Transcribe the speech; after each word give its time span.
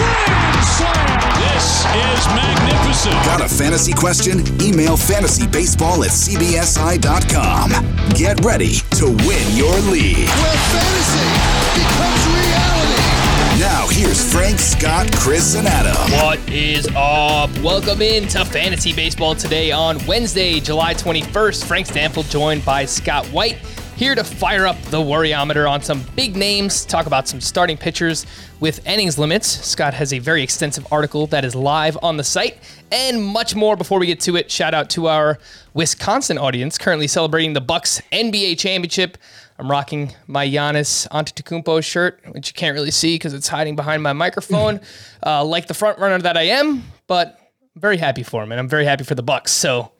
grand 0.00 0.64
slam. 0.64 1.20
This 1.40 1.84
is 1.84 2.26
magnificent. 2.32 3.14
Got 3.24 3.40
a 3.42 3.48
fantasy 3.48 3.92
question? 3.92 4.40
Email 4.60 4.96
fantasybaseball 4.96 6.04
at 6.04 6.12
cbsi.com. 6.12 7.70
Get 8.14 8.42
ready 8.44 8.76
to 8.96 9.06
win 9.06 9.56
your 9.56 9.76
league. 9.92 10.28
where 10.40 10.60
fantasy 10.72 11.28
becomes 11.76 12.22
reality. 12.32 13.20
Now, 13.60 13.86
here's 13.90 14.32
Frank, 14.32 14.58
Scott, 14.58 15.12
Chris, 15.16 15.54
and 15.54 15.68
Adam. 15.68 15.94
What 16.12 16.38
is 16.50 16.88
up? 16.96 17.50
Welcome 17.58 18.00
in 18.00 18.26
to 18.28 18.44
Fantasy 18.46 18.94
Baseball 18.94 19.34
today 19.34 19.70
on 19.70 19.98
Wednesday, 20.06 20.60
July 20.60 20.94
21st. 20.94 21.66
Frank 21.66 21.86
Stampfl 21.86 22.28
joined 22.30 22.64
by 22.64 22.86
Scott 22.86 23.26
White 23.26 23.58
here 24.00 24.14
to 24.14 24.24
fire 24.24 24.66
up 24.66 24.80
the 24.84 24.96
worryometer 24.96 25.70
on 25.70 25.82
some 25.82 26.02
big 26.16 26.34
names, 26.34 26.86
talk 26.86 27.04
about 27.04 27.28
some 27.28 27.38
starting 27.38 27.76
pitchers 27.76 28.24
with 28.58 28.86
innings 28.86 29.18
limits. 29.18 29.46
Scott 29.46 29.92
has 29.92 30.14
a 30.14 30.18
very 30.18 30.42
extensive 30.42 30.90
article 30.90 31.26
that 31.26 31.44
is 31.44 31.54
live 31.54 31.98
on 32.02 32.16
the 32.16 32.24
site 32.24 32.56
and 32.90 33.22
much 33.22 33.54
more. 33.54 33.76
Before 33.76 33.98
we 33.98 34.06
get 34.06 34.18
to 34.20 34.36
it, 34.36 34.50
shout 34.50 34.72
out 34.72 34.88
to 34.90 35.08
our 35.08 35.38
Wisconsin 35.74 36.38
audience 36.38 36.78
currently 36.78 37.08
celebrating 37.08 37.52
the 37.52 37.60
Bucks 37.60 38.00
NBA 38.10 38.58
championship. 38.58 39.18
I'm 39.58 39.70
rocking 39.70 40.14
my 40.26 40.48
Giannis 40.48 41.06
Antetokounmpo 41.08 41.84
shirt, 41.84 42.22
which 42.30 42.48
you 42.48 42.54
can't 42.54 42.72
really 42.72 42.90
see 42.90 43.16
because 43.16 43.34
it's 43.34 43.48
hiding 43.48 43.76
behind 43.76 44.02
my 44.02 44.14
microphone, 44.14 44.80
uh, 45.26 45.44
like 45.44 45.66
the 45.66 45.74
front 45.74 45.98
runner 45.98 46.18
that 46.20 46.38
I 46.38 46.44
am. 46.44 46.84
But 47.06 47.38
I'm 47.74 47.82
very 47.82 47.98
happy 47.98 48.22
for 48.22 48.42
him, 48.42 48.50
and 48.50 48.58
I'm 48.58 48.68
very 48.68 48.86
happy 48.86 49.04
for 49.04 49.14
the 49.14 49.22
Bucks. 49.22 49.52
So, 49.52 49.92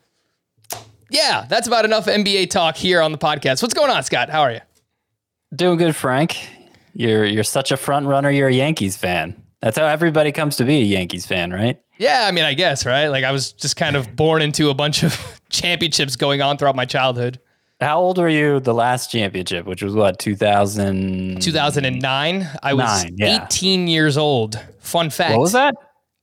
yeah, 1.11 1.47
that's 1.49 1.67
about 1.67 1.85
enough 1.85 2.07
NBA 2.07 2.51
talk 2.51 2.77
here 2.77 3.01
on 3.01 3.13
the 3.13 3.19
podcast. 3.19 3.63
What's 3.63 3.75
going 3.75 3.91
on, 3.91 4.03
Scott? 4.03 4.31
How 4.31 4.43
are 4.43 4.53
you? 4.53 4.61
Doing 5.55 5.79
good, 5.79 5.97
Frank. 5.97 6.37
You're 6.95 7.25
you're 7.25 7.45
such 7.45 7.73
a 7.73 7.77
front 7.77 8.07
runner. 8.07 8.31
You're 8.31 8.49
a 8.49 8.53
Yankees 8.53 8.97
fan. 8.97 9.41
That's 9.61 9.77
how 9.77 9.87
everybody 9.87 10.33
comes 10.33 10.57
to 10.57 10.65
be 10.65 10.79
a 10.81 10.85
Yankees 10.85 11.27
fan, 11.27 11.53
right? 11.53 11.81
Yeah, 11.99 12.25
I 12.27 12.31
mean, 12.33 12.45
I 12.45 12.55
guess 12.55 12.87
right. 12.87 13.09
Like 13.09 13.25
I 13.25 13.33
was 13.33 13.53
just 13.53 13.77
kind 13.77 13.95
of 13.97 14.17
born 14.17 14.43
into 14.43 14.71
a 14.71 14.75
bunch 14.75 15.03
of 15.03 15.41
championships 15.51 16.17
going 16.17 16.41
on 16.41 16.57
throughout 16.57 16.77
my 16.77 16.87
childhood. 16.87 17.39
How 17.81 17.99
old 18.01 18.19
were 18.19 18.29
you 18.29 18.61
the 18.61 18.75
last 18.75 19.11
championship, 19.11 19.67
which 19.67 19.83
was 19.83 19.95
what 19.95 20.19
2000? 20.19 21.41
2009, 21.43 22.49
I 22.63 22.75
was 22.75 23.05
Nine, 23.05 23.15
yeah. 23.19 23.45
18 23.45 23.89
years 23.89 24.17
old. 24.19 24.61
Fun 24.81 25.11
fact. 25.11 25.33
What 25.33 25.41
was 25.41 25.53
that? 25.53 25.75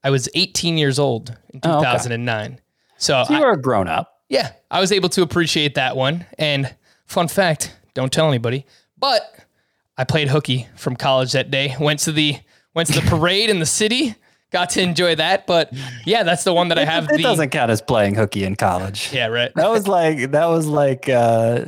I 0.03 0.09
was 0.09 0.29
18 0.35 0.77
years 0.77 0.99
old 0.99 1.35
in 1.53 1.59
Oh, 1.63 1.79
okay. 1.79 1.85
2009. 1.91 2.59
So, 2.97 3.23
So 3.23 3.33
you 3.33 3.39
I, 3.39 3.41
were 3.41 3.51
a 3.53 3.61
grown 3.61 3.87
up. 3.87 4.16
Yeah, 4.29 4.51
I 4.71 4.79
was 4.79 4.91
able 4.91 5.09
to 5.09 5.21
appreciate 5.21 5.75
that 5.75 5.95
one. 5.95 6.25
And 6.37 6.73
fun 7.05 7.27
fact, 7.27 7.75
don't 7.93 8.11
tell 8.11 8.27
anybody, 8.27 8.65
but 8.97 9.21
I 9.97 10.03
played 10.03 10.27
hooky 10.29 10.67
from 10.75 10.95
college 10.95 11.31
that 11.33 11.49
day. 11.51 11.75
Went 11.79 11.99
to 12.01 12.11
the 12.11 12.37
went 12.73 12.87
to 12.93 12.99
the 12.99 13.07
parade 13.09 13.49
in 13.49 13.59
the 13.59 13.65
city. 13.65 14.15
Got 14.49 14.69
to 14.71 14.81
enjoy 14.81 15.15
that, 15.15 15.45
but 15.45 15.73
yeah, 16.05 16.23
that's 16.23 16.45
the 16.45 16.53
one 16.53 16.69
that 16.69 16.79
I 16.79 16.85
have. 16.85 17.03
It 17.09 17.17
the 17.17 17.23
doesn't 17.23 17.49
count 17.49 17.69
as 17.69 17.81
playing 17.81 18.15
hooky 18.15 18.45
in 18.45 18.55
college. 18.55 19.09
yeah, 19.11 19.25
right. 19.27 19.51
That 19.55 19.69
was 19.69 19.89
like 19.89 20.31
that 20.31 20.45
was 20.45 20.67
like 20.67 21.09
uh, 21.09 21.65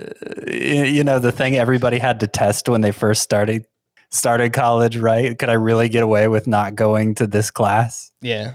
you 0.47 1.03
know 1.03 1.19
the 1.19 1.33
thing 1.33 1.57
everybody 1.57 1.97
had 1.99 2.21
to 2.21 2.27
test 2.27 2.69
when 2.69 2.79
they 2.79 2.91
first 2.93 3.21
started 3.21 3.65
started 4.11 4.53
college, 4.53 4.95
right? 4.95 5.37
Could 5.37 5.49
I 5.49 5.53
really 5.53 5.89
get 5.89 6.03
away 6.03 6.29
with 6.29 6.47
not 6.47 6.75
going 6.75 7.15
to 7.15 7.27
this 7.27 7.51
class, 7.51 8.11
Yeah. 8.21 8.53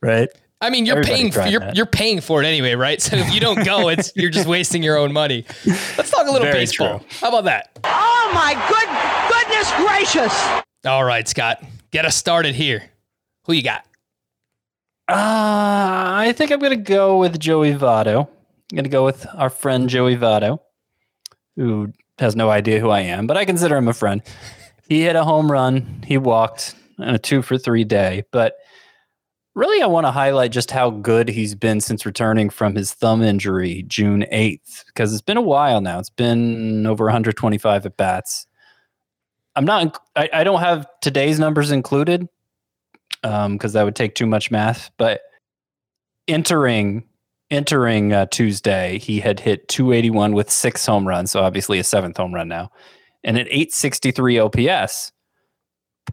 right? 0.00 0.28
I 0.60 0.70
mean, 0.70 0.86
you're 0.86 0.98
Everybody 0.98 1.16
paying 1.20 1.32
for 1.32 1.46
you're, 1.46 1.60
that. 1.60 1.76
you're 1.76 1.86
paying 1.86 2.20
for 2.20 2.42
it 2.42 2.46
anyway, 2.46 2.74
right? 2.74 3.00
So 3.02 3.16
if 3.16 3.32
you 3.32 3.40
don't 3.40 3.62
go, 3.64 3.88
it's 3.88 4.10
you're 4.16 4.30
just 4.30 4.48
wasting 4.48 4.82
your 4.82 4.96
own 4.96 5.12
money. 5.12 5.44
Let's 5.66 6.10
talk 6.10 6.26
a 6.26 6.30
little 6.30 6.46
Very 6.46 6.60
baseball. 6.60 7.00
true. 7.00 7.08
How 7.20 7.28
about 7.28 7.44
that? 7.44 7.78
Oh 7.84 8.30
my 8.34 8.54
good 8.68 8.88
goodness 9.30 9.70
gracious! 9.76 10.62
All 10.86 11.04
right, 11.04 11.28
Scott, 11.28 11.62
get 11.90 12.04
us 12.06 12.16
started 12.16 12.54
here. 12.54 12.84
Who 13.44 13.52
you 13.52 13.62
got? 13.62 13.84
Uh, 15.08 15.14
I 15.14 16.34
think 16.36 16.50
I'm 16.50 16.58
going 16.58 16.70
to 16.70 16.76
go 16.76 17.18
with 17.18 17.38
Joey 17.38 17.72
Votto. 17.74 18.26
I'm 18.26 18.74
going 18.76 18.84
to 18.84 18.90
go 18.90 19.04
with 19.04 19.26
our 19.34 19.50
friend 19.50 19.88
Joey 19.88 20.16
Votto, 20.16 20.58
who 21.54 21.92
has 22.18 22.34
no 22.34 22.50
idea 22.50 22.80
who 22.80 22.90
I 22.90 23.00
am, 23.00 23.26
but 23.28 23.36
I 23.36 23.44
consider 23.44 23.76
him 23.76 23.86
a 23.88 23.92
friend. 23.92 24.22
He 24.88 25.02
hit 25.02 25.14
a 25.16 25.22
home 25.22 25.52
run. 25.52 26.02
He 26.06 26.18
walked 26.18 26.74
on 26.98 27.14
a 27.14 27.18
two 27.18 27.42
for 27.42 27.58
three 27.58 27.84
day. 27.84 28.24
But 28.32 28.56
really, 29.56 29.82
I 29.82 29.86
want 29.86 30.06
to 30.06 30.12
highlight 30.12 30.52
just 30.52 30.70
how 30.70 30.90
good 30.90 31.28
he's 31.28 31.54
been 31.54 31.80
since 31.80 32.06
returning 32.06 32.50
from 32.50 32.76
his 32.76 32.92
thumb 32.92 33.22
injury 33.22 33.84
June 33.88 34.24
8th, 34.30 34.84
because 34.86 35.12
it's 35.12 35.22
been 35.22 35.38
a 35.38 35.42
while 35.42 35.80
now. 35.80 35.98
It's 35.98 36.10
been 36.10 36.86
over 36.86 37.06
125 37.06 37.86
at 37.86 37.96
bats. 37.96 38.46
I'm 39.56 39.64
not, 39.64 39.98
I, 40.14 40.28
I 40.32 40.44
don't 40.44 40.60
have 40.60 40.86
today's 41.00 41.40
numbers 41.40 41.72
included 41.72 42.28
because 43.22 43.72
that 43.72 43.82
would 43.82 43.96
take 43.96 44.14
too 44.14 44.26
much 44.26 44.50
math. 44.50 44.90
But 44.98 45.22
entering 46.28 47.04
entering 47.50 48.12
uh, 48.12 48.26
Tuesday, 48.26 48.98
he 48.98 49.20
had 49.20 49.40
hit 49.40 49.68
281 49.68 50.34
with 50.34 50.50
six 50.50 50.84
home 50.84 51.06
runs, 51.06 51.30
so 51.30 51.40
obviously 51.40 51.78
a 51.78 51.84
seventh 51.84 52.16
home 52.16 52.34
run 52.34 52.48
now, 52.48 52.70
and 53.24 53.38
at 53.38 53.46
863 53.46 54.38
OPS. 54.40 55.12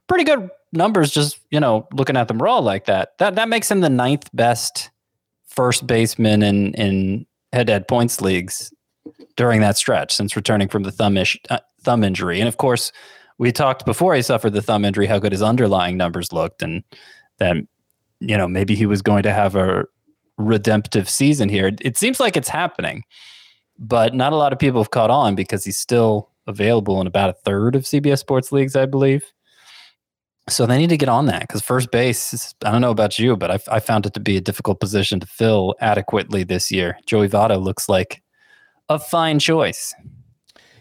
Pretty 0.07 0.23
good 0.23 0.49
numbers, 0.73 1.11
just 1.11 1.39
you 1.51 1.59
know, 1.59 1.87
looking 1.93 2.17
at 2.17 2.27
them 2.27 2.41
raw 2.41 2.59
like 2.59 2.85
that. 2.85 3.17
That 3.19 3.35
that 3.35 3.49
makes 3.49 3.69
him 3.69 3.81
the 3.81 3.89
ninth 3.89 4.29
best 4.33 4.89
first 5.47 5.87
baseman 5.87 6.43
in 6.43 6.73
in 6.73 7.25
head 7.53 7.67
to 7.67 7.73
head 7.73 7.87
points 7.87 8.21
leagues 8.21 8.73
during 9.35 9.61
that 9.61 9.77
stretch 9.77 10.13
since 10.13 10.35
returning 10.35 10.67
from 10.67 10.83
the 10.83 10.91
thumb 10.91 11.17
ish, 11.17 11.39
uh, 11.49 11.59
thumb 11.83 12.03
injury. 12.03 12.39
And 12.39 12.47
of 12.47 12.57
course, 12.57 12.91
we 13.37 13.51
talked 13.51 13.85
before 13.85 14.15
he 14.15 14.21
suffered 14.21 14.53
the 14.53 14.61
thumb 14.61 14.85
injury 14.85 15.07
how 15.07 15.19
good 15.19 15.31
his 15.31 15.41
underlying 15.41 15.97
numbers 15.97 16.33
looked, 16.33 16.61
and 16.61 16.83
that 17.37 17.57
you 18.19 18.37
know 18.37 18.47
maybe 18.47 18.75
he 18.75 18.85
was 18.85 19.01
going 19.01 19.23
to 19.23 19.33
have 19.33 19.55
a 19.55 19.85
redemptive 20.37 21.09
season 21.09 21.49
here. 21.49 21.67
It, 21.67 21.81
it 21.81 21.97
seems 21.97 22.19
like 22.19 22.35
it's 22.35 22.49
happening, 22.49 23.03
but 23.77 24.13
not 24.13 24.33
a 24.33 24.37
lot 24.37 24.53
of 24.53 24.59
people 24.59 24.81
have 24.81 24.91
caught 24.91 25.11
on 25.11 25.35
because 25.35 25.63
he's 25.63 25.77
still 25.77 26.29
available 26.47 26.99
in 26.99 27.07
about 27.07 27.29
a 27.29 27.33
third 27.33 27.75
of 27.75 27.83
CBS 27.83 28.19
Sports 28.19 28.51
leagues, 28.51 28.75
I 28.75 28.85
believe. 28.85 29.31
So 30.49 30.65
they 30.65 30.77
need 30.77 30.89
to 30.89 30.97
get 30.97 31.09
on 31.09 31.27
that 31.27 31.41
because 31.41 31.61
first 31.61 31.89
base, 31.91 32.33
is, 32.33 32.53
I 32.65 32.71
don't 32.71 32.81
know 32.81 32.91
about 32.91 33.17
you, 33.17 33.37
but 33.37 33.49
I, 33.49 33.75
I 33.75 33.79
found 33.79 34.05
it 34.05 34.13
to 34.15 34.19
be 34.19 34.35
a 34.35 34.41
difficult 34.41 34.79
position 34.79 35.19
to 35.21 35.25
fill 35.25 35.75
adequately 35.79 36.43
this 36.43 36.69
year. 36.69 36.97
Joey 37.05 37.29
Votto 37.29 37.61
looks 37.61 37.87
like 37.87 38.21
a 38.89 38.99
fine 38.99 39.39
choice. 39.39 39.95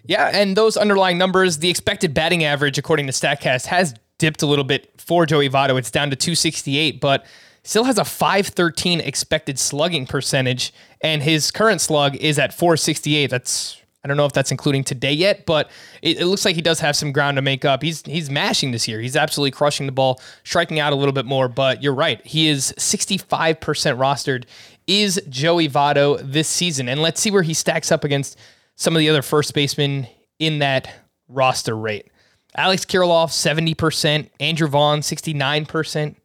Yeah, 0.05 0.31
and 0.33 0.57
those 0.57 0.77
underlying 0.77 1.17
numbers, 1.17 1.59
the 1.59 1.71
expected 1.71 2.13
batting 2.13 2.43
average, 2.43 2.77
according 2.77 3.07
to 3.07 3.13
StatCast, 3.13 3.67
has 3.67 3.95
dipped 4.19 4.43
a 4.43 4.47
little 4.47 4.65
bit 4.65 5.01
for 5.01 5.27
Joey 5.27 5.49
Votto. 5.49 5.79
It's 5.79 5.93
down 5.93 6.11
to 6.11 6.17
268, 6.17 7.01
but 7.01 7.25
still 7.63 7.85
has 7.85 7.99
a 7.99 8.05
513 8.05 9.01
expected 9.01 9.61
slugging 9.61 10.07
percentage, 10.07 10.75
and 11.03 11.23
his 11.23 11.53
current 11.53 11.81
slug 11.81 12.17
is 12.17 12.39
at 12.39 12.53
468. 12.53 13.29
That's 13.29 13.82
I 14.05 14.09
don't 14.09 14.17
know 14.17 14.27
if 14.27 14.33
that's 14.33 14.51
including 14.51 14.83
today 14.83 15.13
yet, 15.13 15.47
but 15.47 15.71
it, 16.03 16.21
it 16.21 16.27
looks 16.27 16.45
like 16.45 16.57
he 16.57 16.63
does 16.63 16.81
have 16.81 16.97
some 16.97 17.13
ground 17.13 17.37
to 17.37 17.43
make 17.43 17.65
up. 17.65 17.83
He's 17.83 18.03
he's 18.03 18.31
mashing 18.31 18.73
this 18.73 18.89
year. 18.89 19.01
He's 19.01 19.17
absolutely 19.17 19.53
crushing 19.53 19.87
the 19.87 19.93
ball, 19.93 20.21
striking 20.45 20.81
out 20.81 20.93
a 20.93 20.97
little 20.97 21.13
bit 21.13 21.25
more. 21.25 21.49
But 21.49 21.83
you're 21.83 21.95
right, 21.95 22.25
he 22.27 22.49
is 22.49 22.75
65% 22.79 23.59
rostered. 23.61 24.45
Is 24.89 25.23
Joey 25.29 25.69
Votto 25.69 26.21
this 26.23 26.49
season? 26.49 26.89
And 26.89 27.01
let's 27.01 27.21
see 27.21 27.31
where 27.31 27.43
he 27.43 27.55
stacks 27.55 27.93
up 27.93 28.03
against 28.03 28.37
some 28.75 28.97
of 28.97 29.01
the 29.01 29.09
other 29.09 29.23
first 29.23 29.55
basemen 29.55 30.09
in 30.41 30.59
that 30.59 30.93
roster 31.29 31.77
rate. 31.77 32.11
Alex 32.57 32.85
Kirilloff, 32.85 33.31
70%, 33.31 34.29
Andrew 34.41 34.69
Vaughn, 34.69 35.01
69%, 35.01 36.17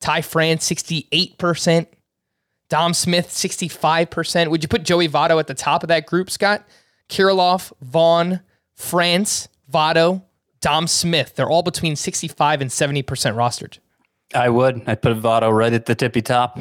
Ty 0.00 0.20
France, 0.20 0.70
68%. 0.70 1.86
Dom 2.68 2.94
Smith, 2.94 3.28
65%. 3.28 4.48
Would 4.48 4.62
you 4.62 4.68
put 4.68 4.82
Joey 4.82 5.06
Votto 5.06 5.38
at 5.38 5.46
the 5.46 5.52
top 5.52 5.82
of 5.82 5.88
that 5.88 6.06
group, 6.06 6.30
Scott? 6.30 6.64
Kirilloff, 7.12 7.72
Vaughn, 7.82 8.40
France, 8.74 9.48
Votto, 9.70 10.22
Dom 10.62 10.86
Smith. 10.86 11.36
They're 11.36 11.50
all 11.50 11.62
between 11.62 11.94
65 11.94 12.62
and 12.62 12.70
70% 12.70 13.04
rostered. 13.04 13.78
I 14.34 14.48
would. 14.48 14.82
I'd 14.86 15.02
put 15.02 15.20
Votto 15.20 15.54
right 15.54 15.74
at 15.74 15.84
the 15.84 15.94
tippy 15.94 16.22
top. 16.22 16.58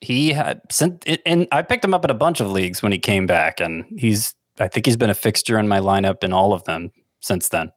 He 0.00 0.32
had 0.32 0.62
sent, 0.70 1.06
and 1.26 1.46
I 1.52 1.60
picked 1.60 1.84
him 1.84 1.92
up 1.92 2.02
in 2.04 2.10
a 2.10 2.14
bunch 2.14 2.40
of 2.40 2.50
leagues 2.50 2.82
when 2.82 2.92
he 2.92 2.98
came 2.98 3.26
back, 3.26 3.60
and 3.60 3.84
he's. 3.98 4.34
I 4.58 4.68
think 4.68 4.86
he's 4.86 4.96
been 4.96 5.10
a 5.10 5.14
fixture 5.14 5.58
in 5.58 5.68
my 5.68 5.80
lineup 5.80 6.24
in 6.24 6.32
all 6.32 6.52
of 6.52 6.64
them 6.64 6.92
since 7.20 7.48
then. 7.48 7.70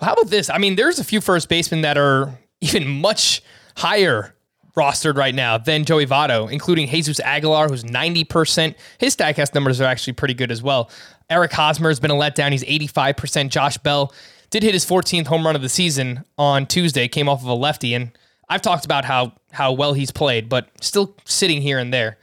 How 0.00 0.12
about 0.12 0.28
this? 0.28 0.48
I 0.48 0.58
mean, 0.58 0.76
there's 0.76 0.98
a 0.98 1.04
few 1.04 1.20
first 1.20 1.48
basemen 1.48 1.82
that 1.82 1.96
are 1.98 2.38
even 2.60 2.86
much 2.88 3.42
higher 3.76 4.34
rostered 4.76 5.16
right 5.16 5.34
now 5.34 5.58
than 5.58 5.84
Joey 5.84 6.06
Votto, 6.06 6.50
including 6.50 6.88
Jesus 6.88 7.20
Aguilar, 7.20 7.68
who's 7.68 7.84
90%. 7.84 8.74
His 8.98 9.16
StatCast 9.16 9.54
numbers 9.54 9.80
are 9.80 9.84
actually 9.84 10.14
pretty 10.14 10.34
good 10.34 10.50
as 10.50 10.62
well. 10.62 10.90
Eric 11.28 11.52
Hosmer 11.52 11.88
has 11.88 12.00
been 12.00 12.10
a 12.10 12.14
letdown. 12.14 12.52
He's 12.52 12.64
85%. 12.64 13.50
Josh 13.50 13.78
Bell 13.78 14.12
did 14.50 14.62
hit 14.62 14.74
his 14.74 14.84
14th 14.84 15.26
home 15.26 15.46
run 15.46 15.56
of 15.56 15.62
the 15.62 15.68
season 15.68 16.24
on 16.36 16.66
Tuesday, 16.66 17.08
came 17.08 17.28
off 17.28 17.42
of 17.42 17.48
a 17.48 17.54
lefty, 17.54 17.94
and 17.94 18.10
I've 18.48 18.62
talked 18.62 18.84
about 18.84 19.04
how 19.04 19.32
how 19.52 19.72
well 19.72 19.94
he's 19.94 20.10
played, 20.10 20.48
but 20.48 20.68
still 20.80 21.16
sitting 21.24 21.62
here 21.62 21.78
and 21.78 21.94
there. 21.94 22.18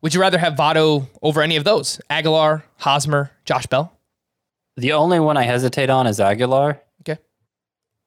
Would 0.00 0.14
you 0.14 0.20
rather 0.20 0.38
have 0.38 0.54
Votto 0.54 1.08
over 1.22 1.42
any 1.42 1.56
of 1.56 1.64
those? 1.64 2.00
Aguilar, 2.10 2.64
Hosmer, 2.78 3.30
Josh 3.44 3.66
Bell? 3.66 3.92
The 4.76 4.92
only 4.92 5.20
one 5.20 5.36
I 5.36 5.42
hesitate 5.42 5.90
on 5.90 6.06
is 6.06 6.18
Aguilar. 6.18 6.80
Okay. 7.02 7.20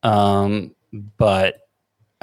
Um, 0.03 0.75
but 1.18 1.64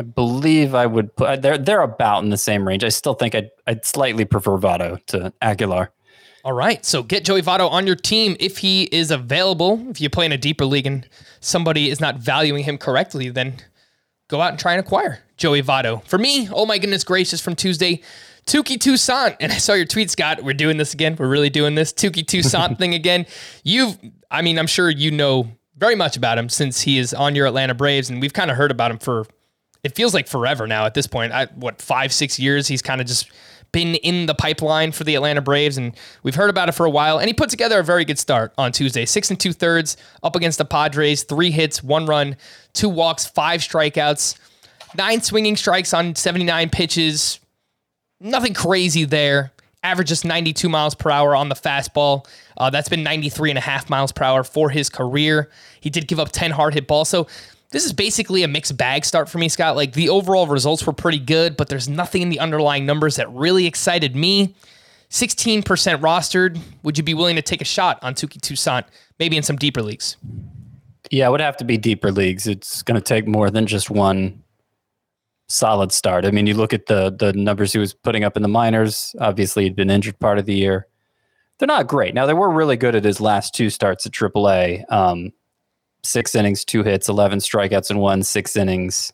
I 0.03 0.05
believe 0.05 0.75
I 0.75 0.87
would 0.87 1.15
put 1.15 1.43
they're 1.43 1.59
they're 1.59 1.83
about 1.83 2.25
in 2.25 2.31
the 2.31 2.37
same 2.37 2.67
range. 2.67 2.83
I 2.83 2.89
still 2.89 3.15
think 3.15 3.35
I'd 3.35 3.51
I'd 3.67 3.85
slightly 3.85 4.25
prefer 4.25 4.59
Votto 4.59 5.05
to 5.07 5.33
Aguilar. 5.41 5.93
All 6.45 6.53
right. 6.53 6.85
So 6.85 7.05
get 7.05 7.25
Joey 7.25 7.41
Votto 7.41 7.71
on 7.71 7.87
your 7.87 7.95
team 7.95 8.37
if 8.41 8.59
he 8.59 8.85
is 8.85 9.13
available. 9.13 9.81
If 9.91 10.01
you 10.01 10.11
play 10.11 10.27
in 10.27 10.33
a 10.33 10.39
deeper 10.39 10.65
league 10.65 10.87
and 10.87 11.09
somebody 11.39 11.89
is 11.89 12.01
not 12.01 12.17
valuing 12.17 12.65
him 12.65 12.79
correctly, 12.79 13.29
then 13.29 13.59
go 14.27 14.41
out 14.41 14.51
and 14.51 14.59
try 14.59 14.73
and 14.73 14.81
acquire 14.81 15.21
Joey 15.37 15.63
Votto. 15.63 16.05
For 16.09 16.19
me, 16.19 16.49
oh 16.53 16.67
my 16.67 16.79
goodness 16.79 17.05
gracious, 17.05 17.41
from 17.41 17.55
Tuesday, 17.55 18.03
Touki 18.47 18.77
Toussaint. 18.77 19.37
And 19.39 19.53
I 19.53 19.59
saw 19.59 19.75
your 19.75 19.87
tweet, 19.87 20.11
Scott. 20.11 20.43
We're 20.43 20.53
doing 20.53 20.79
this 20.79 20.95
again. 20.95 21.15
We're 21.17 21.29
really 21.29 21.51
doing 21.51 21.77
this 21.77 21.93
Touki 21.93 22.27
Toussaint 22.27 22.77
thing 22.79 22.93
again. 22.93 23.27
You've, 23.63 23.97
I 24.29 24.43
mean, 24.43 24.59
I'm 24.59 24.67
sure 24.67 24.91
you 24.91 25.13
know 25.13 25.49
very 25.77 25.95
much 25.95 26.17
about 26.17 26.39
him 26.39 26.49
since 26.49 26.81
he 26.81 26.99
is 26.99 27.15
on 27.15 27.37
your 27.37 27.47
Atlanta 27.47 27.75
Braves, 27.75 28.11
and 28.11 28.21
we've 28.21 28.33
kind 28.33 28.51
of 28.51 28.57
heard 28.57 28.71
about 28.71 28.91
him 28.91 28.99
for 28.99 29.27
it 29.85 29.95
feels 29.95 30.15
like 30.15 30.29
forever 30.29 30.67
now 30.67 30.87
at 30.87 30.95
this 30.95 31.07
point. 31.07 31.33
I, 31.33 31.47
what 31.47 31.83
five, 31.83 32.13
six 32.13 32.39
years? 32.39 32.69
He's 32.69 32.83
kind 32.83 33.01
of 33.01 33.07
just 33.07 33.31
been 33.73 33.95
in 33.97 34.27
the 34.27 34.35
pipeline 34.35 34.93
for 34.93 35.05
the 35.05 35.15
Atlanta 35.15 35.41
Braves, 35.41 35.79
and 35.79 35.97
we've 36.23 36.35
heard 36.35 36.51
about 36.51 36.69
it 36.69 36.73
for 36.73 36.85
a 36.85 36.91
while. 36.91 37.19
And 37.19 37.27
he 37.27 37.33
put 37.33 37.49
together 37.49 37.81
a 37.81 37.85
very 37.85 38.05
good 38.05 38.19
start 38.19 38.53
on 38.59 38.71
Tuesday. 38.71 39.07
Six 39.07 39.31
and 39.31 39.41
two 39.41 39.53
thirds 39.53 39.97
up 40.23 40.37
against 40.37 40.59
the 40.59 40.65
Padres, 40.65 41.25
three 41.25 41.51
hits, 41.51 41.83
one 41.83 42.07
run, 42.07 42.37
two 42.75 42.89
walks, 42.89 43.27
five 43.27 43.61
strikeouts, 43.61 44.39
nine 44.97 45.23
swinging 45.23 45.57
strikes 45.57 45.95
on 45.95 46.15
79 46.15 46.69
pitches. 46.71 47.41
Nothing 48.21 48.55
crazy 48.55 49.05
there. 49.05 49.53
Averages 49.83 50.25
92 50.25 50.69
miles 50.69 50.95
per 50.95 51.11
hour 51.11 51.35
on 51.35 51.49
the 51.49 51.57
fastball. 51.57 52.29
Uh, 52.57 52.71
that's 52.71 52.89
been 52.89 53.03
93 53.03 53.51
and 53.51 53.59
a 53.59 53.63
half 53.63 53.91
miles 53.91 54.13
per 54.13 54.23
hour 54.23 54.45
for 54.45 54.71
his 54.71 54.89
career. 54.89 55.51
He 55.81 55.91
did 55.91 56.07
give 56.07 56.21
up 56.21 56.31
10 56.31 56.53
hard 56.53 56.75
hit 56.75 56.87
balls. 56.87 57.09
So 57.09 57.27
this 57.73 57.85
is 57.85 57.93
basically 57.93 58.43
a 58.43 58.49
mixed 58.49 58.77
bag 58.77 59.05
start 59.05 59.29
for 59.29 59.39
me, 59.39 59.49
Scott. 59.49 59.77
Like 59.77 59.95
the 59.95 60.09
overall 60.09 60.47
results 60.47 60.87
were 60.87 60.93
pretty 60.93 61.19
good, 61.19 61.57
but 61.57 61.69
there's 61.69 61.89
nothing 61.89 62.23
in 62.23 62.29
the 62.29 62.39
underlying 62.39 62.87
numbers 62.87 63.17
that 63.17 63.31
really 63.33 63.67
excited 63.67 64.15
me. 64.15 64.55
16% 65.11 65.63
rostered. 66.01 66.59
Would 66.85 66.97
you 66.97 67.05
be 67.05 67.15
willing 67.15 67.37
to 67.37 67.43
take 67.43 67.61
a 67.61 67.67
shot 67.67 67.99
on 68.03 68.15
Touki 68.15 68.41
Toussaint, 68.41 68.87
maybe 69.19 69.37
in 69.37 69.43
some 69.43 69.57
deeper 69.57 69.83
leagues? 69.83 70.17
Yeah, 71.11 71.29
it 71.29 71.31
would 71.31 71.41
have 71.41 71.57
to 71.59 71.65
be 71.65 71.77
deeper 71.77 72.11
leagues. 72.11 72.47
It's 72.47 72.83
going 72.83 72.95
to 72.95 73.05
take 73.05 73.27
more 73.27 73.51
than 73.51 73.67
just 73.67 73.91
one 73.91 74.43
solid 75.49 75.93
start. 75.93 76.25
I 76.25 76.31
mean, 76.31 76.47
you 76.47 76.55
look 76.55 76.73
at 76.73 76.87
the 76.87 77.15
the 77.19 77.33
numbers 77.35 77.73
he 77.73 77.79
was 77.79 77.93
putting 77.93 78.25
up 78.25 78.37
in 78.37 78.43
the 78.43 78.49
minors. 78.49 79.15
Obviously, 79.21 79.65
he'd 79.65 79.77
been 79.77 79.91
injured 79.91 80.19
part 80.19 80.39
of 80.39 80.47
the 80.47 80.55
year. 80.55 80.87
They're 81.59 81.67
not 81.67 81.87
great. 81.87 82.15
Now 82.15 82.27
they 82.27 82.35
were 82.35 82.51
really 82.51 82.77
good 82.77 82.95
at 82.95 83.05
his 83.05 83.21
last 83.21 83.55
two 83.55 83.71
starts 83.71 84.07
at 84.07 84.13
AAA. 84.13 84.91
Um, 84.91 85.33
six 86.05 86.35
innings, 86.35 86.65
two 86.65 86.83
hits, 86.83 87.09
11 87.09 87.39
strikeouts 87.39 87.91
in 87.91 87.99
one, 87.99 88.23
six 88.23 88.57
innings, 88.57 89.13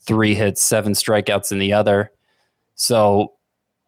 three 0.00 0.34
hits, 0.34 0.62
seven 0.62 0.92
strikeouts 0.92 1.52
in 1.52 1.58
the 1.58 1.72
other. 1.72 2.10
So, 2.74 3.34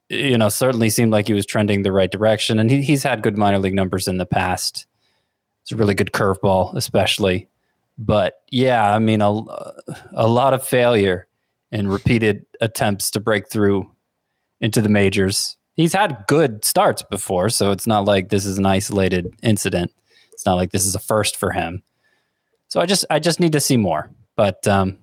you 0.08 0.36
know, 0.38 0.48
certainly 0.48 0.90
seemed 0.90 1.12
like 1.12 1.26
he 1.26 1.32
was 1.32 1.46
trending 1.46 1.82
the 1.82 1.92
right 1.92 2.10
direction. 2.10 2.58
And 2.58 2.70
he, 2.70 2.82
he's 2.82 3.02
had 3.02 3.22
good 3.22 3.38
minor 3.38 3.58
league 3.58 3.74
numbers 3.74 4.08
in 4.08 4.18
the 4.18 4.26
past. 4.26 4.86
It's 5.62 5.72
a 5.72 5.76
really 5.76 5.94
good 5.94 6.12
curveball, 6.12 6.74
especially. 6.74 7.48
But 7.98 8.40
yeah, 8.50 8.94
I 8.94 8.98
mean, 8.98 9.20
a, 9.20 9.30
a 10.12 10.26
lot 10.26 10.54
of 10.54 10.66
failure 10.66 11.26
and 11.70 11.92
repeated 11.92 12.46
attempts 12.60 13.10
to 13.12 13.20
break 13.20 13.48
through 13.48 13.90
into 14.60 14.80
the 14.80 14.88
majors. 14.88 15.56
He's 15.74 15.92
had 15.92 16.24
good 16.26 16.64
starts 16.64 17.02
before, 17.02 17.48
so 17.48 17.70
it's 17.70 17.86
not 17.86 18.04
like 18.04 18.28
this 18.28 18.44
is 18.44 18.58
an 18.58 18.66
isolated 18.66 19.32
incident. 19.42 19.92
It's 20.32 20.44
not 20.44 20.54
like 20.54 20.72
this 20.72 20.86
is 20.86 20.94
a 20.94 20.98
first 20.98 21.36
for 21.36 21.52
him. 21.52 21.82
So 22.70 22.80
I 22.80 22.86
just 22.86 23.04
I 23.10 23.18
just 23.18 23.40
need 23.40 23.52
to 23.52 23.60
see 23.60 23.76
more, 23.76 24.10
but 24.36 24.66
um, 24.66 24.98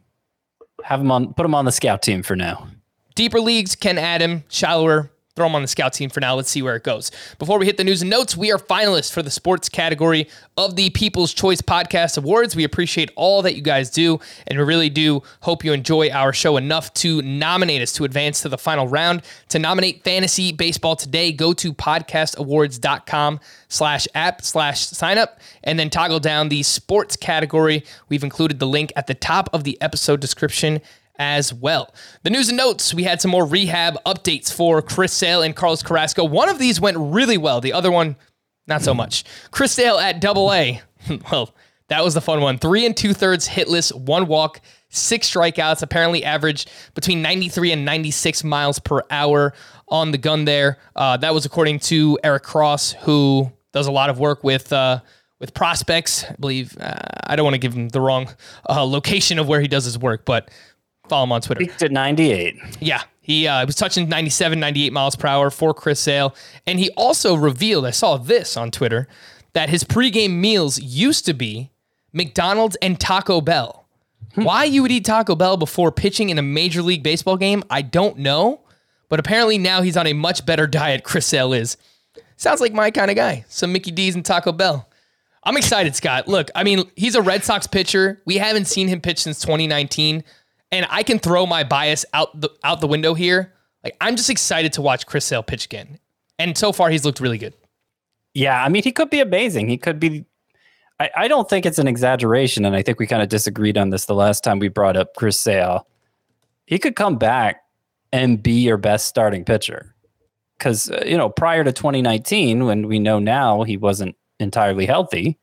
have 0.83 1.01
him 1.01 1.11
on, 1.11 1.33
put 1.33 1.45
him 1.45 1.53
on 1.53 1.65
the 1.65 1.71
scout 1.71 2.01
team 2.01 2.23
for 2.23 2.35
now. 2.35 2.67
Deeper 3.13 3.41
leagues 3.41 3.75
can 3.75 3.97
add 3.97 4.21
him. 4.21 4.45
Shallower 4.47 5.11
throw 5.37 5.45
him 5.45 5.55
on 5.55 5.61
the 5.61 5.67
scout 5.67 5.93
team 5.93 6.09
for 6.09 6.19
now. 6.19 6.35
Let's 6.35 6.49
see 6.49 6.63
where 6.63 6.75
it 6.75 6.83
goes. 6.83 7.11
Before 7.37 7.59
we 7.59 7.67
hit 7.67 7.77
the 7.77 7.83
news 7.83 8.01
and 8.01 8.09
notes, 8.09 8.35
we 8.35 8.51
are 8.51 8.57
finalists 8.57 9.11
for 9.13 9.21
the 9.21 9.29
sports 9.29 9.69
category 9.69 10.27
of 10.57 10.75
the 10.75 10.89
People's 10.89 11.31
Choice 11.31 11.61
Podcast 11.61 12.17
Awards. 12.17 12.55
We 12.55 12.63
appreciate 12.63 13.11
all 13.15 13.43
that 13.43 13.55
you 13.55 13.61
guys 13.61 13.91
do, 13.91 14.19
and 14.47 14.57
we 14.57 14.65
really 14.65 14.89
do 14.89 15.21
hope 15.41 15.63
you 15.63 15.73
enjoy 15.73 16.09
our 16.09 16.33
show 16.33 16.57
enough 16.57 16.91
to 16.95 17.21
nominate 17.21 17.83
us 17.83 17.93
to 17.93 18.03
advance 18.03 18.41
to 18.41 18.49
the 18.49 18.57
final 18.57 18.87
round. 18.87 19.21
To 19.49 19.59
nominate 19.59 20.03
fantasy 20.03 20.51
baseball 20.51 20.95
today, 20.95 21.31
go 21.31 21.53
to 21.53 21.71
podcastawards.com 21.71 23.39
slash 23.69 24.07
app 24.15 24.41
slash 24.41 24.87
sign 24.87 25.19
up 25.19 25.39
and 25.63 25.77
then 25.77 25.91
toggle 25.91 26.19
down 26.19 26.49
the 26.49 26.63
sports 26.63 27.15
category. 27.15 27.83
We've 28.09 28.23
included 28.23 28.57
the 28.57 28.67
link 28.67 28.91
at 28.95 29.05
the 29.05 29.13
top 29.13 29.49
of 29.53 29.65
the 29.65 29.79
episode 29.81 30.19
description 30.19 30.81
as 31.17 31.53
well. 31.53 31.93
The 32.23 32.29
news 32.29 32.49
and 32.49 32.57
notes 32.57 32.93
we 32.93 33.03
had 33.03 33.21
some 33.21 33.31
more 33.31 33.45
rehab 33.45 33.97
updates 34.05 34.51
for 34.51 34.81
Chris 34.81 35.13
Sale 35.13 35.41
and 35.41 35.55
Carlos 35.55 35.83
Carrasco. 35.83 36.23
One 36.23 36.49
of 36.49 36.59
these 36.59 36.79
went 36.79 36.97
really 36.97 37.37
well, 37.37 37.61
the 37.61 37.73
other 37.73 37.91
one, 37.91 38.15
not 38.67 38.81
so 38.81 38.93
much. 38.93 39.23
Chris 39.51 39.71
Sale 39.71 39.97
at 39.97 40.19
double 40.19 40.53
A. 40.53 40.81
well, 41.31 41.53
that 41.89 42.03
was 42.03 42.13
the 42.13 42.21
fun 42.21 42.41
one. 42.41 42.57
Three 42.57 42.85
and 42.85 42.95
two 42.95 43.13
thirds 43.13 43.47
hitless, 43.47 43.93
one 43.93 44.27
walk, 44.27 44.61
six 44.89 45.29
strikeouts, 45.29 45.81
apparently 45.81 46.23
averaged 46.23 46.69
between 46.93 47.21
93 47.21 47.71
and 47.71 47.85
96 47.85 48.43
miles 48.43 48.79
per 48.79 49.01
hour 49.09 49.53
on 49.87 50.11
the 50.11 50.17
gun 50.17 50.45
there. 50.45 50.77
Uh, 50.95 51.17
that 51.17 51.33
was 51.33 51.45
according 51.45 51.79
to 51.79 52.19
Eric 52.23 52.43
Cross, 52.43 52.93
who 53.03 53.51
does 53.71 53.87
a 53.87 53.91
lot 53.91 54.09
of 54.09 54.19
work 54.19 54.43
with. 54.43 54.71
Uh, 54.71 54.99
with 55.39 55.53
prospects, 55.53 56.23
I 56.23 56.35
believe 56.39 56.75
uh, 56.79 56.95
I 57.27 57.35
don't 57.35 57.43
want 57.43 57.53
to 57.53 57.59
give 57.59 57.73
him 57.73 57.89
the 57.89 58.01
wrong 58.01 58.27
uh, 58.67 58.83
location 58.83 59.37
of 59.37 59.47
where 59.47 59.61
he 59.61 59.67
does 59.67 59.85
his 59.85 59.95
work, 59.95 60.25
but 60.25 60.49
Follow 61.09 61.23
him 61.23 61.31
on 61.31 61.41
Twitter. 61.41 61.59
Peaked 61.59 61.83
at 61.83 61.91
98. 61.91 62.57
Yeah. 62.79 63.03
He 63.21 63.45
uh, 63.45 63.65
was 63.65 63.75
touching 63.75 64.07
97, 64.07 64.57
98 64.57 64.93
miles 64.93 65.15
per 65.17 65.27
hour 65.27 65.49
for 65.49 65.73
Chris 65.73 65.99
Sale. 65.99 66.33
And 66.65 66.79
he 66.79 66.89
also 66.91 67.35
revealed, 67.35 67.85
I 67.85 67.91
saw 67.91 68.17
this 68.17 68.55
on 68.55 68.71
Twitter, 68.71 69.07
that 69.51 69.69
his 69.69 69.83
pregame 69.83 70.37
meals 70.39 70.79
used 70.79 71.25
to 71.25 71.33
be 71.33 71.71
McDonald's 72.13 72.77
and 72.81 72.97
Taco 72.99 73.41
Bell. 73.41 73.85
Hmm. 74.35 74.43
Why 74.43 74.63
you 74.63 74.81
would 74.81 74.91
eat 74.91 75.03
Taco 75.03 75.35
Bell 75.35 75.57
before 75.57 75.91
pitching 75.91 76.29
in 76.29 76.39
a 76.39 76.41
Major 76.41 76.81
League 76.81 77.03
Baseball 77.03 77.35
game, 77.35 77.63
I 77.69 77.81
don't 77.81 78.17
know. 78.17 78.61
But 79.09 79.19
apparently 79.19 79.57
now 79.57 79.81
he's 79.81 79.97
on 79.97 80.07
a 80.07 80.13
much 80.13 80.45
better 80.45 80.67
diet, 80.67 81.03
Chris 81.03 81.25
Sale 81.25 81.53
is. 81.53 81.75
Sounds 82.37 82.61
like 82.61 82.73
my 82.73 82.91
kind 82.91 83.09
of 83.09 83.17
guy. 83.17 83.45
Some 83.49 83.73
Mickey 83.73 83.91
D's 83.91 84.15
and 84.15 84.23
Taco 84.23 84.51
Bell. 84.51 84.87
I'm 85.43 85.57
excited, 85.57 85.95
Scott. 85.95 86.27
Look, 86.27 86.49
I 86.55 86.63
mean, 86.63 86.89
he's 86.95 87.15
a 87.15 87.21
Red 87.21 87.43
Sox 87.43 87.67
pitcher. 87.67 88.21
We 88.25 88.35
haven't 88.35 88.65
seen 88.65 88.87
him 88.87 89.01
pitch 89.01 89.19
since 89.19 89.39
2019 89.41 90.23
and 90.71 90.85
I 90.89 91.03
can 91.03 91.19
throw 91.19 91.45
my 91.45 91.63
bias 91.63 92.05
out 92.13 92.39
the 92.39 92.49
out 92.63 92.81
the 92.81 92.87
window 92.87 93.13
here. 93.13 93.53
Like 93.83 93.95
I'm 94.01 94.15
just 94.15 94.29
excited 94.29 94.73
to 94.73 94.81
watch 94.81 95.05
Chris 95.05 95.25
Sale 95.25 95.43
pitch 95.43 95.65
again. 95.65 95.99
And 96.39 96.57
so 96.57 96.71
far 96.71 96.89
he's 96.89 97.05
looked 97.05 97.19
really 97.19 97.37
good. 97.37 97.53
Yeah, 98.33 98.63
I 98.63 98.69
mean 98.69 98.83
he 98.83 98.91
could 98.91 99.09
be 99.09 99.19
amazing. 99.19 99.69
He 99.69 99.77
could 99.77 99.99
be 99.99 100.25
I, 100.99 101.09
I 101.15 101.27
don't 101.27 101.49
think 101.49 101.65
it's 101.65 101.79
an 101.79 101.87
exaggeration, 101.87 102.65
and 102.65 102.75
I 102.75 102.81
think 102.81 102.99
we 102.99 103.07
kind 103.07 103.21
of 103.21 103.29
disagreed 103.29 103.77
on 103.77 103.89
this 103.89 104.05
the 104.05 104.15
last 104.15 104.43
time 104.43 104.59
we 104.59 104.67
brought 104.67 104.97
up 104.97 105.15
Chris 105.15 105.39
Sale. 105.39 105.87
He 106.65 106.79
could 106.79 106.95
come 106.95 107.17
back 107.17 107.61
and 108.11 108.41
be 108.41 108.53
your 108.53 108.77
best 108.77 109.07
starting 109.07 109.45
pitcher. 109.45 109.93
Because, 110.57 110.89
uh, 110.89 111.03
you 111.05 111.17
know, 111.17 111.29
prior 111.29 111.63
to 111.63 111.71
2019, 111.71 112.65
when 112.65 112.87
we 112.87 112.97
know 112.99 113.19
now 113.19 113.63
he 113.63 113.77
wasn't 113.77 114.15
entirely 114.39 114.85
healthy, 114.85 115.37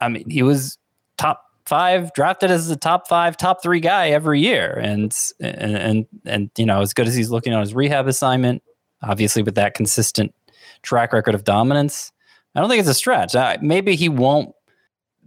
I 0.00 0.08
mean, 0.08 0.28
he 0.30 0.42
was 0.42 0.78
top 1.18 1.44
five, 1.70 2.12
drafted 2.14 2.50
as 2.50 2.66
the 2.66 2.74
top 2.74 3.06
five, 3.06 3.36
top 3.36 3.62
three 3.62 3.78
guy 3.78 4.10
every 4.10 4.40
year. 4.40 4.72
And, 4.82 5.16
and, 5.40 5.76
and, 5.76 6.06
and, 6.26 6.50
you 6.58 6.66
know, 6.66 6.80
as 6.82 6.92
good 6.92 7.06
as 7.06 7.14
he's 7.14 7.30
looking 7.30 7.54
on 7.54 7.60
his 7.60 7.72
rehab 7.74 8.08
assignment, 8.08 8.64
obviously 9.02 9.44
with 9.44 9.54
that 9.54 9.74
consistent 9.74 10.34
track 10.82 11.12
record 11.12 11.36
of 11.36 11.44
dominance, 11.44 12.10
I 12.56 12.60
don't 12.60 12.68
think 12.68 12.80
it's 12.80 12.88
a 12.88 12.94
stretch. 12.94 13.36
Uh, 13.36 13.56
maybe 13.62 13.94
he 13.94 14.08
won't 14.08 14.52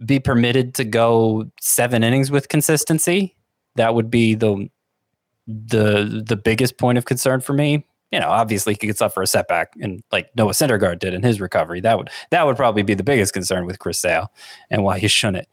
be 0.04 0.20
permitted 0.20 0.74
to 0.74 0.84
go 0.84 1.50
seven 1.62 2.04
innings 2.04 2.30
with 2.30 2.50
consistency. 2.50 3.34
That 3.76 3.94
would 3.94 4.10
be 4.10 4.34
the, 4.34 4.68
the, 5.46 6.22
the 6.26 6.36
biggest 6.36 6.76
point 6.76 6.98
of 6.98 7.06
concern 7.06 7.40
for 7.40 7.54
me 7.54 7.86
you 8.12 8.20
know, 8.20 8.28
obviously 8.28 8.76
he 8.80 8.86
could 8.86 8.96
suffer 8.96 9.22
a 9.22 9.26
setback 9.26 9.72
and 9.80 10.00
like 10.12 10.30
Noah 10.36 10.52
Syndergaard 10.52 11.00
did 11.00 11.14
in 11.14 11.24
his 11.24 11.40
recovery. 11.40 11.80
That 11.80 11.98
would 11.98 12.10
that 12.30 12.46
would 12.46 12.54
probably 12.54 12.84
be 12.84 12.94
the 12.94 13.02
biggest 13.02 13.32
concern 13.32 13.66
with 13.66 13.80
Chris 13.80 13.98
Sale 13.98 14.30
and 14.70 14.84
why 14.84 15.00
he 15.00 15.08
shouldn't, 15.08 15.48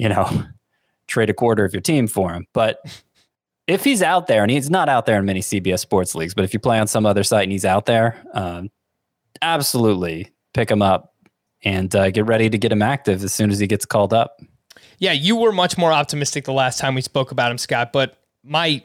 you 0.00 0.08
know, 0.08 0.44
trade 1.08 1.28
a 1.28 1.34
quarter 1.34 1.62
of 1.62 1.74
your 1.74 1.82
team 1.82 2.06
for 2.06 2.32
him. 2.32 2.46
But 2.54 2.80
if 3.66 3.84
he's 3.84 4.02
out 4.02 4.28
there 4.28 4.40
and 4.42 4.50
he's 4.50 4.70
not 4.70 4.88
out 4.88 5.04
there 5.04 5.18
in 5.18 5.26
many 5.26 5.40
CBS 5.40 5.80
sports 5.80 6.14
leagues, 6.14 6.32
but 6.32 6.42
if 6.42 6.54
you 6.54 6.58
play 6.58 6.80
on 6.80 6.86
some 6.86 7.04
other 7.04 7.22
site 7.22 7.42
and 7.42 7.52
he's 7.52 7.66
out 7.66 7.84
there, 7.84 8.16
um, 8.32 8.70
absolutely 9.42 10.32
pick 10.54 10.70
him 10.70 10.80
up 10.80 11.14
and 11.64 11.94
uh, 11.94 12.10
get 12.10 12.24
ready 12.24 12.48
to 12.48 12.56
get 12.56 12.72
him 12.72 12.80
active 12.80 13.22
as 13.22 13.34
soon 13.34 13.50
as 13.50 13.58
he 13.58 13.66
gets 13.66 13.84
called 13.84 14.14
up. 14.14 14.40
Yeah, 14.98 15.12
you 15.12 15.36
were 15.36 15.52
much 15.52 15.76
more 15.76 15.92
optimistic 15.92 16.46
the 16.46 16.52
last 16.54 16.78
time 16.78 16.94
we 16.94 17.02
spoke 17.02 17.30
about 17.30 17.50
him, 17.50 17.58
Scott. 17.58 17.92
But 17.92 18.16
my 18.42 18.82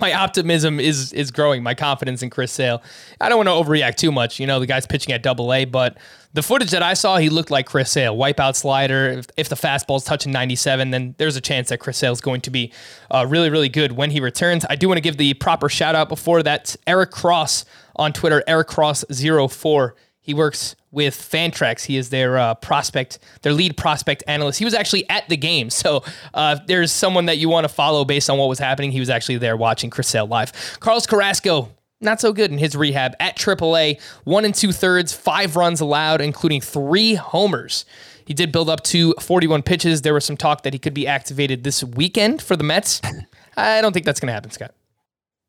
my 0.00 0.12
optimism 0.12 0.80
is 0.80 1.12
is 1.12 1.30
growing. 1.30 1.62
My 1.62 1.74
confidence 1.74 2.22
in 2.22 2.30
Chris 2.30 2.52
Sale. 2.52 2.82
I 3.20 3.28
don't 3.28 3.44
want 3.44 3.48
to 3.48 3.52
overreact 3.52 3.96
too 3.96 4.12
much. 4.12 4.40
You 4.40 4.46
know, 4.46 4.60
the 4.60 4.66
guy's 4.66 4.86
pitching 4.86 5.12
at 5.12 5.22
Double 5.22 5.52
A, 5.52 5.64
but 5.64 5.98
the 6.32 6.42
footage 6.42 6.70
that 6.70 6.82
I 6.82 6.94
saw, 6.94 7.16
he 7.16 7.28
looked 7.28 7.50
like 7.50 7.66
Chris 7.66 7.90
Sale. 7.90 8.16
Wipeout 8.16 8.54
slider. 8.54 9.08
If, 9.08 9.26
if 9.36 9.48
the 9.48 9.56
fastball's 9.56 10.04
touching 10.04 10.30
97, 10.32 10.90
then 10.90 11.14
there's 11.18 11.36
a 11.36 11.40
chance 11.40 11.70
that 11.70 11.78
Chris 11.78 11.98
Sale 11.98 12.12
is 12.12 12.20
going 12.20 12.40
to 12.42 12.50
be 12.50 12.72
uh, 13.10 13.26
really, 13.28 13.50
really 13.50 13.68
good 13.68 13.92
when 13.92 14.10
he 14.10 14.20
returns. 14.20 14.64
I 14.70 14.76
do 14.76 14.86
want 14.88 14.98
to 14.98 15.02
give 15.02 15.16
the 15.16 15.34
proper 15.34 15.68
shout 15.68 15.94
out 15.94 16.08
before 16.08 16.42
that. 16.44 16.76
Eric 16.86 17.10
Cross 17.10 17.64
on 17.96 18.12
Twitter, 18.12 18.44
Eric 18.46 18.68
Cross 18.68 19.04
04 19.10 19.96
he 20.20 20.34
works 20.34 20.76
with 20.90 21.14
Fantrax. 21.14 21.84
He 21.84 21.96
is 21.96 22.10
their 22.10 22.38
uh, 22.38 22.54
prospect, 22.54 23.18
their 23.42 23.52
lead 23.52 23.76
prospect 23.76 24.22
analyst. 24.26 24.58
He 24.58 24.64
was 24.64 24.74
actually 24.74 25.08
at 25.08 25.28
the 25.28 25.36
game. 25.36 25.70
So 25.70 26.04
uh, 26.34 26.58
there's 26.66 26.92
someone 26.92 27.26
that 27.26 27.38
you 27.38 27.48
want 27.48 27.64
to 27.64 27.68
follow 27.68 28.04
based 28.04 28.28
on 28.28 28.38
what 28.38 28.48
was 28.48 28.58
happening. 28.58 28.92
He 28.92 29.00
was 29.00 29.10
actually 29.10 29.38
there 29.38 29.56
watching 29.56 29.90
Chris 29.90 30.08
Sale 30.08 30.26
live. 30.26 30.52
Carlos 30.80 31.06
Carrasco, 31.06 31.70
not 32.00 32.20
so 32.20 32.32
good 32.32 32.50
in 32.50 32.58
his 32.58 32.76
rehab 32.76 33.14
at 33.20 33.36
AAA. 33.36 34.00
One 34.24 34.44
and 34.44 34.54
two 34.54 34.72
thirds, 34.72 35.12
five 35.12 35.56
runs 35.56 35.80
allowed, 35.80 36.20
including 36.20 36.60
three 36.60 37.14
homers. 37.14 37.84
He 38.26 38.34
did 38.34 38.52
build 38.52 38.68
up 38.68 38.82
to 38.84 39.14
41 39.20 39.62
pitches. 39.62 40.02
There 40.02 40.14
was 40.14 40.24
some 40.24 40.36
talk 40.36 40.62
that 40.62 40.72
he 40.72 40.78
could 40.78 40.94
be 40.94 41.06
activated 41.06 41.64
this 41.64 41.82
weekend 41.82 42.42
for 42.42 42.56
the 42.56 42.64
Mets. 42.64 43.00
I 43.56 43.80
don't 43.80 43.92
think 43.92 44.06
that's 44.06 44.20
going 44.20 44.28
to 44.28 44.32
happen, 44.32 44.50
Scott. 44.50 44.72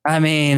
I 0.06 0.20
mean, 0.20 0.58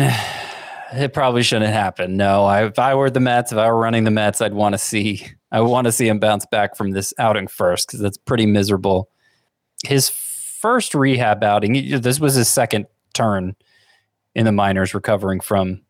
it 0.95 1.13
probably 1.13 1.43
shouldn't 1.43 1.73
happen. 1.73 2.17
No, 2.17 2.45
I, 2.45 2.65
if 2.65 2.79
I 2.79 2.95
were 2.95 3.09
the 3.09 3.19
Mets, 3.19 3.51
if 3.51 3.57
I 3.57 3.71
were 3.71 3.79
running 3.79 4.03
the 4.03 4.11
Mets, 4.11 4.41
I'd 4.41 4.53
want 4.53 4.73
to 4.73 4.77
see 4.77 5.27
I 5.51 5.61
want 5.61 5.85
to 5.85 5.91
see 5.91 6.07
him 6.07 6.19
bounce 6.19 6.45
back 6.45 6.75
from 6.75 6.91
this 6.91 7.13
outing 7.19 7.47
first 7.47 7.87
because 7.87 7.99
that's 7.99 8.17
pretty 8.17 8.45
miserable. 8.45 9.09
His 9.85 10.09
first 10.09 10.95
rehab 10.95 11.43
outing, 11.43 12.01
this 12.01 12.19
was 12.19 12.33
his 12.33 12.47
second 12.47 12.87
turn 13.13 13.55
in 14.33 14.45
the 14.45 14.51
minors 14.51 14.95
recovering 14.95 15.39
from 15.39 15.81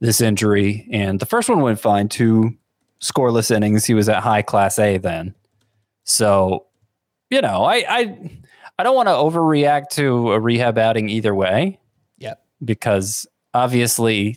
this 0.00 0.20
injury, 0.20 0.88
and 0.90 1.20
the 1.20 1.26
first 1.26 1.48
one 1.48 1.60
went 1.60 1.80
fine. 1.80 2.08
Two 2.08 2.56
scoreless 3.00 3.50
innings. 3.50 3.84
He 3.84 3.94
was 3.94 4.08
at 4.08 4.22
high 4.22 4.42
class 4.42 4.78
A 4.78 4.98
then, 4.98 5.34
so 6.04 6.66
you 7.30 7.40
know 7.40 7.64
I 7.64 7.84
I 7.88 8.30
I 8.78 8.82
don't 8.82 8.96
want 8.96 9.08
to 9.08 9.12
overreact 9.12 9.88
to 9.92 10.32
a 10.32 10.40
rehab 10.40 10.78
outing 10.78 11.08
either 11.08 11.34
way. 11.34 11.78
Yep. 12.18 12.42
Because 12.64 13.26
obviously 13.56 14.36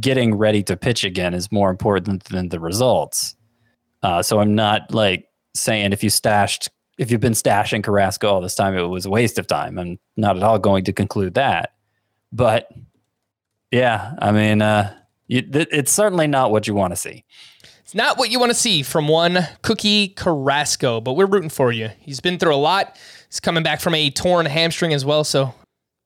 getting 0.00 0.34
ready 0.34 0.62
to 0.64 0.76
pitch 0.76 1.04
again 1.04 1.34
is 1.34 1.52
more 1.52 1.70
important 1.70 2.24
than 2.24 2.48
the 2.48 2.58
results. 2.58 3.36
Uh, 4.02 4.22
so 4.22 4.40
I'm 4.40 4.54
not 4.54 4.92
like 4.92 5.28
saying 5.54 5.92
if 5.92 6.02
you 6.02 6.10
stashed, 6.10 6.70
if 6.98 7.10
you've 7.10 7.20
been 7.20 7.34
stashing 7.34 7.84
Carrasco 7.84 8.28
all 8.28 8.40
this 8.40 8.54
time, 8.54 8.76
it 8.76 8.82
was 8.82 9.06
a 9.06 9.10
waste 9.10 9.38
of 9.38 9.46
time. 9.46 9.78
I'm 9.78 9.98
not 10.16 10.36
at 10.36 10.42
all 10.42 10.58
going 10.58 10.84
to 10.84 10.92
conclude 10.92 11.34
that. 11.34 11.74
But 12.32 12.70
yeah, 13.70 14.14
I 14.18 14.32
mean, 14.32 14.62
uh, 14.62 14.94
you, 15.28 15.42
th- 15.42 15.68
it's 15.70 15.92
certainly 15.92 16.26
not 16.26 16.50
what 16.50 16.66
you 16.66 16.74
want 16.74 16.92
to 16.92 16.96
see. 16.96 17.24
It's 17.82 17.94
not 17.94 18.18
what 18.18 18.30
you 18.30 18.40
want 18.40 18.50
to 18.50 18.58
see 18.58 18.82
from 18.82 19.06
one 19.06 19.46
Cookie 19.62 20.08
Carrasco, 20.08 21.00
but 21.00 21.14
we're 21.14 21.26
rooting 21.26 21.50
for 21.50 21.70
you. 21.70 21.90
He's 22.00 22.20
been 22.20 22.38
through 22.38 22.54
a 22.54 22.56
lot. 22.56 22.98
He's 23.28 23.40
coming 23.40 23.62
back 23.62 23.80
from 23.80 23.94
a 23.94 24.10
torn 24.10 24.46
hamstring 24.46 24.92
as 24.92 25.04
well, 25.04 25.22
so 25.22 25.54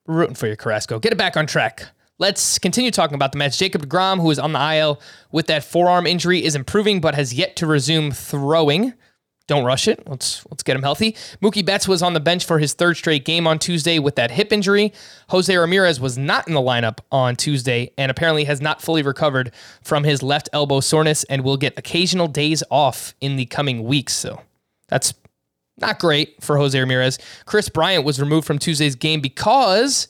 we're 0.06 0.16
rooting 0.16 0.34
for 0.34 0.46
you, 0.46 0.56
Carrasco. 0.56 0.98
Get 0.98 1.12
it 1.12 1.18
back 1.18 1.36
on 1.36 1.46
track. 1.46 1.86
Let's 2.20 2.58
continue 2.58 2.90
talking 2.90 3.14
about 3.14 3.32
the 3.32 3.38
Mets. 3.38 3.56
Jacob 3.56 3.88
DeGrom, 3.88 4.20
who 4.20 4.30
is 4.30 4.38
on 4.38 4.52
the 4.52 4.74
IL 4.76 5.00
with 5.32 5.46
that 5.46 5.64
forearm 5.64 6.06
injury, 6.06 6.44
is 6.44 6.54
improving 6.54 7.00
but 7.00 7.14
has 7.14 7.32
yet 7.32 7.56
to 7.56 7.66
resume 7.66 8.10
throwing. 8.12 8.92
Don't 9.46 9.64
rush 9.64 9.88
it. 9.88 10.06
Let's 10.06 10.46
let's 10.50 10.62
get 10.62 10.76
him 10.76 10.82
healthy. 10.82 11.12
Mookie 11.42 11.64
Betts 11.64 11.88
was 11.88 12.02
on 12.02 12.12
the 12.12 12.20
bench 12.20 12.44
for 12.44 12.58
his 12.58 12.74
third 12.74 12.98
straight 12.98 13.24
game 13.24 13.46
on 13.46 13.58
Tuesday 13.58 13.98
with 13.98 14.16
that 14.16 14.30
hip 14.30 14.52
injury. 14.52 14.92
Jose 15.30 15.56
Ramirez 15.56 15.98
was 15.98 16.18
not 16.18 16.46
in 16.46 16.52
the 16.52 16.60
lineup 16.60 16.98
on 17.10 17.36
Tuesday 17.36 17.90
and 17.96 18.10
apparently 18.10 18.44
has 18.44 18.60
not 18.60 18.82
fully 18.82 19.00
recovered 19.02 19.50
from 19.82 20.04
his 20.04 20.22
left 20.22 20.50
elbow 20.52 20.80
soreness 20.80 21.24
and 21.24 21.42
will 21.42 21.56
get 21.56 21.78
occasional 21.78 22.28
days 22.28 22.62
off 22.70 23.14
in 23.22 23.36
the 23.36 23.46
coming 23.46 23.84
weeks. 23.84 24.12
So 24.12 24.42
that's 24.88 25.14
not 25.78 25.98
great 25.98 26.42
for 26.42 26.58
Jose 26.58 26.78
Ramirez. 26.78 27.18
Kris 27.46 27.70
Bryant 27.70 28.04
was 28.04 28.20
removed 28.20 28.46
from 28.46 28.58
Tuesday's 28.58 28.94
game 28.94 29.22
because 29.22 30.08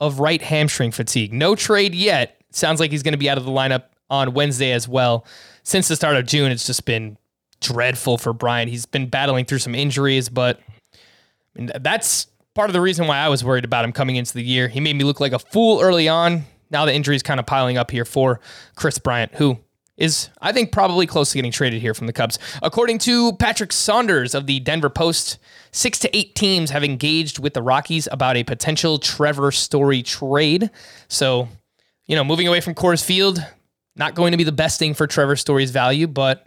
of 0.00 0.20
right 0.20 0.40
hamstring 0.40 0.90
fatigue. 0.90 1.32
No 1.32 1.54
trade 1.54 1.94
yet. 1.94 2.40
Sounds 2.50 2.80
like 2.80 2.90
he's 2.90 3.02
going 3.02 3.12
to 3.12 3.18
be 3.18 3.30
out 3.30 3.38
of 3.38 3.44
the 3.44 3.50
lineup 3.50 3.84
on 4.08 4.34
Wednesday 4.34 4.72
as 4.72 4.88
well. 4.88 5.24
Since 5.62 5.88
the 5.88 5.96
start 5.96 6.16
of 6.16 6.26
June, 6.26 6.50
it's 6.50 6.66
just 6.66 6.84
been 6.84 7.16
dreadful 7.60 8.18
for 8.18 8.32
Bryant. 8.32 8.70
He's 8.70 8.86
been 8.86 9.08
battling 9.08 9.44
through 9.44 9.58
some 9.58 9.74
injuries, 9.74 10.28
but 10.28 10.58
I 11.54 11.58
mean, 11.58 11.70
that's 11.80 12.26
part 12.54 12.70
of 12.70 12.72
the 12.72 12.80
reason 12.80 13.06
why 13.06 13.18
I 13.18 13.28
was 13.28 13.44
worried 13.44 13.64
about 13.64 13.84
him 13.84 13.92
coming 13.92 14.16
into 14.16 14.34
the 14.34 14.42
year. 14.42 14.68
He 14.68 14.80
made 14.80 14.96
me 14.96 15.04
look 15.04 15.20
like 15.20 15.32
a 15.32 15.38
fool 15.38 15.80
early 15.80 16.08
on. 16.08 16.44
Now 16.70 16.84
the 16.84 16.94
injury 16.94 17.16
is 17.16 17.22
kind 17.22 17.38
of 17.38 17.46
piling 17.46 17.76
up 17.76 17.90
here 17.90 18.04
for 18.04 18.40
Kris 18.76 18.98
Bryant, 18.98 19.34
who 19.34 19.58
is, 20.00 20.30
I 20.40 20.50
think, 20.50 20.72
probably 20.72 21.06
close 21.06 21.30
to 21.30 21.38
getting 21.38 21.52
traded 21.52 21.80
here 21.80 21.94
from 21.94 22.08
the 22.08 22.12
Cubs. 22.12 22.38
According 22.62 22.98
to 23.00 23.34
Patrick 23.34 23.70
Saunders 23.70 24.34
of 24.34 24.46
the 24.46 24.58
Denver 24.58 24.90
Post, 24.90 25.38
six 25.70 25.98
to 26.00 26.16
eight 26.16 26.34
teams 26.34 26.70
have 26.70 26.82
engaged 26.82 27.38
with 27.38 27.54
the 27.54 27.62
Rockies 27.62 28.08
about 28.10 28.36
a 28.36 28.42
potential 28.42 28.98
Trevor 28.98 29.52
Story 29.52 30.02
trade. 30.02 30.70
So, 31.08 31.48
you 32.06 32.16
know, 32.16 32.24
moving 32.24 32.48
away 32.48 32.60
from 32.60 32.74
Coors 32.74 33.04
Field, 33.04 33.44
not 33.94 34.14
going 34.14 34.32
to 34.32 34.38
be 34.38 34.44
the 34.44 34.52
best 34.52 34.78
thing 34.78 34.94
for 34.94 35.06
Trevor 35.06 35.36
Story's 35.36 35.70
value, 35.70 36.06
but 36.06 36.46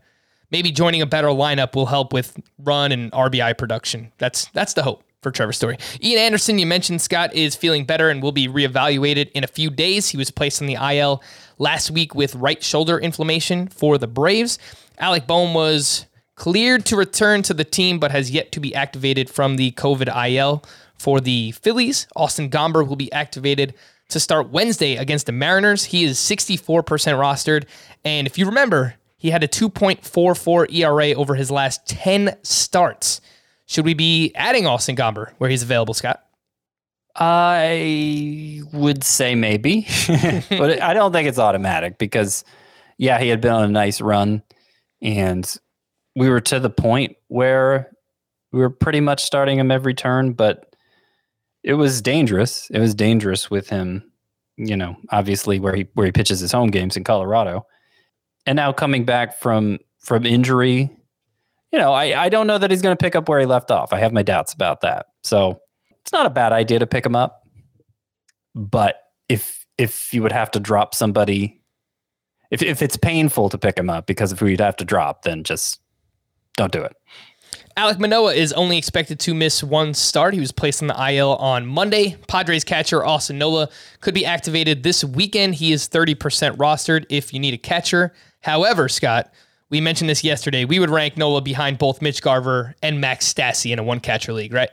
maybe 0.49 0.71
joining 0.71 1.01
a 1.01 1.05
better 1.05 1.27
lineup 1.27 1.75
will 1.75 1.85
help 1.85 2.11
with 2.11 2.35
run 2.57 2.91
and 2.91 3.11
RBI 3.11 3.57
production. 3.57 4.11
That's 4.17 4.45
that's 4.47 4.73
the 4.73 4.83
hope 4.83 5.03
for 5.23 5.31
Trevor 5.31 5.53
Story. 5.53 5.77
Ian 6.03 6.19
Anderson, 6.19 6.59
you 6.59 6.67
mentioned 6.67 7.01
Scott 7.01 7.33
is 7.33 7.55
feeling 7.55 7.85
better 7.85 8.09
and 8.09 8.21
will 8.21 8.31
be 8.31 8.47
reevaluated 8.47 9.31
in 9.31 9.43
a 9.43 9.47
few 9.47 9.69
days. 9.69 10.09
He 10.09 10.17
was 10.17 10.29
placed 10.29 10.61
on 10.61 10.67
the 10.67 10.75
IL 10.75 11.23
last 11.57 11.89
week 11.89 12.13
with 12.13 12.35
right 12.35 12.61
shoulder 12.61 12.99
inflammation 12.99 13.67
for 13.67 13.97
the 13.97 14.07
Braves. 14.07 14.59
Alec 14.99 15.25
Bohm 15.25 15.53
was 15.53 16.05
cleared 16.35 16.85
to 16.85 16.95
return 16.95 17.41
to 17.43 17.53
the 17.53 17.63
team, 17.63 17.99
but 17.99 18.11
has 18.11 18.29
yet 18.29 18.51
to 18.51 18.59
be 18.59 18.75
activated 18.75 19.29
from 19.29 19.55
the 19.55 19.71
COVID 19.71 20.29
IL 20.29 20.63
for 20.97 21.19
the 21.19 21.51
Phillies. 21.51 22.07
Austin 22.15 22.49
Gomber 22.49 22.87
will 22.87 22.95
be 22.95 23.11
activated 23.11 23.73
to 24.09 24.19
start 24.19 24.49
Wednesday 24.49 24.95
against 24.95 25.25
the 25.25 25.31
Mariners. 25.31 25.85
He 25.85 26.03
is 26.03 26.17
64% 26.19 26.83
rostered. 26.83 27.65
And 28.03 28.27
if 28.27 28.37
you 28.37 28.45
remember, 28.45 28.95
he 29.17 29.31
had 29.31 29.43
a 29.43 29.47
2.44 29.47 30.73
ERA 30.73 31.13
over 31.13 31.35
his 31.35 31.49
last 31.49 31.87
10 31.87 32.37
starts. 32.43 33.21
Should 33.67 33.85
we 33.85 33.93
be 33.93 34.33
adding 34.35 34.67
Austin 34.67 34.95
Gomber 34.95 35.31
where 35.37 35.49
he's 35.49 35.63
available, 35.63 35.93
Scott? 35.93 36.23
I 37.15 38.61
would 38.73 39.03
say 39.03 39.35
maybe, 39.35 39.87
but 40.49 40.81
I 40.81 40.93
don't 40.93 41.11
think 41.11 41.27
it's 41.27 41.37
automatic 41.37 41.97
because, 41.99 42.43
yeah, 42.97 43.19
he 43.19 43.29
had 43.29 43.39
been 43.39 43.51
on 43.51 43.63
a 43.63 43.67
nice 43.67 44.01
run 44.01 44.41
and 45.01 45.51
we 46.15 46.29
were 46.29 46.41
to 46.41 46.59
the 46.59 46.69
point 46.69 47.15
where 47.27 47.91
we 48.51 48.59
were 48.59 48.69
pretty 48.69 48.99
much 48.99 49.23
starting 49.23 49.59
him 49.59 49.71
every 49.71 49.93
turn, 49.93 50.33
but 50.33 50.75
it 51.63 51.73
was 51.73 52.01
dangerous. 52.01 52.69
It 52.69 52.79
was 52.79 52.95
dangerous 52.95 53.49
with 53.49 53.69
him, 53.69 54.11
you 54.57 54.77
know, 54.77 54.95
obviously 55.09 55.59
where 55.59 55.75
he 55.75 55.87
where 55.93 56.05
he 56.05 56.11
pitches 56.11 56.39
his 56.39 56.51
home 56.51 56.69
games 56.69 56.97
in 56.97 57.03
Colorado. 57.03 57.65
And 58.45 58.55
now 58.55 58.71
coming 58.73 59.05
back 59.05 59.39
from 59.39 59.79
from 59.99 60.25
injury, 60.25 60.89
you 61.73 61.79
know, 61.79 61.91
I, 61.91 62.25
I 62.25 62.29
don't 62.29 62.45
know 62.45 62.59
that 62.59 62.69
he's 62.69 62.83
going 62.83 62.95
to 62.95 63.03
pick 63.03 63.15
up 63.15 63.27
where 63.27 63.39
he 63.39 63.47
left 63.47 63.71
off. 63.71 63.91
I 63.91 63.97
have 63.97 64.13
my 64.13 64.21
doubts 64.21 64.53
about 64.53 64.81
that. 64.81 65.07
So 65.23 65.59
it's 66.01 66.11
not 66.11 66.27
a 66.27 66.29
bad 66.29 66.53
idea 66.53 66.77
to 66.77 66.85
pick 66.85 67.03
him 67.03 67.15
up. 67.15 67.41
But 68.53 68.97
if 69.27 69.65
if 69.79 70.13
you 70.13 70.21
would 70.21 70.31
have 70.31 70.51
to 70.51 70.59
drop 70.59 70.93
somebody, 70.93 71.63
if 72.51 72.61
if 72.61 72.83
it's 72.83 72.95
painful 72.95 73.49
to 73.49 73.57
pick 73.57 73.75
him 73.75 73.89
up 73.89 74.05
because 74.05 74.31
if 74.31 74.39
we'd 74.39 74.59
have 74.59 74.75
to 74.77 74.85
drop, 74.85 75.23
then 75.23 75.43
just 75.43 75.81
don't 76.55 76.71
do 76.71 76.83
it. 76.83 76.95
Alek 77.75 77.97
Manoah 77.97 78.35
is 78.35 78.53
only 78.53 78.77
expected 78.77 79.19
to 79.21 79.33
miss 79.33 79.63
one 79.63 79.95
start. 79.95 80.35
He 80.35 80.39
was 80.39 80.51
placed 80.51 80.83
on 80.83 80.89
the 80.89 81.11
IL 81.11 81.35
on 81.37 81.65
Monday. 81.65 82.17
Padres 82.27 82.63
catcher 82.63 83.03
Austin 83.03 83.39
Nola 83.39 83.67
could 83.99 84.13
be 84.13 84.27
activated 84.27 84.83
this 84.83 85.03
weekend. 85.03 85.55
He 85.55 85.71
is 85.71 85.89
30% 85.89 86.15
rostered 86.57 87.05
if 87.09 87.33
you 87.33 87.39
need 87.39 87.55
a 87.55 87.57
catcher. 87.57 88.13
However, 88.41 88.87
Scott, 88.87 89.33
we 89.69 89.81
mentioned 89.81 90.09
this 90.09 90.23
yesterday. 90.23 90.65
We 90.65 90.79
would 90.79 90.89
rank 90.89 91.17
Nola 91.17 91.41
behind 91.41 91.77
both 91.77 92.01
Mitch 92.01 92.21
Garver 92.21 92.75
and 92.81 93.01
Max 93.01 93.31
Stassi 93.31 93.71
in 93.71 93.79
a 93.79 93.83
one 93.83 93.99
catcher 93.99 94.33
league, 94.33 94.53
right? 94.53 94.69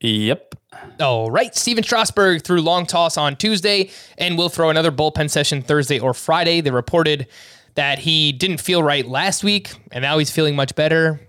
Yep. 0.00 0.56
All 1.00 1.30
right. 1.30 1.54
Stephen 1.54 1.84
Strasburg 1.84 2.42
threw 2.42 2.60
long 2.60 2.86
toss 2.86 3.16
on 3.16 3.36
Tuesday 3.36 3.90
and 4.18 4.36
will 4.36 4.48
throw 4.48 4.68
another 4.68 4.90
bullpen 4.90 5.30
session 5.30 5.62
Thursday 5.62 5.98
or 5.98 6.12
Friday. 6.12 6.60
They 6.60 6.70
reported 6.70 7.28
that 7.74 8.00
he 8.00 8.32
didn't 8.32 8.60
feel 8.60 8.82
right 8.82 9.06
last 9.06 9.44
week 9.44 9.70
and 9.92 10.02
now 10.02 10.18
he's 10.18 10.30
feeling 10.30 10.56
much 10.56 10.74
better. 10.74 11.20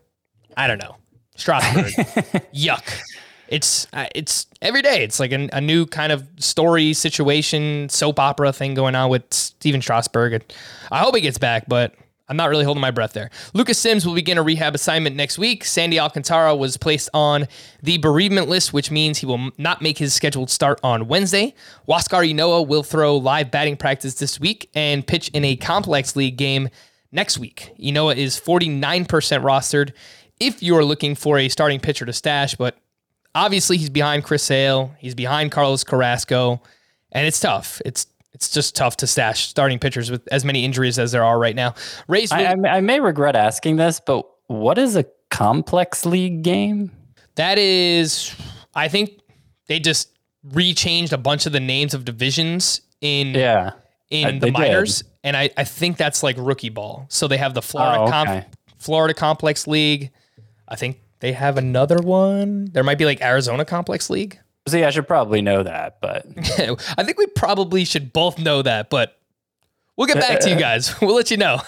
I 0.58 0.68
don't 0.68 0.80
know. 0.80 0.96
Strasburg. 1.36 1.86
Yuck. 2.54 3.02
It's 3.48 3.86
uh, 3.94 4.08
it's 4.16 4.48
every 4.62 4.82
day. 4.82 5.04
It's 5.04 5.20
like 5.20 5.32
a, 5.32 5.48
a 5.54 5.62
new 5.62 5.86
kind 5.86 6.12
of 6.12 6.28
story, 6.38 6.94
situation, 6.94 7.88
soap 7.90 8.20
opera 8.20 8.52
thing 8.52 8.74
going 8.74 8.96
on 8.96 9.10
with 9.12 9.32
Stephen 9.32 9.82
Strasburg. 9.82 10.44
I 10.92 11.00
hope 11.00 11.14
he 11.14 11.22
gets 11.22 11.38
back, 11.38 11.66
but 11.68 11.94
I'm 12.30 12.38
not 12.38 12.50
really 12.50 12.64
holding 12.64 12.82
my 12.82 12.92
breath 12.92 13.14
there. 13.14 13.30
Lucas 13.54 13.78
Sims 13.78 14.06
will 14.06 14.16
begin 14.16 14.38
a 14.38 14.44
rehab 14.44 14.76
assignment 14.76 15.16
next 15.16 15.38
week. 15.38 15.66
Sandy 15.66 16.00
Alcantara 16.00 16.56
was 16.56 16.78
placed 16.78 17.10
on 17.14 17.48
the 17.82 17.98
bereavement 17.98 18.48
list, 18.48 18.72
which 18.72 18.90
means 18.90 19.18
he 19.18 19.26
will 19.26 19.52
not 19.58 19.82
make 19.82 19.98
his 19.98 20.14
scheduled 20.14 20.50
start 20.50 20.80
on 20.84 21.08
Wednesday. 21.08 21.54
Huascar 21.88 22.30
Ynoa 22.30 22.66
will 22.66 22.84
throw 22.84 23.18
live 23.18 23.52
batting 23.52 23.76
practice 23.76 24.16
this 24.16 24.40
week 24.40 24.70
and 24.74 25.06
pitch 25.06 25.30
in 25.30 25.44
a 25.44 25.58
complex 25.58 26.16
league 26.16 26.38
game 26.38 26.70
next 27.12 27.38
week. 27.38 27.72
Ynoa 27.78 28.16
is 28.16 28.40
49% 28.40 29.06
rostered 29.08 29.92
if 30.40 30.64
you're 30.64 30.86
looking 30.86 31.16
for 31.16 31.38
a 31.38 31.50
starting 31.50 31.80
pitcher 31.80 32.06
to 32.06 32.14
stash, 32.14 32.56
but 32.56 32.78
obviously 33.36 33.78
he's 33.78 33.90
behind 33.90 34.24
Chris 34.24 34.44
Sale, 34.44 34.94
he's 34.98 35.16
behind 35.16 35.52
Carlos 35.52 35.84
Carrasco, 35.84 36.62
and 37.12 37.28
it's 37.28 37.40
tough. 37.40 37.82
It's 37.86 38.08
it's 38.34 38.50
just 38.50 38.76
tough 38.76 38.98
to 38.98 39.08
stash 39.08 39.48
starting 39.48 39.80
pitchers 39.80 40.10
with 40.12 40.28
as 40.32 40.44
many 40.44 40.66
injuries 40.66 40.98
as 41.00 41.12
there 41.12 41.24
are 41.24 41.38
right 41.40 41.56
now. 41.56 41.76
Rays, 42.08 42.32
I, 42.32 42.44
I, 42.44 42.56
I 42.78 42.82
may 42.82 43.00
regret 43.00 43.36
asking 43.36 43.76
this, 43.78 44.00
but 44.00 44.26
what 44.48 44.78
is 44.78 44.96
a 44.96 45.06
complex 45.30 46.06
league 46.06 46.42
game? 46.44 46.92
that 47.36 47.58
is, 47.58 48.36
I 48.76 48.88
think 48.90 49.20
they 49.68 49.80
just 49.80 50.10
rechanged 50.50 51.12
a 51.14 51.18
bunch 51.18 51.46
of 51.48 51.52
the 51.52 51.60
names 51.60 51.94
of 51.96 52.06
divisions 52.06 52.82
in 53.02 53.30
Yeah. 53.34 53.72
in 54.12 54.26
Uh, 54.28 54.32
the 54.34 54.40
they 54.40 54.46
did. 54.52 54.54
minors, 54.54 55.04
and 55.24 55.36
I, 55.36 55.50
I 55.58 55.64
think 55.64 55.98
that's 55.98 56.22
like 56.22 56.36
rookie 56.38 56.70
ball. 56.70 57.06
So 57.10 57.28
they 57.28 57.38
have 57.38 57.54
the 57.56 57.62
Florida 57.64 58.02
Oh, 58.02 58.22
okay. 58.22 58.46
Florida 58.78 59.14
Complex 59.16 59.66
League. 59.66 60.12
I 60.68 60.76
think 60.76 61.00
they 61.22 61.32
have 61.32 61.58
another 61.58 61.98
one. 61.98 62.66
There 62.72 62.84
might 62.84 62.98
be 63.00 63.06
like 63.06 63.22
Arizona 63.22 63.66
Complex 63.66 64.10
League. 64.10 64.40
See, 64.68 64.84
I 64.84 64.92
should 64.92 65.08
probably 65.08 65.42
know 65.42 65.64
that, 65.64 65.98
but 66.02 66.26
I 66.98 67.04
think 67.04 67.18
we 67.18 67.28
probably 67.28 67.84
should 67.84 68.14
both 68.14 68.40
know 68.40 68.62
that, 68.62 68.90
but 68.90 69.20
we'll 69.98 70.08
get 70.08 70.20
back 70.20 70.40
to 70.42 70.50
you 70.50 70.56
guys. 70.60 70.94
We'll 71.02 71.16
let 71.16 71.32
you 71.32 71.38
know. 71.38 71.62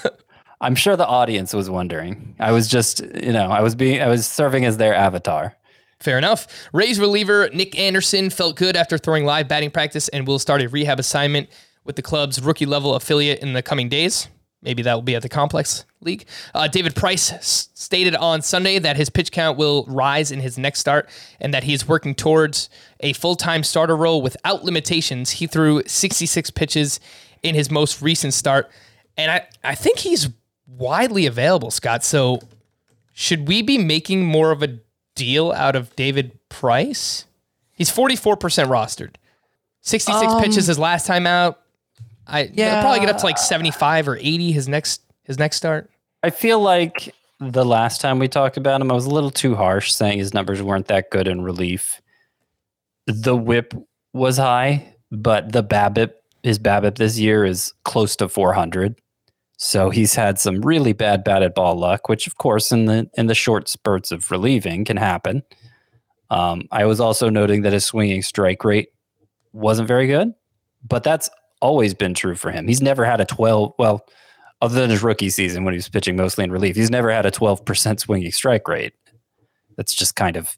I'm 0.61 0.75
sure 0.75 0.95
the 0.95 1.05
audience 1.05 1.53
was 1.53 1.69
wondering. 1.69 2.35
I 2.39 2.51
was 2.51 2.67
just, 2.67 3.01
you 3.01 3.33
know, 3.33 3.51
I 3.51 3.61
was 3.61 3.75
being, 3.75 4.01
I 4.01 4.07
was 4.07 4.25
serving 4.25 4.63
as 4.63 4.77
their 4.77 4.95
avatar. 4.95 5.55
Fair 5.99 6.17
enough. 6.17 6.47
Rays 6.71 6.99
reliever 6.99 7.49
Nick 7.53 7.77
Anderson 7.77 8.29
felt 8.29 8.55
good 8.55 8.75
after 8.77 8.97
throwing 8.97 9.25
live 9.25 9.47
batting 9.47 9.71
practice 9.71 10.07
and 10.09 10.25
will 10.25 10.39
start 10.39 10.61
a 10.61 10.69
rehab 10.69 10.99
assignment 10.99 11.49
with 11.83 11.95
the 11.97 12.01
club's 12.01 12.41
rookie 12.41 12.65
level 12.65 12.95
affiliate 12.95 13.39
in 13.39 13.53
the 13.53 13.61
coming 13.61 13.89
days. 13.89 14.27
Maybe 14.65 14.81
that 14.83 14.93
will 14.95 15.01
be 15.03 15.15
at 15.15 15.21
the 15.21 15.29
complex 15.29 15.85
league. 16.01 16.25
Uh, 16.53 16.67
David 16.67 16.95
Price 16.95 17.31
s- 17.31 17.69
stated 17.75 18.15
on 18.15 18.41
Sunday 18.41 18.79
that 18.79 18.97
his 18.97 19.09
pitch 19.09 19.31
count 19.31 19.57
will 19.57 19.85
rise 19.87 20.31
in 20.31 20.41
his 20.41 20.57
next 20.57 20.79
start 20.79 21.07
and 21.39 21.53
that 21.53 21.63
he 21.63 21.73
is 21.73 21.87
working 21.87 22.13
towards 22.15 22.69
a 22.99 23.13
full 23.13 23.35
time 23.35 23.63
starter 23.63 23.95
role 23.95 24.21
without 24.21 24.63
limitations. 24.65 25.29
He 25.31 25.47
threw 25.47 25.83
66 25.85 26.49
pitches 26.49 26.99
in 27.43 27.55
his 27.55 27.69
most 27.71 28.01
recent 28.01 28.33
start. 28.33 28.69
And 29.15 29.31
I, 29.31 29.47
I 29.63 29.75
think 29.75 29.99
he's 29.99 30.29
widely 30.67 31.25
available, 31.27 31.69
Scott. 31.71 32.03
So 32.03 32.39
should 33.13 33.47
we 33.47 33.61
be 33.61 33.77
making 33.77 34.25
more 34.25 34.51
of 34.51 34.61
a 34.63 34.79
deal 35.13 35.51
out 35.51 35.75
of 35.75 35.95
David 35.95 36.37
Price? 36.49 37.25
He's 37.71 37.89
44% 37.91 38.37
rostered. 38.67 39.15
66 39.81 40.33
pitches 40.41 40.65
his 40.67 40.79
last 40.79 41.05
time 41.05 41.27
out. 41.27 41.61
I 42.27 42.49
yeah. 42.53 42.81
probably 42.81 42.99
get 42.99 43.09
up 43.09 43.17
to 43.19 43.25
like 43.25 43.37
75 43.37 44.07
or 44.07 44.17
80 44.17 44.51
his 44.51 44.67
next 44.67 45.01
his 45.23 45.39
next 45.39 45.57
start. 45.57 45.89
I 46.23 46.29
feel 46.29 46.59
like 46.59 47.13
the 47.39 47.65
last 47.65 48.01
time 48.01 48.19
we 48.19 48.27
talked 48.27 48.57
about 48.57 48.81
him, 48.81 48.91
I 48.91 48.95
was 48.95 49.05
a 49.05 49.11
little 49.11 49.31
too 49.31 49.55
harsh 49.55 49.93
saying 49.93 50.19
his 50.19 50.33
numbers 50.33 50.61
weren't 50.61 50.87
that 50.87 51.11
good 51.11 51.27
in 51.27 51.41
relief. 51.41 52.01
The 53.07 53.35
whip 53.35 53.73
was 54.13 54.37
high, 54.37 54.95
but 55.11 55.51
the 55.51 55.63
BABIP, 55.63 56.13
his 56.43 56.57
BABIP 56.59 56.95
this 56.97 57.19
year 57.19 57.45
is 57.45 57.73
close 57.83 58.15
to 58.17 58.29
400. 58.29 58.99
So 59.57 59.89
he's 59.89 60.15
had 60.15 60.39
some 60.39 60.61
really 60.61 60.93
bad 60.93 61.23
batted 61.23 61.53
ball 61.53 61.75
luck, 61.75 62.09
which 62.09 62.27
of 62.27 62.37
course 62.37 62.71
in 62.71 62.85
the 62.85 63.09
in 63.15 63.27
the 63.27 63.35
short 63.35 63.69
spurts 63.69 64.11
of 64.11 64.31
relieving 64.31 64.85
can 64.85 64.97
happen. 64.97 65.43
Um, 66.29 66.63
I 66.71 66.85
was 66.85 66.99
also 66.99 67.29
noting 67.29 67.61
that 67.61 67.73
his 67.73 67.85
swinging 67.85 68.21
strike 68.21 68.63
rate 68.63 68.89
wasn't 69.53 69.87
very 69.87 70.07
good, 70.07 70.33
but 70.87 71.03
that's 71.03 71.29
always 71.61 71.93
been 71.93 72.13
true 72.13 72.35
for 72.35 72.51
him. 72.51 72.67
He's 72.67 72.81
never 72.81 73.05
had 73.05 73.21
a 73.21 73.25
12, 73.25 73.73
well, 73.77 74.05
other 74.61 74.79
than 74.79 74.89
his 74.89 75.03
rookie 75.03 75.29
season 75.29 75.63
when 75.63 75.73
he 75.73 75.77
was 75.77 75.89
pitching 75.89 76.15
mostly 76.15 76.43
in 76.43 76.51
relief, 76.51 76.75
he's 76.75 76.91
never 76.91 77.11
had 77.11 77.25
a 77.25 77.31
12% 77.31 77.99
swinging 77.99 78.31
strike 78.31 78.67
rate. 78.67 78.93
That's 79.77 79.93
just 79.93 80.15
kind 80.15 80.37
of 80.37 80.57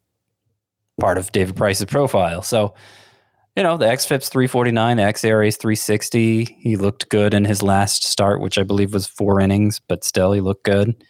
part 1.00 1.18
of 1.18 1.32
David 1.32 1.56
Price's 1.56 1.86
profile. 1.86 2.42
So, 2.42 2.74
you 3.56 3.64
know, 3.64 3.78
the 3.78 3.86
XFIP's 3.86 4.30
349, 4.30 4.98
the 4.98 5.04
xERA 5.04 5.48
is 5.48 5.58
360. 5.58 6.58
He 6.60 6.76
looked 6.76 7.10
good 7.10 7.34
in 7.34 7.46
his 7.46 7.64
last 7.64 8.06
start, 8.06 8.40
which 8.40 8.58
I 8.58 8.64
believe 8.64 8.94
was 8.94 9.08
four 9.08 9.42
innings, 9.42 9.80
but 9.80 10.04
still 10.04 10.32
he 10.32 10.42
looked 10.42 10.64
good. 10.64 11.04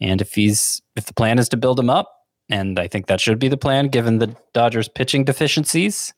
And 0.00 0.20
if 0.20 0.34
he's 0.34 0.82
if 0.94 1.06
the 1.06 1.14
plan 1.14 1.38
is 1.38 1.48
to 1.48 1.56
build 1.56 1.80
him 1.80 1.90
up, 1.90 2.12
and 2.48 2.78
I 2.78 2.86
think 2.86 3.06
that 3.06 3.20
should 3.20 3.38
be 3.38 3.48
the 3.48 3.56
plan 3.56 3.88
given 3.88 4.18
the 4.18 4.36
Dodgers 4.54 4.88
pitching 4.88 5.24
deficiencies, 5.24 6.14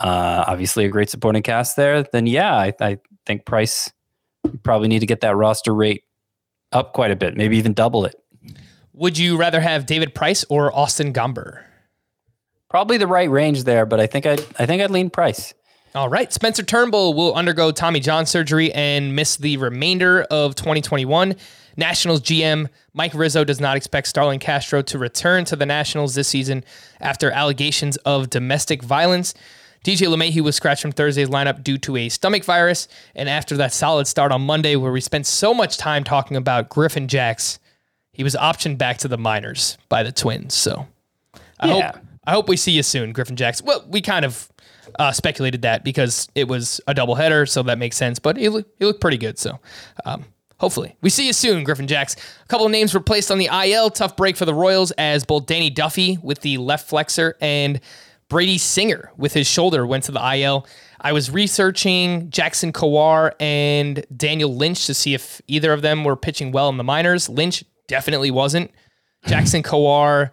uh, 0.00 0.44
obviously 0.46 0.84
a 0.84 0.88
great 0.88 1.10
supporting 1.10 1.42
cast 1.42 1.76
there, 1.76 2.02
then 2.02 2.26
yeah, 2.26 2.54
I, 2.54 2.72
I 2.80 2.98
think 3.26 3.44
Price 3.44 3.92
probably 4.62 4.88
need 4.88 5.00
to 5.00 5.06
get 5.06 5.20
that 5.22 5.36
roster 5.36 5.74
rate 5.74 6.04
up 6.72 6.92
quite 6.92 7.10
a 7.10 7.16
bit, 7.16 7.36
maybe 7.36 7.56
even 7.56 7.72
double 7.72 8.04
it. 8.04 8.16
Would 8.92 9.18
you 9.18 9.36
rather 9.36 9.60
have 9.60 9.86
David 9.86 10.14
Price 10.14 10.44
or 10.48 10.74
Austin 10.74 11.12
Gomber? 11.12 11.62
Probably 12.68 12.96
the 12.96 13.06
right 13.06 13.30
range 13.30 13.64
there, 13.64 13.86
but 13.86 14.00
I 14.00 14.06
think 14.06 14.26
I 14.26 14.32
I 14.58 14.66
think 14.66 14.82
I'd 14.82 14.90
lean 14.90 15.10
Price. 15.10 15.54
All 15.94 16.08
right. 16.08 16.32
Spencer 16.32 16.64
Turnbull 16.64 17.14
will 17.14 17.34
undergo 17.34 17.70
Tommy 17.70 18.00
John 18.00 18.26
surgery 18.26 18.72
and 18.72 19.14
miss 19.14 19.36
the 19.36 19.58
remainder 19.58 20.22
of 20.22 20.56
2021. 20.56 21.36
Nationals 21.76 22.20
GM 22.20 22.68
Mike 22.92 23.14
Rizzo 23.14 23.44
does 23.44 23.60
not 23.60 23.76
expect 23.76 24.08
Starlin 24.08 24.40
Castro 24.40 24.82
to 24.82 24.98
return 24.98 25.44
to 25.44 25.54
the 25.54 25.66
Nationals 25.66 26.16
this 26.16 26.26
season 26.26 26.64
after 27.00 27.30
allegations 27.30 27.96
of 27.98 28.28
domestic 28.28 28.82
violence. 28.82 29.34
DJ 29.84 30.08
LeMahieu 30.08 30.40
was 30.40 30.56
scratched 30.56 30.82
from 30.82 30.92
Thursday's 30.92 31.28
lineup 31.28 31.62
due 31.62 31.78
to 31.78 31.96
a 31.96 32.08
stomach 32.08 32.42
virus. 32.44 32.88
And 33.14 33.28
after 33.28 33.56
that 33.58 33.72
solid 33.72 34.06
start 34.06 34.32
on 34.32 34.40
Monday, 34.42 34.76
where 34.76 34.90
we 34.90 35.00
spent 35.00 35.26
so 35.26 35.52
much 35.54 35.76
time 35.76 36.02
talking 36.04 36.36
about 36.36 36.70
Griffin 36.70 37.06
Jax, 37.06 37.58
he 38.12 38.24
was 38.24 38.34
optioned 38.34 38.78
back 38.78 38.98
to 38.98 39.08
the 39.08 39.18
minors 39.18 39.76
by 39.90 40.02
the 40.02 40.10
Twins. 40.10 40.54
So 40.54 40.86
I 41.60 41.68
Yeah. 41.68 41.92
hope 41.92 42.00
I 42.26 42.32
hope 42.32 42.48
we 42.48 42.56
see 42.56 42.72
you 42.72 42.82
soon, 42.82 43.12
Griffin 43.12 43.36
Jax. 43.36 43.60
Well, 43.62 43.84
we 43.86 44.00
kind 44.00 44.24
of 44.24 44.48
uh, 44.98 45.12
speculated 45.12 45.60
that 45.60 45.84
because 45.84 46.26
it 46.34 46.48
was 46.48 46.80
a 46.86 46.94
doubleheader, 46.94 47.46
so 47.46 47.62
that 47.64 47.76
makes 47.76 47.98
sense. 47.98 48.18
But 48.18 48.38
he, 48.38 48.48
look, 48.48 48.66
he 48.78 48.86
looked 48.86 49.02
pretty 49.02 49.18
good. 49.18 49.38
So 49.38 49.60
um, 50.06 50.24
hopefully 50.58 50.96
we 51.02 51.10
see 51.10 51.26
you 51.26 51.34
soon, 51.34 51.64
Griffin 51.64 51.86
Jax. 51.86 52.16
A 52.42 52.46
couple 52.48 52.64
of 52.64 52.72
names 52.72 52.94
were 52.94 53.00
placed 53.00 53.30
on 53.30 53.36
the 53.36 53.50
IL. 53.52 53.90
Tough 53.90 54.16
break 54.16 54.38
for 54.38 54.46
the 54.46 54.54
Royals 54.54 54.90
as 54.92 55.22
both 55.26 55.44
Danny 55.44 55.68
Duffy 55.68 56.16
with 56.22 56.40
the 56.40 56.56
left 56.56 56.88
flexor 56.88 57.36
and 57.42 57.78
Brady 58.34 58.58
Singer 58.58 59.12
with 59.16 59.32
his 59.32 59.46
shoulder 59.46 59.86
went 59.86 60.02
to 60.04 60.10
the 60.10 60.18
IL. 60.18 60.66
I 61.00 61.12
was 61.12 61.30
researching 61.30 62.30
Jackson 62.30 62.72
Kowar 62.72 63.30
and 63.38 64.04
Daniel 64.16 64.52
Lynch 64.52 64.86
to 64.86 64.94
see 64.94 65.14
if 65.14 65.40
either 65.46 65.72
of 65.72 65.82
them 65.82 66.02
were 66.02 66.16
pitching 66.16 66.50
well 66.50 66.68
in 66.68 66.76
the 66.76 66.82
minors. 66.82 67.28
Lynch 67.28 67.62
definitely 67.86 68.32
wasn't. 68.32 68.72
Jackson 69.28 69.62
Kowar, 69.62 70.32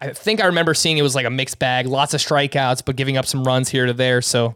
I 0.00 0.12
think 0.12 0.40
I 0.40 0.46
remember 0.46 0.74
seeing 0.74 0.96
it 0.96 1.02
was 1.02 1.16
like 1.16 1.26
a 1.26 1.30
mixed 1.30 1.58
bag, 1.58 1.88
lots 1.88 2.14
of 2.14 2.20
strikeouts, 2.20 2.84
but 2.84 2.94
giving 2.94 3.16
up 3.16 3.26
some 3.26 3.42
runs 3.42 3.68
here 3.68 3.86
to 3.86 3.94
there. 3.94 4.22
So 4.22 4.54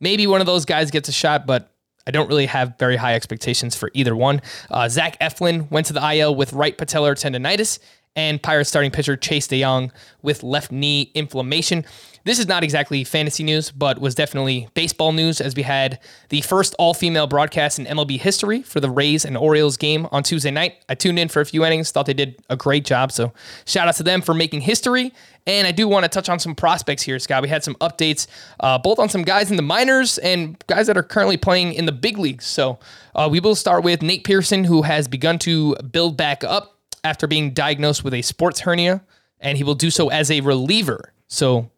maybe 0.00 0.26
one 0.26 0.40
of 0.40 0.46
those 0.48 0.64
guys 0.64 0.90
gets 0.90 1.08
a 1.08 1.12
shot, 1.12 1.46
but 1.46 1.72
I 2.08 2.10
don't 2.10 2.26
really 2.26 2.46
have 2.46 2.76
very 2.76 2.96
high 2.96 3.14
expectations 3.14 3.76
for 3.76 3.88
either 3.94 4.16
one. 4.16 4.42
Uh, 4.68 4.88
Zach 4.88 5.16
Eflin 5.20 5.70
went 5.70 5.86
to 5.86 5.92
the 5.92 6.04
IL 6.12 6.34
with 6.34 6.52
right 6.54 6.76
patellar 6.76 7.12
tendonitis 7.12 7.78
and 8.16 8.42
Pirates 8.42 8.68
starting 8.68 8.90
pitcher 8.90 9.16
Chase 9.16 9.46
De 9.46 9.60
Jong 9.60 9.92
with 10.22 10.42
left 10.42 10.72
knee 10.72 11.10
inflammation. 11.14 11.84
This 12.24 12.38
is 12.38 12.46
not 12.46 12.62
exactly 12.62 13.02
fantasy 13.02 13.42
news, 13.42 13.70
but 13.72 13.98
was 13.98 14.14
definitely 14.14 14.68
baseball 14.74 15.12
news 15.12 15.40
as 15.40 15.56
we 15.56 15.62
had 15.62 15.98
the 16.28 16.40
first 16.42 16.74
all 16.78 16.94
female 16.94 17.26
broadcast 17.26 17.80
in 17.80 17.86
MLB 17.86 18.20
history 18.20 18.62
for 18.62 18.78
the 18.78 18.90
Rays 18.90 19.24
and 19.24 19.36
Orioles 19.36 19.76
game 19.76 20.06
on 20.12 20.22
Tuesday 20.22 20.52
night. 20.52 20.76
I 20.88 20.94
tuned 20.94 21.18
in 21.18 21.28
for 21.28 21.40
a 21.40 21.46
few 21.46 21.64
innings, 21.64 21.90
thought 21.90 22.06
they 22.06 22.14
did 22.14 22.40
a 22.48 22.56
great 22.56 22.84
job. 22.84 23.10
So 23.10 23.32
shout 23.64 23.88
out 23.88 23.96
to 23.96 24.04
them 24.04 24.22
for 24.22 24.34
making 24.34 24.60
history. 24.60 25.12
And 25.46 25.66
I 25.66 25.72
do 25.72 25.88
want 25.88 26.04
to 26.04 26.08
touch 26.08 26.28
on 26.28 26.38
some 26.38 26.54
prospects 26.54 27.02
here, 27.02 27.18
Scott. 27.18 27.42
We 27.42 27.48
had 27.48 27.64
some 27.64 27.74
updates, 27.76 28.28
uh, 28.60 28.78
both 28.78 29.00
on 29.00 29.08
some 29.08 29.22
guys 29.22 29.50
in 29.50 29.56
the 29.56 29.62
minors 29.62 30.18
and 30.18 30.56
guys 30.68 30.86
that 30.86 30.96
are 30.96 31.02
currently 31.02 31.36
playing 31.36 31.72
in 31.72 31.86
the 31.86 31.92
big 31.92 32.18
leagues. 32.18 32.46
So 32.46 32.78
uh, 33.16 33.28
we 33.30 33.40
will 33.40 33.56
start 33.56 33.82
with 33.82 34.02
Nate 34.02 34.22
Pearson, 34.22 34.62
who 34.62 34.82
has 34.82 35.08
begun 35.08 35.40
to 35.40 35.74
build 35.90 36.16
back 36.16 36.44
up 36.44 36.78
after 37.02 37.26
being 37.26 37.52
diagnosed 37.52 38.04
with 38.04 38.14
a 38.14 38.22
sports 38.22 38.60
hernia, 38.60 39.02
and 39.40 39.58
he 39.58 39.64
will 39.64 39.74
do 39.74 39.90
so 39.90 40.08
as 40.08 40.30
a 40.30 40.40
reliever. 40.40 41.12
So 41.26 41.70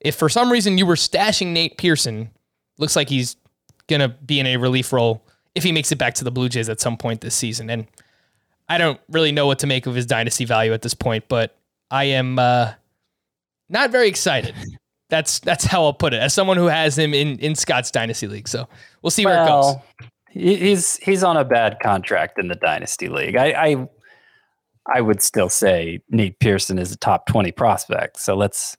if 0.00 0.14
for 0.14 0.28
some 0.28 0.50
reason 0.50 0.78
you 0.78 0.86
were 0.86 0.94
stashing 0.94 1.48
Nate 1.48 1.78
Pearson, 1.78 2.30
looks 2.78 2.96
like 2.96 3.08
he's 3.08 3.36
going 3.88 4.00
to 4.00 4.08
be 4.08 4.38
in 4.40 4.46
a 4.46 4.56
relief 4.56 4.92
role 4.92 5.24
if 5.54 5.64
he 5.64 5.72
makes 5.72 5.90
it 5.90 5.96
back 5.96 6.14
to 6.14 6.24
the 6.24 6.30
Blue 6.30 6.48
Jays 6.48 6.68
at 6.68 6.80
some 6.80 6.96
point 6.96 7.20
this 7.20 7.34
season. 7.34 7.68
And 7.70 7.86
I 8.68 8.78
don't 8.78 9.00
really 9.08 9.32
know 9.32 9.46
what 9.46 9.58
to 9.60 9.66
make 9.66 9.86
of 9.86 9.94
his 9.94 10.06
dynasty 10.06 10.44
value 10.44 10.72
at 10.72 10.82
this 10.82 10.94
point, 10.94 11.24
but 11.28 11.56
I 11.90 12.04
am 12.04 12.38
uh, 12.38 12.72
not 13.68 13.90
very 13.90 14.08
excited. 14.08 14.54
That's 15.10 15.38
that's 15.38 15.64
how 15.64 15.84
I'll 15.84 15.94
put 15.94 16.12
it. 16.12 16.20
As 16.20 16.34
someone 16.34 16.58
who 16.58 16.66
has 16.66 16.98
him 16.98 17.14
in 17.14 17.38
in 17.38 17.54
Scott's 17.54 17.90
dynasty 17.90 18.26
league, 18.28 18.46
so 18.46 18.68
we'll 19.00 19.10
see 19.10 19.24
where 19.24 19.42
it 19.42 19.46
goes. 19.46 19.76
He's 20.28 20.96
he's 20.98 21.24
on 21.24 21.38
a 21.38 21.46
bad 21.46 21.78
contract 21.82 22.38
in 22.38 22.48
the 22.48 22.56
dynasty 22.56 23.08
league. 23.08 23.34
I, 23.34 23.46
I 23.52 23.88
I 24.86 25.00
would 25.00 25.22
still 25.22 25.48
say 25.48 26.00
Nate 26.10 26.38
Pearson 26.40 26.78
is 26.78 26.92
a 26.92 26.96
top 26.98 27.24
twenty 27.26 27.52
prospect. 27.52 28.20
So 28.20 28.36
let's. 28.36 28.76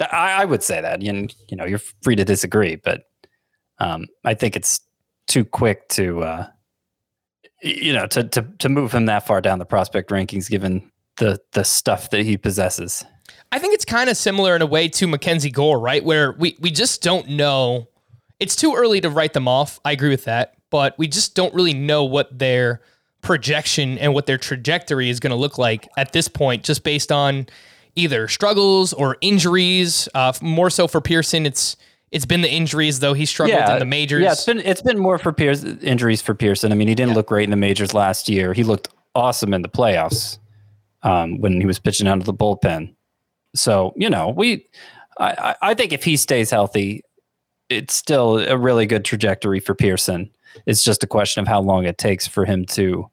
I, 0.00 0.42
I 0.42 0.44
would 0.44 0.62
say 0.62 0.80
that, 0.80 1.02
and 1.02 1.34
you 1.48 1.56
know, 1.56 1.64
you're 1.64 1.80
free 2.02 2.16
to 2.16 2.24
disagree, 2.24 2.76
but 2.76 3.02
um, 3.78 4.06
I 4.24 4.34
think 4.34 4.56
it's 4.56 4.80
too 5.26 5.44
quick 5.44 5.88
to, 5.90 6.22
uh, 6.22 6.46
you 7.62 7.92
know, 7.92 8.06
to 8.06 8.24
to 8.24 8.42
to 8.58 8.68
move 8.68 8.92
him 8.92 9.06
that 9.06 9.26
far 9.26 9.40
down 9.40 9.58
the 9.58 9.64
prospect 9.64 10.10
rankings, 10.10 10.48
given 10.48 10.90
the 11.18 11.40
the 11.52 11.64
stuff 11.64 12.10
that 12.10 12.24
he 12.24 12.36
possesses. 12.36 13.04
I 13.52 13.58
think 13.58 13.74
it's 13.74 13.84
kind 13.84 14.08
of 14.08 14.16
similar 14.16 14.54
in 14.54 14.62
a 14.62 14.66
way 14.66 14.88
to 14.88 15.06
Mackenzie 15.06 15.50
Gore, 15.50 15.80
right? 15.80 16.04
Where 16.04 16.32
we 16.32 16.56
we 16.60 16.70
just 16.70 17.02
don't 17.02 17.28
know. 17.28 17.88
It's 18.38 18.56
too 18.56 18.74
early 18.74 19.00
to 19.02 19.10
write 19.10 19.34
them 19.34 19.48
off. 19.48 19.80
I 19.84 19.92
agree 19.92 20.08
with 20.08 20.24
that, 20.24 20.54
but 20.70 20.98
we 20.98 21.08
just 21.08 21.34
don't 21.34 21.52
really 21.52 21.74
know 21.74 22.04
what 22.04 22.38
their 22.38 22.80
projection 23.22 23.98
and 23.98 24.14
what 24.14 24.26
their 24.26 24.38
trajectory 24.38 25.10
is 25.10 25.20
going 25.20 25.30
to 25.30 25.36
look 25.36 25.58
like 25.58 25.88
at 25.96 26.12
this 26.12 26.26
point, 26.26 26.64
just 26.64 26.84
based 26.84 27.12
on 27.12 27.46
either 28.00 28.28
struggles 28.28 28.92
or 28.92 29.16
injuries. 29.20 30.08
Uh, 30.14 30.32
more 30.40 30.70
so 30.70 30.88
for 30.88 31.00
Pearson, 31.00 31.46
it's 31.46 31.76
it's 32.10 32.26
been 32.26 32.40
the 32.40 32.50
injuries 32.50 33.00
though 33.00 33.14
he 33.14 33.24
struggled 33.26 33.58
Yeah, 33.58 33.74
in 33.74 33.78
the 33.78 33.84
majors. 33.84 34.22
Yeah, 34.22 34.32
it's 34.32 34.44
been 34.44 34.60
it's 34.60 34.82
been 34.82 34.98
more 34.98 35.18
for 35.18 35.32
Pearson 35.32 35.78
injuries 35.80 36.20
for 36.20 36.34
Pearson. 36.34 36.72
I 36.72 36.74
mean, 36.74 36.88
he 36.88 36.94
didn't 36.94 37.14
look 37.14 37.28
great 37.28 37.44
in 37.44 37.50
the 37.50 37.56
majors 37.56 37.94
last 37.94 38.28
year. 38.28 38.52
He 38.52 38.64
looked 38.64 38.88
awesome 39.14 39.54
in 39.54 39.62
the 39.62 39.68
playoffs 39.68 40.38
um, 41.02 41.40
when 41.40 41.60
he 41.60 41.66
was 41.66 41.78
pitching 41.78 42.06
out 42.06 42.18
of 42.18 42.24
the 42.24 42.34
bullpen. 42.34 42.94
So 43.54 43.92
you 43.96 44.10
know, 44.10 44.30
we 44.30 44.66
I 45.18 45.54
I 45.62 45.74
think 45.74 45.92
if 45.92 46.04
he 46.04 46.16
stays 46.16 46.50
healthy, 46.50 47.02
it's 47.68 47.94
still 47.94 48.38
a 48.38 48.56
really 48.56 48.86
good 48.86 49.04
trajectory 49.04 49.60
for 49.60 49.74
Pearson. 49.74 50.30
It's 50.66 50.82
just 50.82 51.04
a 51.04 51.06
question 51.06 51.42
of 51.42 51.48
how 51.48 51.60
long 51.60 51.84
it 51.84 51.98
takes 51.98 52.26
for 52.26 52.44
him 52.44 52.64
to 52.66 53.08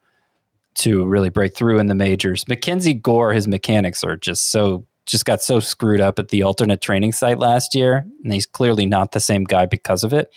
to 0.78 1.06
really 1.06 1.30
break 1.30 1.56
through 1.56 1.80
in 1.80 1.88
the 1.88 1.96
majors. 1.96 2.48
Mackenzie 2.48 2.94
Gore, 2.94 3.34
his 3.34 3.48
mechanics 3.48 4.04
are 4.04 4.18
just 4.18 4.52
so 4.52 4.86
just 5.06 5.26
got 5.26 5.42
so 5.42 5.60
screwed 5.60 6.02
up 6.02 6.20
at 6.20 6.30
the 6.30 6.44
alternate 6.44 6.82
training 6.82 7.13
site 7.13 7.40
last 7.40 7.74
year, 7.74 8.06
and 8.24 8.34
he's 8.34 8.46
clearly 8.46 8.86
not 8.86 9.13
the 9.13 9.20
same 9.20 9.44
guy 9.46 9.66
because 9.66 10.04
of 10.04 10.12
it. 10.13 10.30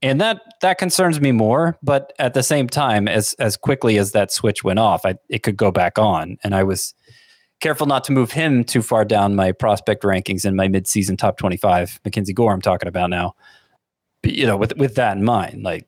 And 0.00 0.20
that 0.20 0.42
that 0.62 0.78
concerns 0.78 1.20
me 1.20 1.32
more, 1.32 1.76
but 1.82 2.12
at 2.18 2.34
the 2.34 2.42
same 2.42 2.68
time, 2.68 3.08
as 3.08 3.34
as 3.34 3.56
quickly 3.56 3.98
as 3.98 4.12
that 4.12 4.32
switch 4.32 4.62
went 4.62 4.78
off, 4.78 5.04
I, 5.04 5.14
it 5.28 5.42
could 5.42 5.56
go 5.56 5.70
back 5.70 5.98
on. 5.98 6.38
And 6.44 6.54
I 6.54 6.62
was 6.62 6.94
careful 7.60 7.86
not 7.86 8.04
to 8.04 8.12
move 8.12 8.30
him 8.30 8.62
too 8.62 8.82
far 8.82 9.04
down 9.04 9.34
my 9.34 9.50
prospect 9.50 10.04
rankings 10.04 10.44
in 10.44 10.54
my 10.54 10.68
midseason 10.68 11.18
top 11.18 11.36
twenty-five. 11.36 12.00
Mackenzie 12.04 12.32
Gore, 12.32 12.52
I'm 12.52 12.60
talking 12.60 12.88
about 12.88 13.10
now. 13.10 13.34
But, 14.22 14.32
you 14.32 14.46
know, 14.46 14.56
with 14.56 14.76
with 14.76 14.94
that 14.94 15.16
in 15.16 15.24
mind, 15.24 15.62
like 15.62 15.86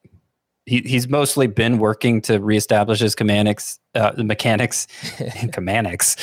he, 0.66 0.80
he's 0.80 1.08
mostly 1.08 1.46
been 1.46 1.78
working 1.78 2.20
to 2.22 2.38
reestablish 2.38 3.00
his 3.00 3.14
mechanics, 3.20 3.78
uh, 3.94 4.12
mechanics, 4.16 4.86
mechanics, 5.20 6.16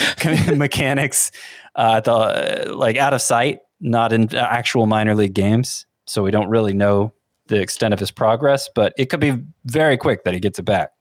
mechanics, 0.56 1.32
uh, 1.76 2.00
the 2.00 2.74
like 2.76 2.98
out 2.98 3.14
of 3.14 3.22
sight, 3.22 3.60
not 3.80 4.14
in 4.14 4.34
actual 4.36 4.86
minor 4.86 5.16
league 5.16 5.34
games. 5.34 5.86
So 6.06 6.24
we 6.24 6.32
don't 6.32 6.50
really 6.50 6.74
know 6.74 7.14
the 7.48 7.62
extent 7.62 7.94
of 7.94 8.00
his 8.00 8.12
progress, 8.12 8.70
but 8.74 8.94
it 8.98 9.08
could 9.08 9.20
be 9.20 9.38
very 9.66 9.98
quick 9.98 10.24
that 10.24 10.34
he 10.34 10.40
gets 10.40 10.60
it 10.60 10.64
back. 10.64 10.92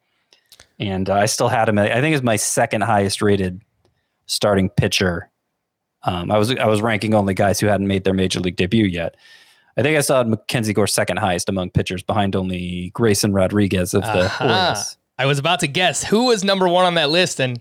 And 0.78 1.08
uh, 1.08 1.14
I 1.14 1.26
still 1.26 1.48
had 1.48 1.68
him. 1.68 1.78
I 1.78 2.00
think 2.00 2.14
is 2.14 2.22
my 2.22 2.36
second 2.36 2.82
highest 2.82 3.22
rated 3.22 3.62
starting 4.26 4.68
pitcher. 4.68 5.30
Um, 6.02 6.30
I 6.30 6.38
was 6.38 6.54
I 6.54 6.66
was 6.66 6.82
ranking 6.82 7.14
only 7.14 7.34
guys 7.34 7.58
who 7.58 7.66
hadn't 7.66 7.86
made 7.86 8.04
their 8.04 8.14
major 8.14 8.40
league 8.40 8.56
debut 8.56 8.84
yet. 8.84 9.16
I 9.76 9.82
think 9.82 9.98
I 9.98 10.00
saw 10.00 10.22
Mackenzie 10.24 10.72
Gore 10.72 10.86
second 10.86 11.18
highest 11.18 11.48
among 11.48 11.70
pitchers, 11.70 12.02
behind 12.02 12.34
only 12.34 12.90
Grayson 12.94 13.32
Rodriguez 13.32 13.92
of 13.92 14.02
the 14.02 14.24
Aha. 14.24 14.44
Orioles. 14.44 14.96
I 15.18 15.26
was 15.26 15.38
about 15.38 15.60
to 15.60 15.66
guess 15.66 16.02
who 16.04 16.26
was 16.26 16.44
number 16.44 16.68
one 16.68 16.84
on 16.84 16.94
that 16.94 17.10
list, 17.10 17.40
and 17.40 17.60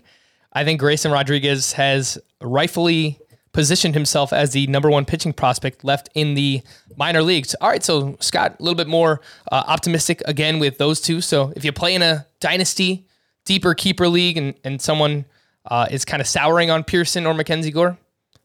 I 0.52 0.64
think 0.64 0.80
Grayson 0.80 1.12
Rodriguez 1.12 1.72
has 1.72 2.18
rightfully 2.40 3.18
positioned 3.52 3.94
himself 3.94 4.34
as 4.34 4.52
the 4.52 4.66
number 4.66 4.90
one 4.90 5.06
pitching 5.06 5.32
prospect 5.32 5.82
left 5.82 6.10
in 6.14 6.34
the 6.34 6.62
minor 6.96 7.22
leagues. 7.22 7.54
All 7.60 7.70
right, 7.70 7.82
so 7.82 8.16
Scott, 8.20 8.56
a 8.58 8.62
little 8.62 8.76
bit 8.76 8.86
more 8.86 9.22
uh, 9.50 9.64
optimistic 9.66 10.22
again 10.26 10.58
with 10.58 10.76
those 10.76 11.00
two. 11.00 11.22
So 11.22 11.52
if 11.56 11.64
you 11.64 11.72
play 11.72 11.94
in 11.94 12.02
a 12.02 12.26
dynasty, 12.40 13.06
deeper 13.46 13.74
keeper 13.74 14.08
league, 14.08 14.36
and 14.36 14.54
and 14.64 14.80
someone 14.80 15.24
uh, 15.66 15.86
is 15.90 16.04
kind 16.04 16.20
of 16.20 16.26
souring 16.26 16.70
on 16.70 16.84
Pearson 16.84 17.26
or 17.26 17.32
Mackenzie 17.32 17.70
Gore, 17.70 17.96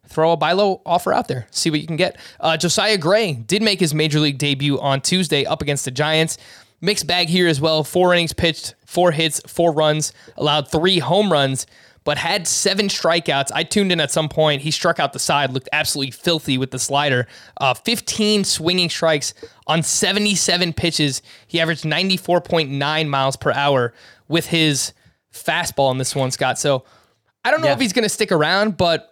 throw 0.07 0.31
a 0.31 0.37
buy 0.37 0.51
low 0.53 0.81
offer 0.85 1.13
out 1.13 1.27
there, 1.27 1.47
see 1.51 1.69
what 1.69 1.79
you 1.79 1.87
can 1.87 1.95
get. 1.97 2.17
Uh, 2.39 2.57
Josiah 2.57 2.97
Gray 2.97 3.33
did 3.33 3.61
make 3.61 3.79
his 3.79 3.93
major 3.93 4.19
league 4.19 4.37
debut 4.37 4.79
on 4.79 5.01
Tuesday 5.01 5.45
up 5.45 5.61
against 5.61 5.85
the 5.85 5.91
Giants. 5.91 6.37
Mixed 6.81 7.05
bag 7.07 7.29
here 7.29 7.47
as 7.47 7.61
well. 7.61 7.83
Four 7.83 8.13
innings 8.13 8.33
pitched, 8.33 8.75
four 8.85 9.11
hits, 9.11 9.39
four 9.47 9.71
runs, 9.71 10.13
allowed 10.35 10.67
three 10.71 10.97
home 10.99 11.31
runs, 11.31 11.67
but 12.03 12.17
had 12.17 12.47
seven 12.47 12.87
strikeouts. 12.87 13.51
I 13.53 13.63
tuned 13.63 13.91
in 13.91 13.99
at 13.99 14.09
some 14.09 14.27
point. 14.27 14.63
He 14.63 14.71
struck 14.71 14.99
out 14.99 15.13
the 15.13 15.19
side, 15.19 15.51
looked 15.51 15.69
absolutely 15.71 16.09
filthy 16.09 16.57
with 16.57 16.71
the 16.71 16.79
slider. 16.79 17.27
Uh, 17.57 17.75
15 17.75 18.43
swinging 18.43 18.89
strikes 18.89 19.35
on 19.67 19.83
77 19.83 20.73
pitches. 20.73 21.21
He 21.45 21.59
averaged 21.61 21.83
94.9 21.83 23.07
miles 23.07 23.35
per 23.35 23.51
hour 23.51 23.93
with 24.27 24.47
his 24.47 24.93
fastball 25.31 25.91
in 25.91 25.99
this 25.99 26.15
one, 26.15 26.31
Scott. 26.31 26.57
So 26.57 26.83
I 27.45 27.51
don't 27.51 27.61
know 27.61 27.67
Yeah. 27.67 27.73
if 27.73 27.79
he's 27.79 27.93
going 27.93 28.03
to 28.03 28.09
stick 28.09 28.31
around, 28.31 28.75
but 28.77 29.10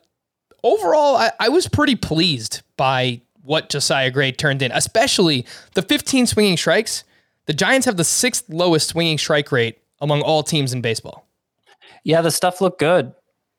overall, 0.63 1.17
I, 1.17 1.31
I 1.39 1.49
was 1.49 1.67
pretty 1.67 1.95
pleased 1.95 2.61
by 2.77 3.21
what 3.43 3.69
Josiah 3.69 4.11
Gray 4.11 4.31
turned 4.31 4.61
in, 4.61 4.71
especially 4.71 5.45
the 5.73 5.81
15 5.81 6.27
swinging 6.27 6.57
strikes. 6.57 7.03
The 7.45 7.53
Giants 7.53 7.85
have 7.85 7.97
the 7.97 8.03
sixth 8.03 8.45
lowest 8.49 8.89
swinging 8.89 9.17
strike 9.17 9.51
rate 9.51 9.79
among 10.01 10.21
all 10.21 10.43
teams 10.43 10.73
in 10.73 10.81
baseball. 10.81 11.25
Yeah, 12.03 12.21
the 12.21 12.31
stuff 12.31 12.61
looked 12.61 12.79
good, 12.79 13.13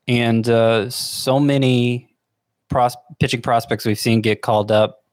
and 0.06 0.48
uh, 0.48 0.88
so 0.90 1.40
many 1.40 2.08
pros- 2.68 2.96
pitching 3.18 3.42
prospects 3.42 3.84
we've 3.84 3.98
seen 3.98 4.20
get 4.20 4.42
called 4.42 4.70
up 4.70 5.04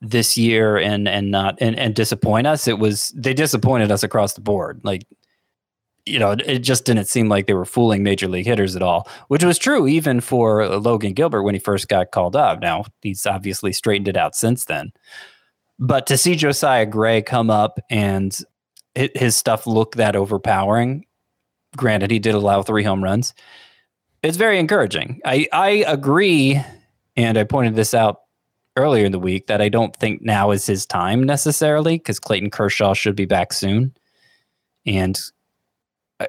this 0.00 0.36
year 0.36 0.76
and 0.76 1.06
and 1.08 1.30
not 1.30 1.56
and, 1.60 1.78
and 1.78 1.94
disappoint 1.94 2.46
us. 2.46 2.66
It 2.66 2.78
was 2.78 3.10
they 3.10 3.34
disappointed 3.34 3.90
us 3.92 4.02
across 4.02 4.32
the 4.34 4.40
board. 4.40 4.80
Like 4.82 5.04
you 6.06 6.18
know, 6.18 6.32
it, 6.32 6.60
just 6.60 6.84
didn't 6.84 7.04
seem 7.04 7.28
like 7.28 7.46
they 7.46 7.54
were 7.54 7.64
fooling 7.64 8.02
major 8.02 8.26
league 8.26 8.46
hitters 8.46 8.74
at 8.74 8.82
all, 8.82 9.08
which 9.28 9.44
was 9.44 9.58
true 9.58 9.86
even 9.86 10.20
for 10.20 10.66
Logan 10.66 11.12
Gilbert 11.12 11.42
when 11.42 11.54
he 11.54 11.60
first 11.60 11.88
got 11.88 12.10
called 12.10 12.34
up. 12.34 12.60
Now 12.60 12.84
he's 13.02 13.24
obviously 13.24 13.72
straightened 13.72 14.08
it 14.08 14.16
out 14.16 14.34
since 14.34 14.64
then. 14.64 14.92
But 15.78 16.06
to 16.08 16.16
see 16.18 16.34
Josiah 16.34 16.86
Gray 16.86 17.22
come 17.22 17.50
up 17.50 17.78
and 17.88 18.36
his 18.94 19.36
stuff 19.36 19.66
look 19.66 19.96
that 19.96 20.16
overpowering 20.16 21.04
granted 21.76 22.10
he 22.10 22.18
did 22.18 22.34
allow 22.34 22.62
three 22.62 22.82
home 22.82 23.02
runs 23.02 23.34
it's 24.22 24.36
very 24.36 24.58
encouraging 24.58 25.20
i 25.24 25.46
i 25.52 25.84
agree 25.86 26.60
and 27.16 27.38
i 27.38 27.44
pointed 27.44 27.74
this 27.74 27.94
out 27.94 28.20
earlier 28.76 29.04
in 29.04 29.12
the 29.12 29.18
week 29.18 29.46
that 29.46 29.62
i 29.62 29.68
don't 29.68 29.96
think 29.96 30.20
now 30.22 30.50
is 30.50 30.66
his 30.66 30.84
time 30.84 31.22
necessarily 31.22 31.96
because 31.96 32.18
clayton 32.18 32.50
kershaw 32.50 32.92
should 32.92 33.16
be 33.16 33.24
back 33.24 33.52
soon 33.52 33.94
and 34.84 35.18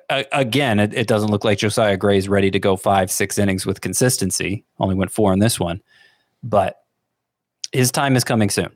again 0.10 0.80
it, 0.80 0.94
it 0.94 1.08
doesn't 1.08 1.30
look 1.30 1.44
like 1.44 1.58
josiah 1.58 1.98
gray 1.98 2.18
is 2.18 2.30
ready 2.30 2.52
to 2.52 2.60
go 2.60 2.76
five 2.76 3.12
six 3.12 3.38
innings 3.38 3.66
with 3.66 3.82
consistency. 3.82 4.66
Only 4.80 4.96
went 4.96 5.12
four 5.12 5.34
in 5.34 5.40
this 5.40 5.60
one. 5.60 5.82
But 6.44 6.78
his 7.72 7.92
time 7.92 8.16
is 8.16 8.24
coming 8.24 8.50
soon. 8.50 8.70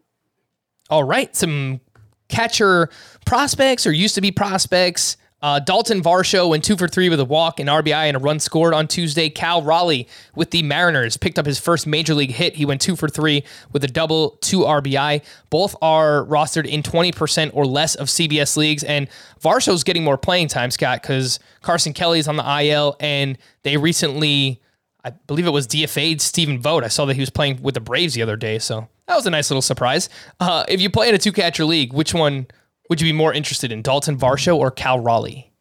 All 0.89 1.03
right, 1.03 1.36
some 1.36 1.82
catcher 2.30 2.89
prospects 3.25 3.86
or 3.86 3.91
used 3.91 4.15
to 4.15 4.21
be 4.21 4.32
prospects 4.32 5.17
Uh, 5.39 5.60
Dalton 5.60 6.02
Varsho 6.02 6.50
went 6.50 6.63
two 6.63 6.76
for 6.76 6.88
three 6.88 7.10
with 7.10 7.19
a 7.19 7.26
walk, 7.26 7.60
an 7.60 7.67
RBI, 7.67 8.08
and 8.08 8.17
a 8.17 8.19
run 8.19 8.39
scored 8.39 8.73
on 8.73 8.88
Tuesday. 8.88 9.30
Cal 9.30 9.62
Raleigh 9.62 10.08
with 10.36 10.50
the 10.50 10.63
Mariners 10.63 11.15
picked 11.15 11.38
up 11.38 11.45
his 11.45 11.60
first 11.60 11.86
major 11.86 12.15
league 12.15 12.32
hit. 12.32 12.56
He 12.56 12.65
went 12.65 12.82
two 12.82 12.95
for 12.95 13.08
three 13.08 13.43
with 13.71 13.84
a 13.84 13.88
double, 13.88 14.32
two 14.41 14.62
RBI. 14.62 15.23
Both 15.52 15.76
are 15.82 16.26
rostered 16.26 16.65
in 16.65 16.82
20% 16.82 17.52
or 17.54 17.67
less 17.67 17.93
of 17.93 18.08
CBS 18.08 18.58
leagues. 18.58 18.84
And 18.84 19.08
Varsho's 19.39 19.84
getting 19.84 20.04
more 20.04 20.17
playing 20.17 20.47
time, 20.47 20.71
Scott, 20.71 21.04
because 21.04 21.39
Carson 21.62 21.93
Kelly's 21.93 22.28
on 22.28 22.38
the 22.38 22.62
IL, 22.63 22.95
and 23.00 23.38
they 23.62 23.78
recently, 23.78 24.60
I 25.04 25.12
believe 25.12 25.45
it 25.45 25.52
was 25.52 25.67
DFA'd 25.67 26.19
Stephen 26.19 26.60
Vogt. 26.60 26.84
I 26.84 26.88
saw 26.88 27.06
that 27.06 27.13
he 27.13 27.21
was 27.21 27.30
playing 27.30 27.62
with 27.62 27.76
the 27.76 27.80
Braves 27.80 28.15
the 28.15 28.23
other 28.23 28.38
day. 28.38 28.58
So 28.58 28.88
that 29.08 29.15
was 29.15 29.28
a 29.28 29.30
nice 29.30 29.52
little 29.52 29.62
surprise. 29.62 30.10
Uh, 30.39 30.65
if 30.67 30.82
you 30.82 30.89
play 30.89 31.10
in 31.10 31.15
a 31.15 31.19
two 31.19 31.32
catcher 31.32 31.63
league, 31.63 31.93
which 31.93 32.15
one 32.15 32.47
would 32.89 33.02
you 33.02 33.08
be 33.08 33.13
more 33.13 33.34
interested 33.34 33.71
in, 33.71 33.82
Dalton 33.82 34.17
Varsho 34.17 34.56
or 34.58 34.71
Cal 34.71 35.00
Raleigh? 35.00 35.52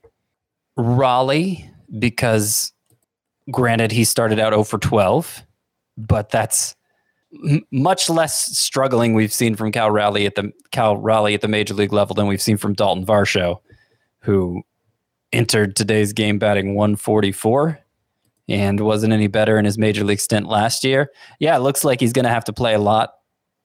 Raleigh, 0.77 1.71
because 1.99 2.73
granted, 3.51 3.93
he 3.93 4.05
started 4.05 4.39
out 4.39 4.53
0 4.53 4.65
for 4.65 4.79
12, 4.79 5.43
but 5.97 6.31
that's 6.31 6.75
much 7.71 8.09
less 8.09 8.59
struggling 8.59 9.15
we've 9.15 9.33
seen 9.33 9.57
from 9.57 9.73
Cal 9.73 9.91
Raleigh 9.91 10.27
at 10.27 10.35
the 10.35 10.53
Cal 10.71 10.97
Raleigh 10.97 11.35
at 11.35 11.41
the 11.41 11.49
major 11.49 11.75
league 11.75 11.93
level 11.93 12.15
than 12.15 12.27
we've 12.27 12.43
seen 12.43 12.57
from 12.57 12.75
Dalton 12.75 13.05
Varsho, 13.05 13.61
who 14.21 14.63
entered 15.33 15.77
today's 15.77 16.13
game 16.13 16.39
batting 16.39 16.75
144 16.75 17.79
and 18.49 18.81
wasn't 18.81 19.13
any 19.13 19.27
better 19.27 19.59
in 19.59 19.65
his 19.65 19.77
major 19.77 20.05
league 20.05 20.21
stint 20.21 20.47
last 20.47 20.85
year. 20.85 21.11
Yeah, 21.41 21.57
it 21.57 21.61
looks 21.61 21.85
like 21.85 22.01
he's 22.01 22.13
going 22.13 22.25
to 22.25 22.31
have 22.31 22.45
to 22.45 22.53
play 22.53 22.75
a 22.75 22.79
lot 22.79 23.11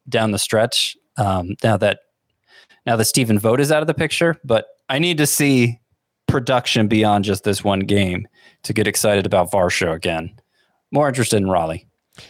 down 0.10 0.32
the 0.32 0.39
stretch 0.39 0.97
um, 1.17 1.56
now 1.63 1.78
that 1.78 2.00
now 2.86 2.96
that 2.96 3.06
Stephen 3.06 3.39
Vogt 3.39 3.60
is 3.60 3.72
out 3.72 3.82
of 3.82 3.88
the 3.88 3.94
picture, 3.94 4.38
but 4.44 4.67
I 4.89 5.00
need 5.00 5.17
to 5.17 5.28
see 5.28 5.80
production 6.28 6.88
beyond 6.88 7.26
just 7.26 7.44
this 7.44 7.63
one 7.63 7.82
game 7.82 8.28
to 8.63 8.74
get 8.74 8.88
excited 8.88 9.26
about 9.26 9.52
Varsho 9.52 9.94
again. 9.94 10.39
More 10.91 11.08
interested 11.08 11.38
in 11.38 11.50
Raleigh. 11.50 11.88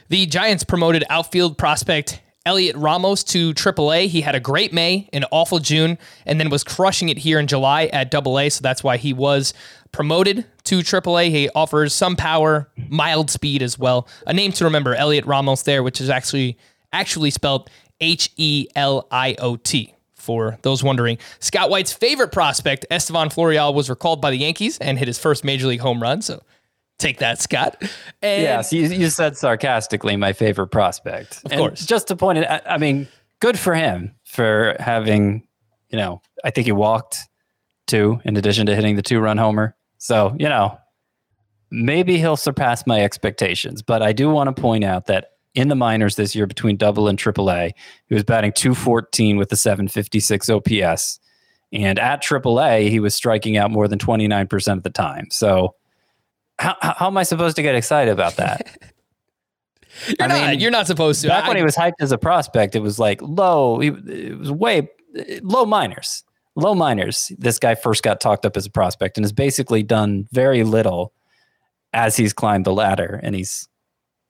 The 0.09 0.25
Giants 0.25 0.63
promoted 0.63 1.03
outfield 1.09 1.57
prospect 1.57 2.21
Heliot 2.45 2.73
Ramos 2.75 3.23
to 3.25 3.53
AAA. 3.53 4.07
He 4.07 4.21
had 4.21 4.33
a 4.33 4.39
great 4.39 4.73
May, 4.73 5.07
an 5.13 5.25
awful 5.31 5.59
June, 5.59 5.97
and 6.25 6.39
then 6.39 6.49
was 6.49 6.63
crushing 6.63 7.09
it 7.09 7.19
here 7.19 7.39
in 7.39 7.45
July 7.45 7.85
at 7.93 8.13
AA. 8.13 8.49
So 8.49 8.61
that's 8.61 8.83
why 8.83 8.97
he 8.97 9.13
was 9.13 9.53
promoted 9.91 10.45
to 10.63 10.79
AAA. 10.79 11.29
He 11.29 11.49
offers 11.53 11.93
some 11.93 12.15
power, 12.15 12.69
mild 12.89 13.29
speed 13.29 13.61
as 13.61 13.77
well. 13.77 14.07
A 14.25 14.33
name 14.33 14.51
to 14.53 14.63
remember, 14.63 14.95
Heliot 14.95 15.27
Ramos 15.27 15.63
there, 15.63 15.83
which 15.83 16.01
is 16.01 16.09
actually 16.09 16.57
actually 16.91 17.29
spelled 17.29 17.69
H 17.99 18.31
E 18.37 18.67
L 18.75 19.07
I 19.11 19.35
O 19.37 19.55
T 19.55 19.93
for 20.21 20.57
those 20.61 20.83
wondering. 20.83 21.17
Scott 21.39 21.69
White's 21.69 21.91
favorite 21.91 22.31
prospect, 22.31 22.85
Estevan 22.91 23.29
Florial, 23.29 23.73
was 23.73 23.89
recalled 23.89 24.21
by 24.21 24.31
the 24.31 24.37
Yankees 24.37 24.77
and 24.77 24.97
hit 24.97 25.07
his 25.07 25.19
first 25.19 25.43
major 25.43 25.67
league 25.67 25.81
home 25.81 26.01
run. 26.01 26.21
So 26.21 26.41
take 26.99 27.17
that, 27.19 27.41
Scott. 27.41 27.81
And 28.21 28.43
yes, 28.43 28.71
you, 28.71 28.83
you 28.83 29.09
said 29.09 29.35
sarcastically 29.35 30.15
my 30.15 30.33
favorite 30.33 30.67
prospect. 30.67 31.41
Of 31.45 31.51
And 31.51 31.59
course. 31.59 31.85
just 31.85 32.07
to 32.09 32.15
point 32.15 32.37
it, 32.37 32.47
I, 32.49 32.61
I 32.65 32.77
mean, 32.77 33.07
good 33.39 33.57
for 33.57 33.73
him 33.73 34.15
for 34.23 34.75
having, 34.79 35.47
you 35.89 35.97
know, 35.97 36.21
I 36.43 36.51
think 36.51 36.65
he 36.65 36.71
walked 36.71 37.17
two 37.87 38.21
in 38.23 38.37
addition 38.37 38.67
to 38.67 38.75
hitting 38.75 38.95
the 38.95 39.01
two 39.01 39.19
run 39.19 39.37
homer. 39.37 39.75
So, 39.97 40.35
you 40.39 40.47
know, 40.47 40.77
maybe 41.71 42.17
he'll 42.17 42.37
surpass 42.37 42.85
my 42.85 43.01
expectations. 43.01 43.81
But 43.81 44.01
I 44.01 44.13
do 44.13 44.29
want 44.29 44.55
to 44.55 44.61
point 44.61 44.83
out 44.83 45.07
that 45.07 45.30
in 45.55 45.67
the 45.67 45.75
minors 45.75 46.15
this 46.15 46.35
year 46.35 46.47
between 46.47 46.77
double 46.77 47.07
and 47.07 47.19
triple 47.19 47.51
A, 47.51 47.73
he 48.07 48.13
was 48.15 48.23
batting 48.23 48.53
214 48.53 49.37
with 49.37 49.51
a 49.51 49.55
756 49.55 50.49
OPS. 50.49 51.19
And 51.73 51.99
at 51.99 52.21
triple 52.21 52.61
A, 52.61 52.89
he 52.89 52.99
was 52.99 53.15
striking 53.15 53.57
out 53.57 53.71
more 53.71 53.87
than 53.87 53.99
29% 53.99 54.73
of 54.73 54.83
the 54.83 54.89
time. 54.89 55.27
So, 55.31 55.75
how, 56.59 56.75
how 56.79 57.07
am 57.07 57.17
I 57.17 57.23
supposed 57.23 57.55
to 57.55 57.61
get 57.63 57.75
excited 57.75 58.11
about 58.11 58.35
that? 58.35 58.77
you're 60.07 60.15
I 60.19 60.27
not. 60.27 60.49
mean, 60.49 60.59
you're 60.59 60.71
not 60.71 60.87
supposed 60.87 61.21
to. 61.21 61.27
Back 61.29 61.45
I- 61.45 61.47
when 61.47 61.57
he 61.57 61.63
was 61.63 61.75
hyped 61.75 61.93
as 61.99 62.11
a 62.11 62.17
prospect, 62.17 62.75
it 62.75 62.81
was 62.81 62.99
like 62.99 63.21
low. 63.21 63.79
He, 63.79 63.87
it 63.87 64.37
was 64.37 64.51
way 64.51 64.89
low 65.41 65.65
minors, 65.65 66.23
low 66.55 66.75
minors. 66.75 67.31
This 67.37 67.57
guy 67.57 67.75
first 67.75 68.03
got 68.03 68.21
talked 68.21 68.45
up 68.45 68.55
as 68.57 68.65
a 68.65 68.69
prospect 68.69 69.17
and 69.17 69.23
has 69.23 69.31
basically 69.33 69.81
done 69.83 70.27
very 70.31 70.63
little 70.63 71.13
as 71.93 72.15
he's 72.15 72.31
climbed 72.33 72.65
the 72.65 72.73
ladder, 72.73 73.19
and 73.23 73.35
he's 73.35 73.67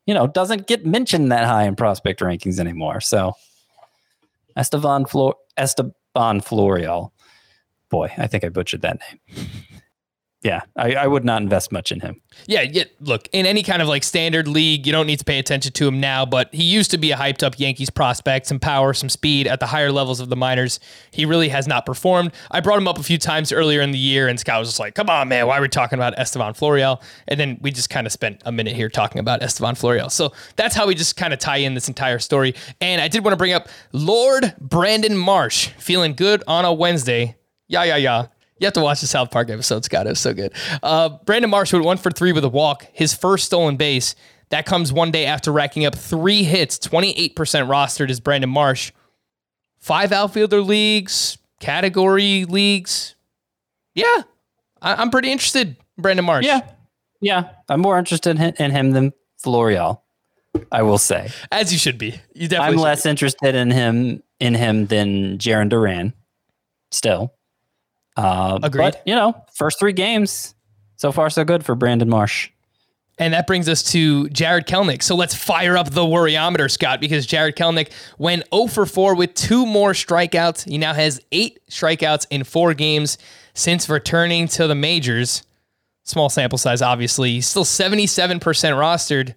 you 0.06 0.14
know 0.14 0.28
doesn't 0.28 0.68
get 0.68 0.86
mentioned 0.86 1.32
that 1.32 1.46
high 1.46 1.64
in 1.64 1.76
prospect 1.76 2.20
rankings 2.22 2.60
anymore. 2.60 3.02
So 3.02 3.34
Esteban 4.56 5.06
Flor 5.06 5.36
Esteban 5.58 6.42
Florial, 6.42 7.12
boy, 7.90 8.12
I 8.18 8.28
think 8.28 8.44
I 8.44 8.50
butchered 8.50 8.82
that 8.82 9.00
name. 9.00 9.46
Yeah, 10.44 10.62
I, 10.76 10.94
I 10.96 11.06
would 11.06 11.24
not 11.24 11.44
invest 11.44 11.72
much 11.72 11.92
in 11.92 12.00
him. 12.00 12.20
Yeah, 12.48 12.62
yeah. 12.64 12.86
Look, 13.00 13.30
in 13.32 13.46
any 13.46 13.62
kind 13.62 13.80
of 13.80 13.88
like 13.88 14.04
standard 14.04 14.48
league, 14.48 14.88
you 14.88 14.92
don't 14.92 15.06
need 15.06 15.20
to 15.20 15.26
pay 15.26 15.38
attention 15.38 15.72
to 15.74 15.88
him 15.88 16.00
now. 16.00 16.26
But 16.26 16.52
he 16.52 16.64
used 16.64 16.90
to 16.92 16.98
be 16.98 17.12
a 17.12 17.16
hyped 17.16 17.44
up 17.44 17.60
Yankees 17.60 17.92
prospect, 17.92 18.48
some 18.48 18.60
power, 18.60 18.96
some 18.96 19.08
speed 19.08 19.46
at 19.46 19.60
the 19.60 19.68
higher 19.68 19.92
levels 19.92 20.20
of 20.20 20.30
the 20.30 20.36
minors. 20.36 20.80
He 21.12 21.26
really 21.26 21.50
has 21.50 21.68
not 21.68 21.86
performed. 21.86 22.32
I 22.50 22.60
brought 22.60 22.80
him 22.80 22.88
up 22.88 22.98
a 22.98 23.04
few 23.04 23.20
times 23.20 23.52
earlier 23.52 23.82
in 23.82 23.92
the 23.92 24.00
year, 24.00 24.28
and 24.28 24.40
Scott 24.40 24.60
was 24.60 24.70
just 24.70 24.80
like, 24.80 24.96
"Come 24.96 25.12
on, 25.12 25.28
man, 25.28 25.46
why 25.46 25.60
are 25.60 25.62
we 25.62 25.70
talking 25.70 26.00
about 26.00 26.18
Estevan 26.18 26.56
Florial?" 26.56 27.04
And 27.28 27.40
then 27.40 27.60
we 27.62 27.70
just 27.70 27.92
kind 27.92 28.08
of 28.08 28.14
spent 28.14 28.42
a 28.44 28.52
minute 28.52 28.76
here 28.76 28.90
talking 28.90 29.20
about 29.20 29.44
Estevan 29.44 29.76
Florial. 29.76 30.10
So 30.10 30.34
that's 30.56 30.76
how 30.76 30.88
we 30.88 30.96
just 30.96 31.18
kind 31.18 31.34
of 31.34 31.40
tie 31.40 31.58
in 31.58 31.76
this 31.76 31.88
entire 31.88 32.18
story. 32.18 32.56
And 32.80 33.00
I 33.00 33.10
did 33.10 33.24
want 33.24 33.34
to 33.34 33.38
bring 33.38 33.54
up 33.54 33.68
Lord 33.92 34.56
Brandon 34.60 35.16
Marsh, 35.16 35.68
feeling 35.78 36.14
good 36.14 36.44
on 36.48 36.66
a 36.66 36.74
Wednesday. 36.74 37.36
Yeah, 37.68 37.84
yeah, 37.84 37.98
yeah. 37.98 38.26
You 38.62 38.66
have 38.68 38.74
to 38.76 38.82
watch 38.82 39.02
the 39.02 39.08
South 39.08 39.32
Park 39.32 39.50
episode, 39.50 39.84
Scott. 39.84 40.06
It 40.06 40.12
was 40.12 40.20
so 40.20 40.36
good. 40.36 40.54
Uh, 40.84 41.10
Brandon 41.26 41.50
Marsh 41.50 41.74
went 41.74 41.84
one 41.84 41.98
for 41.98 42.12
three 42.12 42.32
with 42.32 42.44
a 42.44 42.50
walk, 42.50 42.86
his 42.94 43.12
first 43.12 43.46
stolen 43.46 43.76
base. 43.76 44.14
That 44.50 44.68
comes 44.68 44.94
one 44.94 45.10
day 45.10 45.26
after 45.26 45.52
racking 45.52 45.84
up 45.84 45.96
three 45.96 46.44
hits, 46.44 46.78
28% 46.78 47.34
rostered 47.34 48.12
as 48.12 48.20
Brandon 48.20 48.52
Marsh. 48.52 48.92
Five 49.80 50.12
outfielder 50.12 50.62
leagues, 50.62 51.40
category 51.60 52.46
leagues. 52.46 53.16
Yeah, 53.96 54.22
I- 54.80 54.94
I'm 54.94 55.10
pretty 55.10 55.32
interested 55.32 55.70
in 55.70 55.78
Brandon 55.98 56.24
Marsh. 56.24 56.46
Yeah, 56.46 56.62
yeah. 57.20 57.50
I'm 57.68 57.82
more 57.82 57.98
interested 57.98 58.40
in, 58.60 58.72
him 58.72 58.92
than 58.92 59.12
Florial. 59.44 60.02
I 60.72 60.84
will 60.84 61.00
say. 61.00 61.30
As 61.52 61.74
you 61.74 61.80
should 61.80 61.98
be. 61.98 62.22
You 62.36 62.48
definitely 62.48 62.76
I'm 62.78 62.84
less 62.84 63.08
interested 63.08 63.56
in 63.56 63.72
him 63.72 64.22
in 64.40 64.54
him 64.54 64.86
than 64.86 65.40
Jarren 65.40 65.70
Duran. 65.70 66.14
Still, 66.92 67.34
uh, 68.18 68.60
Agreed. 68.62 68.84
But 68.84 69.04
you 69.06 69.16
know, 69.16 69.44
first 69.54 69.80
three 69.80 69.94
games 69.94 70.56
so 70.96 71.12
far 71.12 71.30
so 71.30 71.44
good 71.44 71.66
for 71.66 71.76
Brandon 71.76 72.10
Marsh. 72.10 72.50
And 73.18 73.34
that 73.34 73.46
brings 73.46 73.70
us 73.70 73.84
to 73.92 74.30
Jarred 74.30 74.66
Kelenic. 74.66 75.04
So 75.04 75.16
let's 75.16 75.36
fire 75.36 75.78
up 75.78 75.92
the 75.92 76.02
worryometer, 76.02 76.72
Scott, 76.72 77.00
because 77.00 77.26
Jarred 77.26 77.56
Kelenic 77.56 77.92
went 78.18 78.44
0 78.54 78.68
for 78.68 78.86
4 78.86 79.16
with 79.16 79.34
two 79.36 79.66
more 79.66 79.92
strikeouts. 79.92 80.68
He 80.68 80.78
now 80.78 80.94
has 80.94 81.22
eight 81.32 81.60
strikeouts 81.70 82.26
in 82.32 82.44
four 82.44 82.74
games 82.74 83.18
since 83.54 83.90
returning 83.90 84.48
to 84.50 84.66
the 84.66 84.76
majors. 84.76 85.44
Small 86.04 86.30
sample 86.30 86.58
size, 86.58 86.82
obviously. 86.82 87.32
He's 87.34 87.48
still 87.48 87.66
77% 87.66 88.40
rostered. 88.40 89.36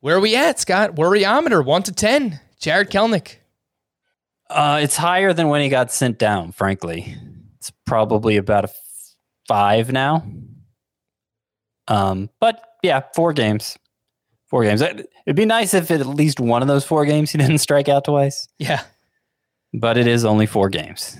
Where 0.00 0.16
are 0.16 0.20
we 0.20 0.36
at, 0.36 0.60
Scott? 0.60 0.94
Worryometer, 0.94 1.64
1 1.64 1.82
to 1.84 1.92
10. 1.92 2.40
Jarred 2.60 2.90
Kelenic. 2.90 3.36
Uh, 4.48 4.78
it's 4.80 4.96
higher 4.96 5.32
than 5.32 5.48
when 5.48 5.60
he 5.60 5.68
got 5.68 5.90
sent 5.90 6.18
down. 6.18 6.52
Frankly, 6.52 7.16
it's 7.62 7.70
probably 7.86 8.36
about 8.38 8.64
a 8.64 8.68
f- 8.68 8.76
five 9.46 9.92
now. 9.92 10.26
Um, 11.88 12.28
but 12.40 12.60
yeah, 12.82 13.02
four 13.14 13.32
games. 13.32 13.78
Four 14.50 14.64
games. 14.64 14.80
It- 14.80 15.08
It'd 15.24 15.36
be 15.36 15.44
nice 15.46 15.72
if 15.72 15.92
at 15.92 16.04
least 16.04 16.40
one 16.40 16.62
of 16.62 16.68
those 16.68 16.84
four 16.84 17.04
games 17.06 17.30
he 17.30 17.38
didn't 17.44 17.58
strike 17.58 17.88
out 17.88 18.04
twice. 18.06 18.48
Yeah. 18.58 18.82
But 19.72 19.96
it 19.96 20.08
is 20.08 20.24
only 20.24 20.46
four 20.46 20.68
games. 20.68 21.16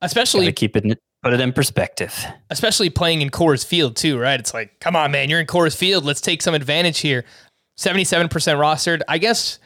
Especially 0.00 0.46
Gotta 0.46 0.52
keep 0.52 0.74
it 0.76 0.84
in, 0.86 0.96
put 1.22 1.34
it 1.34 1.40
in 1.40 1.52
perspective. 1.52 2.24
especially 2.48 2.88
playing 2.88 3.20
in 3.20 3.28
Coors 3.28 3.62
Field 3.64 3.94
too, 3.96 4.18
right? 4.18 4.40
It's 4.40 4.54
like, 4.54 4.80
come 4.80 4.96
on, 4.96 5.10
man, 5.10 5.28
you're 5.28 5.38
in 5.40 5.46
Coors 5.46 5.76
Field. 5.76 6.06
Let's 6.06 6.22
take 6.22 6.40
some 6.40 6.54
advantage 6.54 7.00
here. 7.00 7.24
77% 7.78 8.30
rostered. 8.30 9.02
I 9.06 9.18
guess 9.18 9.58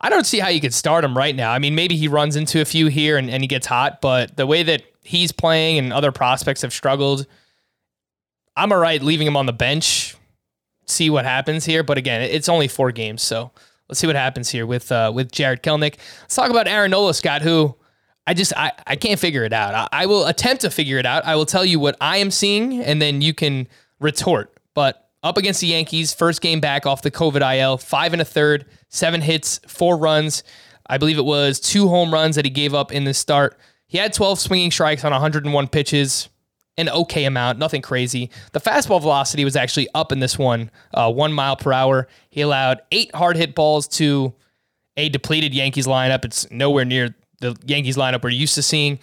I 0.00 0.10
don't 0.10 0.26
see 0.26 0.40
how 0.40 0.48
you 0.48 0.60
could 0.60 0.74
start 0.74 1.04
him 1.04 1.16
right 1.16 1.34
now. 1.36 1.52
I 1.52 1.60
mean, 1.60 1.76
maybe 1.76 1.96
he 1.96 2.08
runs 2.08 2.34
into 2.34 2.60
a 2.60 2.64
few 2.64 2.88
here 2.88 3.16
and, 3.16 3.30
and 3.30 3.40
he 3.42 3.46
gets 3.46 3.66
hot, 3.68 4.00
but 4.00 4.36
the 4.36 4.46
way 4.48 4.64
that 4.64 4.82
he's 5.08 5.32
playing 5.32 5.78
and 5.78 5.92
other 5.92 6.12
prospects 6.12 6.62
have 6.62 6.72
struggled, 6.72 7.26
I'm 8.56 8.72
all 8.72 8.78
right 8.78 9.00
leaving 9.02 9.26
him 9.26 9.36
on 9.36 9.46
the 9.46 9.52
bench, 9.52 10.16
see 10.86 11.10
what 11.10 11.24
happens 11.24 11.64
here. 11.64 11.82
But 11.82 11.98
again, 11.98 12.22
it's 12.22 12.48
only 12.48 12.68
four 12.68 12.92
games, 12.92 13.22
so 13.22 13.50
let's 13.88 13.98
see 13.98 14.06
what 14.06 14.16
happens 14.16 14.50
here 14.50 14.66
with 14.66 14.92
uh, 14.92 15.10
with 15.14 15.32
Jarred 15.32 15.62
Kelenic. 15.62 15.96
Let's 16.20 16.36
talk 16.36 16.50
about 16.50 16.68
Aaron 16.68 16.90
Nola, 16.90 17.14
Scott, 17.14 17.42
who 17.42 17.74
I 18.26 18.34
just 18.34 18.52
I, 18.56 18.72
I 18.86 18.96
can't 18.96 19.18
figure 19.18 19.44
it 19.44 19.52
out. 19.52 19.74
I, 19.74 20.02
I 20.02 20.06
will 20.06 20.26
attempt 20.26 20.60
to 20.62 20.70
figure 20.70 20.98
it 20.98 21.06
out. 21.06 21.24
I 21.24 21.36
will 21.36 21.46
tell 21.46 21.64
you 21.64 21.80
what 21.80 21.96
I 22.00 22.18
am 22.18 22.30
seeing, 22.30 22.82
and 22.82 23.00
then 23.00 23.22
you 23.22 23.32
can 23.32 23.66
retort. 24.00 24.54
But 24.74 25.08
up 25.22 25.38
against 25.38 25.60
the 25.60 25.68
Yankees, 25.68 26.12
first 26.12 26.40
game 26.40 26.60
back 26.60 26.84
off 26.84 27.02
the 27.02 27.10
COVID 27.10 27.58
IL, 27.58 27.78
five 27.78 28.12
and 28.12 28.20
a 28.20 28.24
third, 28.24 28.66
seven 28.88 29.20
hits, 29.22 29.58
four 29.66 29.96
runs. 29.96 30.44
I 30.86 30.98
believe 30.98 31.18
it 31.18 31.24
was 31.24 31.60
two 31.60 31.88
home 31.88 32.12
runs 32.12 32.36
that 32.36 32.44
he 32.44 32.50
gave 32.50 32.74
up 32.74 32.92
in 32.92 33.04
the 33.04 33.14
start. 33.14 33.58
He 33.88 33.98
had 33.98 34.12
12 34.12 34.38
swinging 34.38 34.70
strikes 34.70 35.04
on 35.04 35.12
101 35.12 35.68
pitches, 35.68 36.28
an 36.76 36.88
okay 36.88 37.24
amount, 37.24 37.58
nothing 37.58 37.82
crazy. 37.82 38.30
The 38.52 38.60
fastball 38.60 39.00
velocity 39.00 39.44
was 39.44 39.56
actually 39.56 39.88
up 39.94 40.12
in 40.12 40.20
this 40.20 40.38
one, 40.38 40.70
uh, 40.94 41.10
one 41.10 41.32
mile 41.32 41.56
per 41.56 41.72
hour. 41.72 42.06
He 42.30 42.42
allowed 42.42 42.82
eight 42.92 43.14
hard 43.14 43.36
hit 43.36 43.54
balls 43.54 43.88
to 43.88 44.34
a 44.96 45.08
depleted 45.08 45.54
Yankees 45.54 45.86
lineup. 45.86 46.24
It's 46.24 46.48
nowhere 46.50 46.84
near 46.84 47.14
the 47.40 47.56
Yankees 47.64 47.96
lineup 47.96 48.22
we're 48.22 48.30
used 48.30 48.54
to 48.56 48.62
seeing. 48.62 48.98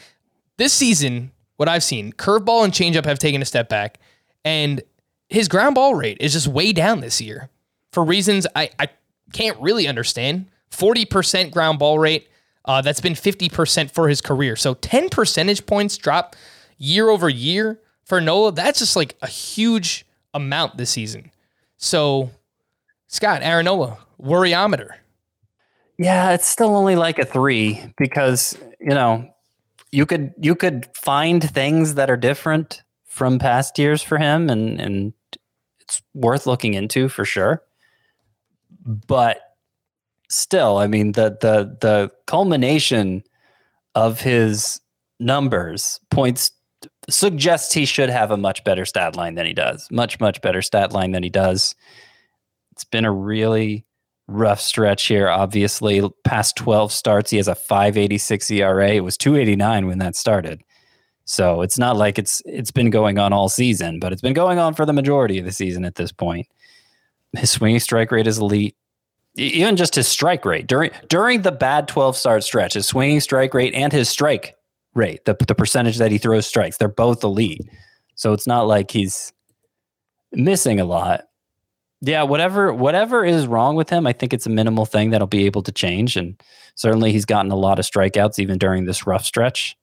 This 0.58 0.72
season, 0.72 1.32
what 1.58 1.68
I've 1.68 1.84
seen, 1.84 2.14
curveball 2.14 2.64
and 2.64 2.72
changeup 2.72 3.06
have 3.06 3.20
taken 3.20 3.42
a 3.42 3.46
step 3.46 3.68
back, 3.68 4.00
and 4.46 4.82
his 5.30 5.48
ground 5.48 5.76
ball 5.76 5.96
rate 5.96 6.18
is 6.20 6.34
just 6.34 6.48
way 6.48 6.72
down 6.72 7.00
this 7.00 7.20
year 7.20 7.50
for 7.92 8.04
reasons 8.04 8.46
I, 8.56 8.70
I 8.78 8.90
can't 9.34 9.60
really 9.60 9.88
understand. 9.88 10.48
40% 10.72 11.52
ground 11.52 11.80
ball 11.80 11.98
rate. 11.98 12.30
Uh, 12.66 12.82
that's 12.82 13.02
been 13.02 13.14
50% 13.14 13.92
for 13.92 14.10
his 14.10 14.22
career. 14.22 14.56
So 14.56 14.74
10 14.74 15.10
percentage 15.10 15.66
points 15.66 15.98
drop 15.98 16.36
year 16.78 17.10
over 17.10 17.30
year 17.30 17.80
for 18.04 18.20
Nola. 18.20 18.52
That's 18.52 18.80
just 18.80 18.96
like 18.96 19.16
a 19.22 19.28
huge 19.28 20.06
amount 20.34 20.78
this 20.78 20.90
season. 20.90 21.32
So, 21.78 22.32
Scott, 23.08 23.42
Aaron 23.44 23.66
Nola, 23.66 24.00
worryometer. 24.22 24.90
Yeah, 25.98 26.32
it's 26.32 26.48
still 26.48 26.76
only 26.76 26.96
like 26.96 27.20
a 27.20 27.26
three 27.26 27.82
because 27.98 28.58
you 28.80 28.90
know 28.90 29.30
you 29.92 30.06
could 30.06 30.34
you 30.38 30.56
could 30.56 30.88
find 30.94 31.42
things 31.42 31.96
that 31.96 32.10
are 32.10 32.18
different 32.18 32.82
from 33.06 33.40
past 33.40 33.80
years 33.80 34.02
for 34.02 34.18
him, 34.18 34.50
and 34.50 34.80
and 34.80 35.14
it's 35.80 36.02
worth 36.14 36.46
looking 36.46 36.74
into 36.74 37.08
for 37.08 37.24
sure. 37.24 37.64
But 38.86 39.40
still, 40.30 40.78
I 40.78 40.88
mean 40.88 41.14
the 41.14 41.38
the 41.42 41.78
the 41.82 42.12
culmination 42.28 43.24
of 43.96 44.20
his 44.20 44.82
numbers 45.20 46.00
points 46.12 46.52
suggests 47.10 47.74
he 47.74 47.86
should 47.86 48.10
have 48.10 48.32
a 48.32 48.38
much 48.38 48.64
better 48.64 48.86
stat 48.86 49.16
line 49.16 49.36
than 49.36 49.46
he 49.46 49.54
does. 49.54 49.88
Much 49.92 50.20
much 50.20 50.42
better 50.42 50.62
stat 50.62 50.92
line 50.92 51.12
than 51.12 51.24
he 51.24 51.30
does. 51.30 51.76
It's 52.72 52.84
been 52.84 53.06
a 53.06 53.12
really 53.12 53.86
rough 54.28 54.60
stretch 54.60 55.06
here. 55.06 55.30
Obviously, 55.30 56.02
past 56.24 56.56
12 56.58 56.92
starts, 56.92 57.32
he 57.32 57.38
has 57.38 57.48
a 57.48 57.56
586 57.56 58.52
ERA. 58.52 58.90
It 58.90 59.04
was 59.04 59.18
289 59.18 59.88
when 59.88 60.00
that 60.00 60.16
started. 60.16 60.62
So 61.26 61.62
it's 61.62 61.80
not 61.80 61.98
like 61.98 62.20
it's 62.20 62.42
it's 62.46 62.72
been 62.72 62.92
going 62.92 63.18
on 63.18 63.34
all 63.34 63.50
season, 63.50 64.00
but 64.00 64.14
it's 64.14 64.22
been 64.22 64.34
going 64.34 64.60
on 64.60 64.76
for 64.76 64.86
the 64.86 64.94
majority 64.94 65.40
of 65.40 65.46
the 65.46 65.52
season 65.52 65.84
at 65.84 65.96
this 65.96 66.12
point. 66.12 66.48
His 67.36 67.52
swinging 67.52 67.80
strike 67.80 68.12
rate 68.12 68.28
is 68.28 68.38
elite. 68.38 68.76
Even 69.36 69.76
just 69.76 69.96
his 69.96 70.08
strike 70.08 70.46
rate 70.46 70.68
during 70.68 70.92
during 71.10 71.42
the 71.42 71.52
bad 71.52 71.88
12 71.88 72.16
start 72.16 72.44
stretch, 72.44 72.74
his 72.74 72.88
swinging 72.88 73.20
strike 73.20 73.54
rate 73.54 73.74
and 73.74 73.92
his 73.92 74.08
strike 74.08 74.56
rate, 74.94 75.26
the, 75.26 75.36
the 75.48 75.56
percentage 75.56 75.98
that 75.98 76.12
he 76.12 76.18
throws 76.18 76.48
strikes, 76.48 76.78
they're 76.78 76.88
both 76.88 77.24
elite. 77.24 77.62
So 78.16 78.32
it's 78.32 78.48
not 78.48 78.68
like 78.68 78.92
he's 78.92 79.34
missing 80.32 80.80
a 80.80 80.86
lot 80.86 81.26
yeah, 82.02 82.24
whatever 82.24 82.74
whatever 82.74 83.26
is 83.26 83.48
wrong 83.48 83.76
with 83.76 83.90
him, 83.90 84.06
I 84.06 84.14
think 84.14 84.34
it's 84.34 84.46
a 84.46 84.50
minimal 84.50 84.86
thing 84.86 85.10
that'll 85.10 85.28
be 85.28 85.46
able 85.46 85.64
to 85.64 85.72
change. 85.72 86.16
And 86.16 86.42
certainly 86.76 87.12
he's 87.12 87.26
gotten 87.26 87.52
a 87.52 87.56
lot 87.56 87.80
of 87.80 87.86
strikeouts 87.86 88.38
even 88.38 88.58
during 88.58 88.86
this 88.86 89.08
rough 89.08 89.26
stretch. 89.26 89.76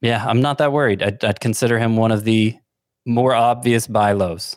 Yeah, 0.00 0.24
I'm 0.26 0.40
not 0.40 0.58
that 0.58 0.72
worried. 0.72 1.02
I'd, 1.02 1.24
I'd 1.24 1.40
consider 1.40 1.78
him 1.78 1.96
one 1.96 2.12
of 2.12 2.24
the 2.24 2.56
more 3.04 3.34
obvious 3.34 3.86
buy 3.86 4.12
lows. 4.12 4.56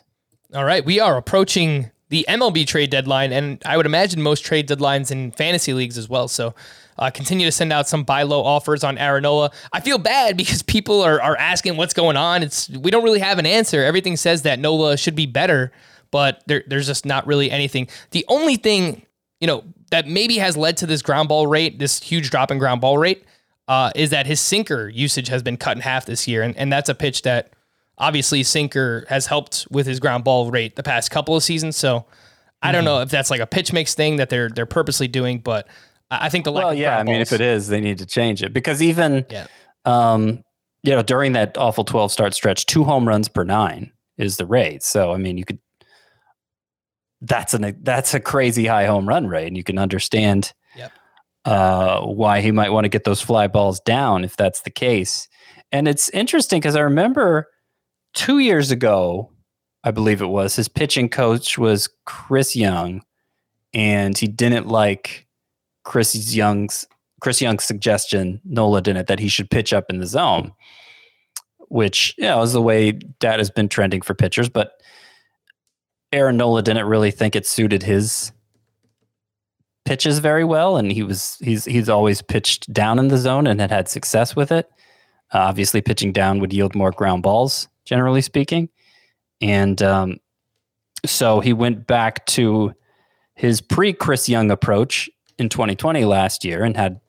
All 0.54 0.64
right, 0.64 0.84
we 0.84 1.00
are 1.00 1.16
approaching 1.16 1.90
the 2.10 2.24
MLB 2.28 2.66
trade 2.66 2.90
deadline, 2.90 3.32
and 3.32 3.60
I 3.64 3.76
would 3.76 3.86
imagine 3.86 4.22
most 4.22 4.44
trade 4.44 4.68
deadlines 4.68 5.10
in 5.10 5.32
fantasy 5.32 5.72
leagues 5.72 5.98
as 5.98 6.08
well. 6.08 6.28
So 6.28 6.54
uh, 6.98 7.10
continue 7.10 7.46
to 7.46 7.52
send 7.52 7.72
out 7.72 7.88
some 7.88 8.04
buy 8.04 8.22
low 8.22 8.44
offers 8.44 8.84
on 8.84 8.98
Aaron 8.98 9.22
Nola. 9.22 9.50
I 9.72 9.80
feel 9.80 9.98
bad 9.98 10.36
because 10.36 10.62
people 10.62 11.00
are, 11.02 11.20
are 11.20 11.36
asking 11.36 11.76
what's 11.76 11.94
going 11.94 12.16
on. 12.16 12.42
It's 12.42 12.68
we 12.68 12.90
don't 12.90 13.02
really 13.02 13.20
have 13.20 13.38
an 13.38 13.46
answer. 13.46 13.82
Everything 13.82 14.16
says 14.16 14.42
that 14.42 14.58
Nola 14.58 14.96
should 14.96 15.16
be 15.16 15.26
better 15.26 15.72
but 16.10 16.42
there, 16.46 16.62
there's 16.66 16.86
just 16.86 17.06
not 17.06 17.26
really 17.26 17.50
anything. 17.50 17.88
The 18.10 18.24
only 18.28 18.56
thing, 18.56 19.02
you 19.40 19.46
know, 19.46 19.64
that 19.90 20.06
maybe 20.06 20.38
has 20.38 20.56
led 20.56 20.76
to 20.78 20.86
this 20.86 21.02
ground 21.02 21.28
ball 21.28 21.46
rate, 21.46 21.78
this 21.78 22.02
huge 22.02 22.30
drop 22.30 22.50
in 22.50 22.58
ground 22.58 22.80
ball 22.80 22.98
rate, 22.98 23.24
uh, 23.68 23.92
is 23.94 24.10
that 24.10 24.26
his 24.26 24.40
sinker 24.40 24.88
usage 24.88 25.28
has 25.28 25.42
been 25.42 25.56
cut 25.56 25.76
in 25.76 25.82
half 25.82 26.06
this 26.06 26.26
year. 26.26 26.42
And, 26.42 26.56
and 26.56 26.72
that's 26.72 26.88
a 26.88 26.94
pitch 26.94 27.22
that 27.22 27.52
obviously 28.00 28.42
sinker 28.42 29.04
has 29.08 29.26
helped 29.26 29.68
with 29.70 29.86
his 29.86 30.00
ground 30.00 30.24
ball 30.24 30.50
rate 30.50 30.74
the 30.74 30.82
past 30.82 31.10
couple 31.10 31.36
of 31.36 31.44
seasons. 31.44 31.76
So 31.76 32.06
I 32.62 32.72
don't 32.72 32.80
mm-hmm. 32.80 32.86
know 32.86 33.00
if 33.02 33.10
that's 33.10 33.30
like 33.30 33.40
a 33.40 33.46
pitch 33.46 33.72
mix 33.72 33.94
thing 33.94 34.16
that 34.16 34.30
they're 34.30 34.48
they're 34.48 34.66
purposely 34.66 35.06
doing, 35.06 35.38
but 35.38 35.68
I 36.10 36.28
think 36.28 36.44
the 36.44 36.52
well, 36.52 36.74
yeah, 36.74 36.98
I 36.98 37.04
mean, 37.04 37.20
if 37.20 37.32
it 37.32 37.40
is, 37.40 37.68
they 37.68 37.80
need 37.80 37.98
to 37.98 38.06
change 38.06 38.42
it 38.42 38.52
because 38.52 38.82
even, 38.82 39.24
yeah. 39.30 39.46
um, 39.84 40.42
you 40.82 40.90
know, 40.90 41.02
during 41.02 41.32
that 41.34 41.56
awful 41.56 41.84
twelve 41.84 42.10
start 42.10 42.34
stretch, 42.34 42.66
two 42.66 42.82
home 42.82 43.06
runs 43.06 43.28
per 43.28 43.44
nine 43.44 43.92
is 44.18 44.36
the 44.36 44.46
rate. 44.46 44.82
So 44.82 45.12
I 45.12 45.18
mean, 45.18 45.38
you 45.38 45.44
could 45.44 45.60
that's 47.20 47.54
an 47.54 47.76
that's 47.82 48.12
a 48.14 48.20
crazy 48.20 48.66
high 48.66 48.86
home 48.86 49.08
run 49.08 49.28
rate, 49.28 49.46
and 49.46 49.56
you 49.56 49.62
can 49.62 49.78
understand 49.78 50.52
yep. 50.76 50.90
uh, 51.44 52.00
why 52.00 52.40
he 52.40 52.50
might 52.50 52.70
want 52.70 52.86
to 52.86 52.88
get 52.88 53.04
those 53.04 53.20
fly 53.20 53.46
balls 53.46 53.78
down 53.80 54.24
if 54.24 54.36
that's 54.36 54.62
the 54.62 54.70
case. 54.70 55.28
And 55.70 55.86
it's 55.86 56.08
interesting 56.10 56.60
because 56.60 56.74
I 56.74 56.80
remember 56.80 57.46
two 58.14 58.38
years 58.38 58.70
ago, 58.70 59.30
I 59.84 59.90
believe 59.90 60.20
it 60.20 60.26
was 60.26 60.56
his 60.56 60.68
pitching 60.68 61.08
coach 61.08 61.56
was 61.58 61.88
Chris 62.04 62.54
Young, 62.54 63.02
and 63.72 64.16
he 64.16 64.26
didn't 64.26 64.68
like 64.68 65.26
Chris 65.84 66.34
Young's 66.34 66.86
Chris 67.20 67.40
Young's 67.40 67.64
suggestion. 67.64 68.40
Nola 68.44 68.82
didn't 68.82 69.08
that 69.08 69.18
he 69.18 69.28
should 69.28 69.50
pitch 69.50 69.72
up 69.72 69.86
in 69.90 69.98
the 69.98 70.06
zone, 70.06 70.52
which 71.68 72.14
you 72.18 72.24
know 72.24 72.42
is 72.42 72.52
the 72.52 72.62
way 72.62 72.98
that 73.20 73.38
has 73.38 73.50
been 73.50 73.68
trending 73.68 74.02
for 74.02 74.14
pitchers, 74.14 74.48
but 74.48 74.80
Aaron 76.12 76.36
Nola 76.36 76.62
didn't 76.62 76.86
really 76.86 77.10
think 77.10 77.36
it 77.36 77.46
suited 77.46 77.82
his 77.82 78.32
pitches 79.84 80.18
very 80.18 80.44
well, 80.44 80.76
and 80.76 80.92
he 80.92 81.02
was 81.02 81.36
he's 81.40 81.64
he's 81.64 81.88
always 81.88 82.22
pitched 82.22 82.72
down 82.72 82.98
in 82.98 83.08
the 83.08 83.18
zone 83.18 83.46
and 83.46 83.60
had 83.60 83.70
had 83.70 83.88
success 83.88 84.36
with 84.36 84.52
it. 84.52 84.70
Uh, 85.32 85.38
obviously, 85.38 85.80
pitching 85.80 86.12
down 86.12 86.40
would 86.40 86.52
yield 86.52 86.74
more 86.74 86.90
ground 86.90 87.22
balls, 87.22 87.68
generally 87.90 88.22
speaking, 88.22 88.68
and 89.42 89.82
um, 89.82 90.18
so 91.04 91.40
he 91.40 91.52
went 91.52 91.86
back 91.86 92.24
to 92.26 92.72
his 93.34 93.60
pre 93.60 93.92
Chris 93.92 94.28
Young 94.28 94.50
approach 94.50 95.10
in 95.38 95.48
2020 95.48 96.04
last 96.04 96.44
year 96.44 96.62
and 96.64 96.76
had 96.76 97.00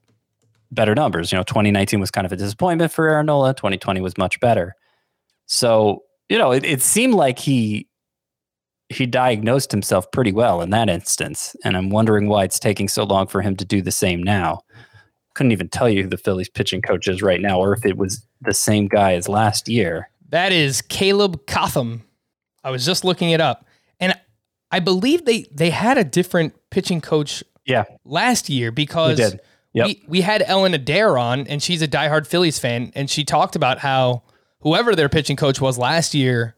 better 0.72 0.96
numbers. 0.96 1.32
You 1.32 1.38
know, 1.38 1.44
2019 1.44 2.00
was 2.00 2.10
kind 2.10 2.26
of 2.26 2.32
a 2.32 2.36
disappointment 2.36 2.92
for 2.92 3.08
Aaron 3.08 3.28
Nola. 3.28 3.54
2020 3.54 4.02
was 4.02 4.18
much 4.18 4.40
better. 4.40 4.76
So 5.46 6.04
you 6.32 6.38
know, 6.38 6.52
it, 6.52 6.64
it 6.64 6.82
seemed 6.82 7.14
like 7.14 7.38
he 7.40 7.88
he 8.88 9.06
diagnosed 9.06 9.72
himself 9.72 10.10
pretty 10.12 10.32
well 10.32 10.62
in 10.62 10.70
that 10.70 10.90
instance, 10.90 11.58
and 11.64 11.78
I'm 11.78 11.90
wondering 11.90 12.28
why 12.30 12.46
it's 12.46 12.60
taking 12.60 12.88
so 12.88 13.04
long 13.04 13.28
for 13.28 13.42
him 13.42 13.56
to 13.58 13.66
do 13.66 13.82
the 13.82 13.92
same 13.92 14.24
now. 14.24 14.62
Couldn't 15.34 15.52
even 15.52 15.68
tell 15.70 15.90
you 15.90 16.04
who 16.04 16.10
the 16.10 16.18
Phillies 16.18 16.50
pitching 16.50 16.82
coach 16.82 17.08
is 17.08 17.22
right 17.22 17.42
now, 17.42 17.60
or 17.60 17.74
if 17.74 17.86
it 17.86 17.98
was 17.98 18.26
the 18.40 18.54
same 18.54 18.88
guy 18.88 19.14
as 19.14 19.28
last 19.28 19.68
year. 19.68 20.10
That 20.32 20.52
is 20.52 20.82
Caleb 20.82 21.46
Cotham. 21.46 22.04
I 22.64 22.72
was 22.72 22.86
just 22.86 23.04
looking 23.04 23.32
it 23.32 23.42
up, 23.42 23.66
and 24.00 24.14
I 24.72 24.80
believe 24.80 25.26
they 25.26 25.46
they 25.52 25.70
had 25.70 25.98
a 25.98 26.04
different 26.04 26.56
pitching 26.70 27.02
coach. 27.02 27.44
Yeah, 27.66 27.84
last 28.04 28.50
year 28.50 28.72
because 28.72 29.20
yep. 29.74 29.88
we 29.88 30.04
we 30.08 30.22
had 30.22 30.44
Ellen 30.46 30.74
Adair 30.74 31.18
on, 31.18 31.48
and 31.48 31.62
she's 31.62 31.82
a 31.82 31.88
diehard 31.88 32.28
Phillies 32.28 32.60
fan, 32.60 32.92
and 32.96 33.10
she 33.10 33.24
talked 33.24 33.56
about 33.56 33.80
how 33.80 34.24
whoever 34.62 34.96
their 34.96 35.10
pitching 35.10 35.36
coach 35.36 35.60
was 35.60 35.78
last 35.78 36.14
year 36.14 36.56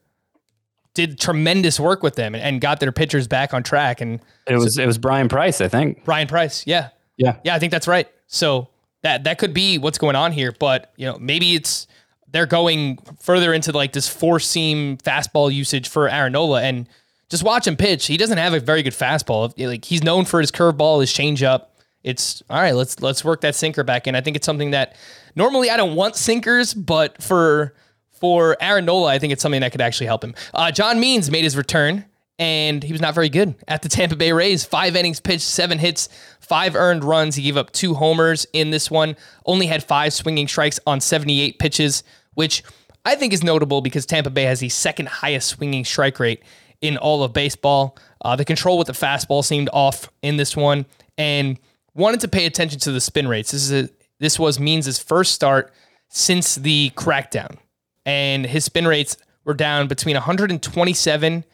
did 0.94 1.20
tremendous 1.20 1.80
work 1.80 2.04
with 2.04 2.16
them 2.16 2.36
and, 2.36 2.44
and 2.44 2.62
got 2.62 2.80
their 2.80 2.92
pitchers 2.92 3.28
back 3.28 3.54
on 3.54 3.64
track. 3.64 4.02
And 4.02 4.20
it 4.48 4.56
was 4.56 4.76
so, 4.76 4.84
it 4.84 4.86
was 4.86 4.98
Bryan 4.98 5.28
Price, 5.28 5.60
I 5.62 5.68
think. 5.68 6.06
Bryan 6.06 6.28
Price, 6.28 6.66
yeah, 6.68 6.90
yeah, 7.18 7.38
yeah. 7.44 7.56
I 7.56 7.60
think 7.60 7.72
that's 7.72 7.88
right. 7.88 8.08
So 8.28 8.70
that 9.02 9.24
that 9.24 9.40
could 9.40 9.54
be 9.54 9.78
what's 9.80 9.98
going 9.98 10.16
on 10.16 10.32
here, 10.32 10.54
but 10.58 10.94
you 10.96 11.08
know 11.08 11.18
maybe 11.20 11.56
it's 11.56 11.88
they're 12.34 12.46
going 12.48 12.98
further 13.20 13.54
into 13.54 13.72
like 13.72 13.94
this 13.94 14.10
four 14.10 14.40
seam 14.40 14.98
fastball 14.98 15.54
usage 15.54 15.88
for 15.88 16.10
Aaron 16.10 16.34
Nola 16.34 16.62
and 16.62 16.90
just 17.30 17.44
watch 17.44 17.68
him 17.68 17.78
pitch. 17.78 18.08
He 18.08 18.18
doesn't 18.18 18.38
have 18.38 18.54
a 18.54 18.60
very 18.60 18.84
good 18.84 18.94
fastball. 18.94 19.54
Like 19.58 19.86
he's 19.86 20.04
known 20.04 20.26
for 20.26 20.42
his 20.42 20.52
curveball, 20.52 21.00
his 21.00 21.12
changeup. 21.12 21.68
It's 22.04 22.44
all 22.50 22.60
right. 22.60 22.76
Let's 22.76 23.00
let's 23.02 23.24
work 23.24 23.42
that 23.42 23.56
sinker 23.56 23.84
back 23.84 24.08
in. 24.08 24.16
I 24.16 24.22
think 24.22 24.36
it's 24.36 24.46
something 24.46 24.72
that 24.72 24.96
normally 25.36 25.70
I 25.70 25.78
don't 25.78 25.96
want 25.96 26.16
sinkers, 26.16 26.74
but 26.74 27.22
for 27.22 27.76
for 28.12 28.58
Aaron 28.60 28.86
Nola, 28.86 29.10
I 29.10 29.20
think 29.20 29.32
it's 29.32 29.42
something 29.42 29.62
that 29.62 29.72
could 29.72 29.82
actually 29.82 30.08
help 30.08 30.24
him. 30.24 30.34
Uh, 30.54 30.72
John 30.72 31.00
Means 31.00 31.30
made 31.30 31.44
his 31.44 31.56
return, 31.56 32.06
and 32.40 32.84
he 32.84 32.92
was 32.92 33.02
not 33.02 33.14
very 33.14 33.30
good 33.30 33.56
at 33.68 33.84
the 33.84 33.90
Tampa 33.90 34.16
Bay 34.16 34.32
Rays. 34.32 34.66
Five 34.66 34.96
innings 34.96 35.20
pitched, 35.20 35.44
seven 35.44 35.78
hits, 35.78 36.10
five 36.40 36.76
earned 36.76 37.04
runs. 37.04 37.36
He 37.36 37.44
gave 37.44 37.58
up 37.58 37.72
two 37.72 37.94
homers 37.94 38.48
in 38.54 38.72
this 38.72 38.90
one. 38.90 39.16
Only 39.46 39.68
had 39.68 39.84
five 39.84 40.14
swinging 40.14 40.48
strikes 40.48 40.80
on 40.88 41.00
78 41.00 41.60
pitches, 41.60 42.04
which 42.36 42.64
I 43.06 43.16
think 43.16 43.34
is 43.34 43.44
notable 43.44 43.82
because 43.82 44.06
Tampa 44.06 44.30
Bay 44.30 44.44
has 44.44 44.60
the 44.60 44.70
second 44.70 45.08
highest 45.08 45.50
swinging 45.50 45.86
strike 45.86 46.20
rate 46.20 46.44
in 46.82 46.98
all 46.98 47.24
of 47.24 47.34
baseball. 47.34 47.98
Uh, 48.24 48.36
the 48.36 48.46
control 48.46 48.78
with 48.78 48.88
the 48.88 48.94
fastball 48.94 49.44
seemed 49.44 49.70
off 49.74 50.10
in 50.22 50.38
this 50.38 50.56
one, 50.56 50.86
and 51.18 51.60
wanted 51.94 52.20
to 52.22 52.28
pay 52.28 52.46
attention 52.46 52.80
to 52.80 52.92
the 52.92 53.02
spin 53.02 53.28
rates. 53.28 53.52
This 53.52 53.70
is 53.70 53.86
a, 53.86 53.90
this 54.20 54.40
was 54.40 54.60
Means' 54.60 54.98
first 55.00 55.34
start 55.34 55.72
since 56.10 56.56
the 56.56 56.92
crackdown 56.96 57.58
and 58.06 58.46
his 58.46 58.66
spin 58.66 58.88
rates 58.88 59.18
were 59.46 59.54
down 59.54 59.88
between 59.88 60.16
127 60.16 61.46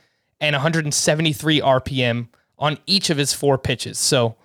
and 0.41 0.53
173 0.53 1.61
RPM 1.61 2.27
on 2.57 2.77
each 2.86 3.09
of 3.09 3.17
his 3.17 3.34
four 3.34 3.57
pitches. 3.57 3.97
So 3.97 4.36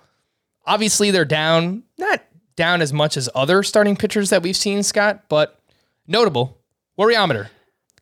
obviously 0.67 1.11
they're 1.11 1.25
down, 1.25 1.85
not 1.99 2.23
down 2.57 2.81
as 2.81 2.93
much 2.93 3.17
as 3.17 3.29
other 3.35 3.63
starting 3.63 3.97
pitchers 3.97 4.31
that 4.31 4.43
we've 4.43 4.57
seen, 4.57 4.83
Scott, 4.83 5.25
but 5.29 5.61
notable. 6.07 6.59
Worryometer, 6.99 7.49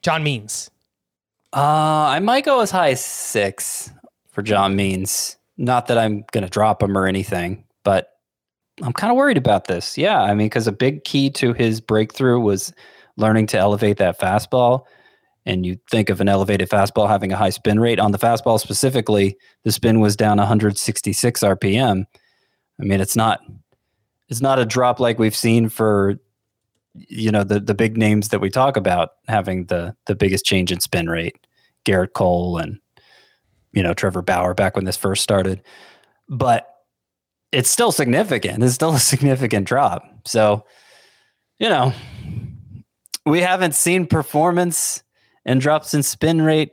John 0.03 0.23
Means. 0.23 0.71
Uh, 1.53 2.09
I 2.09 2.19
might 2.21 2.45
go 2.45 2.61
as 2.61 2.71
high 2.71 2.91
as 2.91 3.05
six 3.05 3.91
for 4.31 4.43
John 4.43 4.77
Means. 4.77 5.37
Not 5.57 5.87
that 5.87 5.99
I'm 5.99 6.25
going 6.33 6.45
to 6.45 6.51
drop 6.51 6.83
him 6.83 6.97
or 6.97 7.07
anything, 7.07 7.65
but 7.85 8.09
I'm 8.83 8.93
kind 8.93 9.11
of 9.11 9.17
worried 9.17 9.37
about 9.37 9.67
this. 9.67 9.99
Yeah, 9.99 10.21
I 10.21 10.35
mean, 10.35 10.47
because 10.47 10.67
a 10.67 10.73
big 10.73 11.05
key 11.05 11.31
to 11.31 11.53
his 11.53 11.81
breakthrough 11.81 12.41
was 12.41 12.73
learning 13.17 13.47
to 13.49 13.59
elevate 13.59 13.99
that 13.99 14.19
fastball. 14.19 14.85
And 15.45 15.67
you 15.67 15.77
think 15.91 16.09
of 16.09 16.21
an 16.21 16.29
elevated 16.29 16.71
fastball 16.71 17.09
having 17.09 17.33
a 17.33 17.37
high 17.37 17.51
spin 17.51 17.81
rate. 17.81 17.99
On 17.99 18.13
the 18.13 18.19
fastball 18.19 18.61
specifically, 18.61 19.37
the 19.65 19.73
spin 19.73 20.01
was 20.01 20.17
down 20.17 20.39
166 20.39 21.41
RPM. 21.41 22.05
I 22.81 22.85
mean, 22.85 23.01
it's 23.01 23.17
not 23.17 23.41
it's 24.29 24.41
not 24.41 24.59
a 24.59 24.65
drop 24.65 24.99
like 25.01 25.19
we've 25.19 25.37
seen 25.37 25.69
for 25.69 26.17
you 26.95 27.31
know 27.31 27.45
the 27.45 27.61
the 27.61 27.75
big 27.75 27.97
names 27.97 28.29
that 28.29 28.41
we 28.41 28.51
talk 28.51 28.77
about 28.77 29.11
having 29.29 29.67
the 29.67 29.95
the 30.07 30.15
biggest 30.15 30.45
change 30.45 30.73
in 30.73 30.81
spin 30.81 31.09
rate. 31.09 31.37
Gerrit 31.85 32.13
Cole 32.13 32.59
and 32.59 32.79
you 33.73 33.83
know 33.83 33.95
Trevor 33.95 34.23
Bauer 34.23 34.55
back 34.55 34.77
when 34.77 34.85
this 34.85 34.97
first 34.97 35.23
started. 35.23 35.63
But 36.29 36.69
it's 37.53 37.71
still 37.71 37.93
significant. 37.93 38.65
It's 38.65 38.75
still 38.75 38.95
a 38.95 38.99
significant 39.13 39.67
drop. 39.67 40.05
So, 40.27 40.65
you 41.59 41.69
know, 41.69 41.93
we 43.27 43.41
haven't 43.41 43.75
seen 43.75 44.07
performance 44.07 45.03
and 45.45 45.61
drops 45.61 45.95
in 45.95 46.03
spin 46.03 46.43
rate 46.43 46.73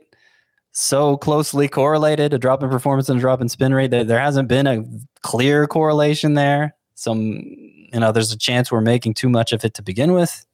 so 0.72 1.16
closely 1.16 1.68
correlated. 1.68 2.32
A 2.32 2.38
drop 2.38 2.62
in 2.62 2.70
performance 2.70 3.08
and 3.08 3.18
a 3.18 3.20
drop 3.20 3.40
in 3.40 3.48
spin 3.48 3.74
rate. 3.74 3.90
There, 3.90 4.04
there 4.04 4.20
hasn't 4.20 4.48
been 4.48 4.66
a 4.66 4.84
clear 5.22 5.66
correlation 5.66 6.34
there. 6.34 6.74
Some, 6.94 7.42
you 7.92 8.00
know, 8.00 8.12
there's 8.12 8.32
a 8.32 8.38
chance 8.38 8.70
we're 8.70 8.80
making 8.80 9.14
too 9.14 9.28
much 9.28 9.52
of 9.52 9.64
it 9.64 9.74
to 9.74 9.82
begin 9.82 10.12
with. 10.12 10.46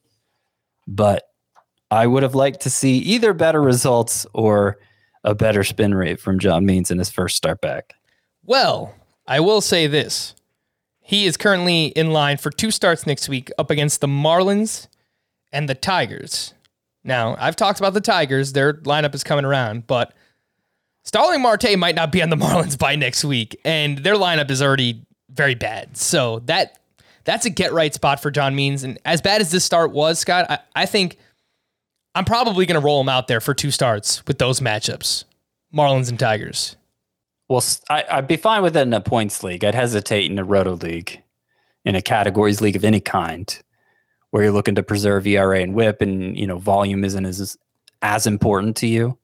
But 0.87 1.23
I 1.91 2.07
would 2.07 2.23
have 2.23 2.35
liked 2.35 2.61
to 2.61 2.69
see 2.69 2.97
either 2.97 3.33
better 3.33 3.61
results 3.61 4.25
or 4.33 4.77
a 5.23 5.35
better 5.35 5.63
spin 5.63 5.93
rate 5.93 6.19
from 6.19 6.39
John 6.39 6.65
Means 6.65 6.91
in 6.91 6.97
his 6.99 7.09
first 7.09 7.35
start 7.35 7.61
back. 7.61 7.93
Well, 8.43 8.93
I 9.27 9.39
will 9.39 9.61
say 9.61 9.87
this. 9.87 10.33
He 10.99 11.25
is 11.25 11.37
currently 11.37 11.87
in 11.87 12.11
line 12.11 12.37
for 12.37 12.49
two 12.49 12.71
starts 12.71 13.05
next 13.05 13.29
week 13.29 13.49
up 13.57 13.71
against 13.71 14.01
the 14.01 14.07
Marlins 14.07 14.87
and 15.51 15.69
the 15.69 15.75
Tigers. 15.75 16.53
Now, 17.03 17.37
I've 17.39 17.55
talked 17.55 17.79
about 17.79 17.93
the 17.93 18.01
Tigers. 18.01 18.53
Their 18.53 18.73
lineup 18.73 19.15
is 19.15 19.23
coming 19.23 19.45
around, 19.45 19.87
but 19.87 20.13
Starling 21.03 21.41
Marte 21.41 21.77
might 21.77 21.95
not 21.95 22.11
be 22.11 22.21
on 22.21 22.29
the 22.29 22.35
Marlins 22.37 22.77
by 22.77 22.95
next 22.97 23.23
week, 23.23 23.57
and 23.63 23.99
their 23.99 24.15
lineup 24.15 24.51
is 24.51 24.61
already 24.61 25.05
very 25.29 25.55
bad. 25.55 25.95
So 25.95 26.39
that 26.45 26.79
that's 27.27 27.45
a 27.45 27.49
get 27.49 27.73
right 27.73 27.93
spot 27.93 28.21
for 28.21 28.31
John 28.31 28.55
Means. 28.55 28.83
And 28.83 28.97
as 29.03 29.21
bad 29.21 29.41
as 29.41 29.51
this 29.51 29.65
start 29.65 29.91
was, 29.91 30.17
Scott, 30.17 30.49
I, 30.49 30.59
I 30.75 30.85
think 30.85 31.17
I'm 32.15 32.23
probably 32.23 32.65
going 32.65 32.79
to 32.79 32.83
roll 32.83 33.01
him 33.01 33.09
out 33.09 33.27
there 33.27 33.41
for 33.41 33.53
two 33.53 33.69
starts 33.69 34.25
with 34.25 34.39
those 34.39 34.61
matchups 34.61 35.25
Marlins 35.75 36.09
and 36.09 36.17
Tigers. 36.17 36.77
Well, 37.49 37.63
I, 37.89 38.05
I'd 38.09 38.27
be 38.27 38.37
fine 38.37 38.63
with 38.63 38.77
it 38.77 38.81
in 38.81 38.93
a 38.93 39.01
points 39.01 39.43
league. 39.43 39.65
I'd 39.65 39.75
hesitate 39.75 40.31
in 40.31 40.39
a 40.39 40.43
roto 40.43 40.75
league, 40.75 41.21
in 41.83 41.95
a 41.95 42.01
categories 42.01 42.61
league 42.61 42.77
of 42.77 42.85
any 42.85 43.01
kind, 43.01 43.61
where 44.31 44.43
you're 44.43 44.53
looking 44.53 44.75
to 44.75 44.83
preserve 44.83 45.27
ERA 45.27 45.61
and 45.61 45.75
WHIP, 45.75 46.01
and 46.01 46.37
you 46.37 46.47
know 46.47 46.57
volume 46.57 47.03
isn't 47.03 47.25
as 47.25 47.57
as 48.01 48.25
important 48.25 48.77
to 48.77 48.87
you. 48.87 49.17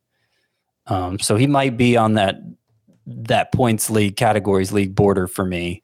Um, 0.87 1.19
so 1.19 1.37
he 1.37 1.47
might 1.47 1.77
be 1.77 1.95
on 1.95 2.15
that 2.15 2.41
that 3.07 3.53
points 3.53 3.89
league 3.89 4.17
categories 4.17 4.73
league 4.73 4.93
border 4.93 5.27
for 5.27 5.45
me 5.45 5.81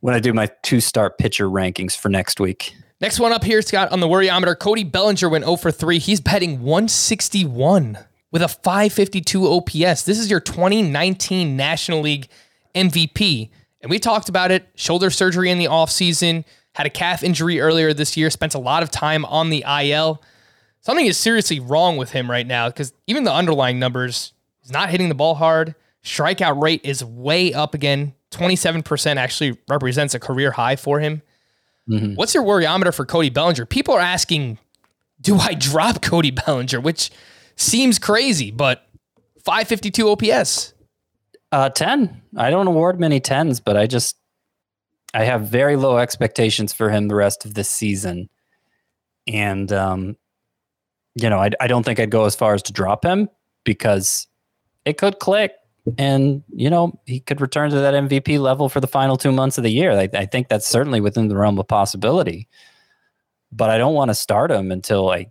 when 0.00 0.14
I 0.14 0.20
do 0.20 0.32
my 0.32 0.48
two 0.62 0.80
star 0.80 1.10
pitcher 1.10 1.48
rankings 1.48 1.96
for 1.96 2.08
next 2.08 2.40
week. 2.40 2.74
Next 3.00 3.18
one 3.18 3.32
up 3.32 3.44
here, 3.44 3.62
Scott, 3.62 3.92
on 3.92 4.00
the 4.00 4.06
worryometer. 4.06 4.58
Cody 4.58 4.84
Bellinger 4.84 5.28
went 5.28 5.44
0 5.44 5.56
for 5.56 5.70
3. 5.70 5.98
He's 5.98 6.20
betting 6.20 6.62
161 6.62 7.98
with 8.30 8.42
a 8.42 8.48
552 8.48 9.46
OPS. 9.46 10.02
This 10.02 10.18
is 10.18 10.30
your 10.30 10.40
2019 10.40 11.56
National 11.56 12.00
League 12.02 12.28
MVP. 12.74 13.50
And 13.80 13.90
we 13.90 13.98
talked 13.98 14.28
about 14.28 14.50
it 14.50 14.68
shoulder 14.74 15.08
surgery 15.08 15.50
in 15.50 15.58
the 15.58 15.64
offseason, 15.64 16.44
had 16.74 16.86
a 16.86 16.90
calf 16.90 17.22
injury 17.22 17.60
earlier 17.60 17.94
this 17.94 18.16
year, 18.16 18.28
spent 18.28 18.54
a 18.54 18.58
lot 18.58 18.82
of 18.82 18.90
time 18.90 19.24
on 19.24 19.48
the 19.48 19.64
IL. 19.66 20.22
Something 20.82 21.06
is 21.06 21.16
seriously 21.16 21.58
wrong 21.58 21.96
with 21.96 22.10
him 22.10 22.30
right 22.30 22.46
now 22.46 22.68
because 22.68 22.92
even 23.06 23.24
the 23.24 23.32
underlying 23.32 23.78
numbers, 23.78 24.32
he's 24.60 24.72
not 24.72 24.90
hitting 24.90 25.08
the 25.08 25.14
ball 25.14 25.36
hard. 25.36 25.74
Strikeout 26.04 26.62
rate 26.62 26.82
is 26.84 27.04
way 27.04 27.52
up 27.52 27.74
again. 27.74 28.14
27% 28.30 29.16
actually 29.16 29.58
represents 29.68 30.14
a 30.14 30.20
career 30.20 30.50
high 30.52 30.76
for 30.76 31.00
him. 31.00 31.22
Mm-hmm. 31.88 32.14
What's 32.14 32.34
your 32.34 32.44
worryometer 32.44 32.94
for 32.94 33.04
Cody 33.04 33.30
Bellinger? 33.30 33.66
People 33.66 33.94
are 33.94 34.00
asking, 34.00 34.58
do 35.20 35.36
I 35.36 35.54
drop 35.54 36.02
Cody 36.02 36.30
Bellinger? 36.30 36.80
Which 36.80 37.10
seems 37.56 37.98
crazy, 37.98 38.50
but 38.50 38.86
552 39.44 40.10
OPS. 40.10 40.74
Uh, 41.52 41.68
10. 41.68 42.22
I 42.36 42.50
don't 42.50 42.68
award 42.68 43.00
many 43.00 43.20
10s, 43.20 43.60
but 43.64 43.76
I 43.76 43.88
just, 43.88 44.16
I 45.12 45.24
have 45.24 45.42
very 45.42 45.74
low 45.74 45.98
expectations 45.98 46.72
for 46.72 46.90
him 46.90 47.08
the 47.08 47.16
rest 47.16 47.44
of 47.44 47.54
this 47.54 47.68
season. 47.68 48.28
And, 49.26 49.72
um, 49.72 50.16
you 51.16 51.28
know, 51.28 51.38
I, 51.38 51.50
I 51.60 51.66
don't 51.66 51.82
think 51.82 51.98
I'd 51.98 52.10
go 52.10 52.24
as 52.24 52.36
far 52.36 52.54
as 52.54 52.62
to 52.64 52.72
drop 52.72 53.04
him 53.04 53.28
because 53.64 54.28
it 54.84 54.96
could 54.96 55.18
click 55.18 55.52
and 55.98 56.42
you 56.54 56.70
know 56.70 56.98
he 57.06 57.20
could 57.20 57.40
return 57.40 57.70
to 57.70 57.76
that 57.76 57.94
MVP 57.94 58.38
level 58.38 58.68
for 58.68 58.80
the 58.80 58.86
final 58.86 59.16
two 59.16 59.32
months 59.32 59.58
of 59.58 59.64
the 59.64 59.70
year. 59.70 59.92
I, 59.92 60.08
I 60.14 60.26
think 60.26 60.48
that's 60.48 60.66
certainly 60.66 61.00
within 61.00 61.28
the 61.28 61.36
realm 61.36 61.58
of 61.58 61.68
possibility. 61.68 62.48
But 63.52 63.70
I 63.70 63.78
don't 63.78 63.94
want 63.94 64.10
to 64.10 64.14
start 64.14 64.50
him 64.50 64.70
until 64.70 65.10
I 65.10 65.26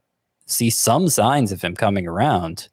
see 0.45 0.69
some 0.69 1.07
signs 1.07 1.51
of 1.51 1.61
him 1.61 1.75
coming 1.75 2.07
around, 2.07 2.67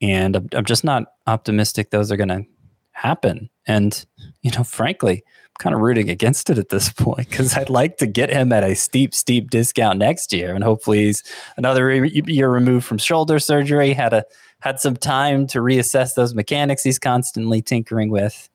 and 0.00 0.36
I'm, 0.36 0.48
I'm 0.52 0.64
just 0.64 0.84
not 0.84 1.04
optimistic 1.26 1.90
those 1.90 2.10
are 2.10 2.16
going 2.16 2.28
to 2.28 2.44
happen. 2.92 3.50
And 3.66 4.04
you 4.42 4.50
know, 4.52 4.64
frankly, 4.64 5.24
kind 5.60 5.74
of 5.74 5.80
rooting 5.80 6.10
against 6.10 6.50
it 6.50 6.58
at 6.58 6.70
this 6.70 6.92
point 6.92 7.28
because 7.30 7.56
I'd 7.56 7.70
like 7.70 7.98
to 7.98 8.06
get 8.06 8.30
him 8.30 8.52
at 8.52 8.64
a 8.64 8.74
steep, 8.74 9.14
steep 9.14 9.50
discount 9.50 9.98
next 9.98 10.32
year, 10.32 10.54
and 10.54 10.64
hopefully 10.64 11.04
he's 11.04 11.22
another 11.56 12.04
year 12.04 12.50
removed 12.50 12.86
from 12.86 12.98
shoulder 12.98 13.38
surgery. 13.38 13.92
Had 13.92 14.12
a 14.12 14.24
had 14.60 14.80
some 14.80 14.96
time 14.96 15.46
to 15.48 15.58
reassess 15.60 16.14
those 16.14 16.34
mechanics 16.34 16.82
he's 16.82 16.98
constantly 16.98 17.62
tinkering 17.62 18.10
with. 18.10 18.48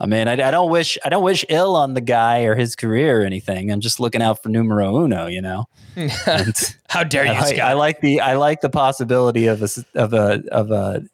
I 0.00 0.06
mean, 0.06 0.26
I, 0.26 0.32
I, 0.32 0.50
don't 0.50 0.70
wish 0.70 0.98
I 1.04 1.08
don't 1.08 1.22
wish 1.22 1.44
ill 1.48 1.76
on 1.76 1.94
the 1.94 2.00
guy 2.00 2.42
or 2.42 2.56
his 2.56 2.74
career 2.74 3.22
or 3.22 3.24
anything. 3.24 3.70
I'm 3.70 3.80
just 3.80 4.00
looking 4.00 4.22
out 4.22 4.42
for 4.42 4.48
numero 4.48 5.04
uno, 5.04 5.28
you 5.28 5.40
know. 5.40 5.66
How 6.88 7.04
dare 7.04 7.26
you? 7.26 7.32
I, 7.32 7.58
I, 7.62 7.72
like 7.74 8.00
the 8.00 8.20
I 8.20 8.34
like 8.34 8.60
the 8.60 8.70
possibility 8.70 9.46
of 9.46 9.62
a 9.62 9.68
of 9.94 10.12
a 10.12 10.42
of 10.50 10.72
a 10.72 11.04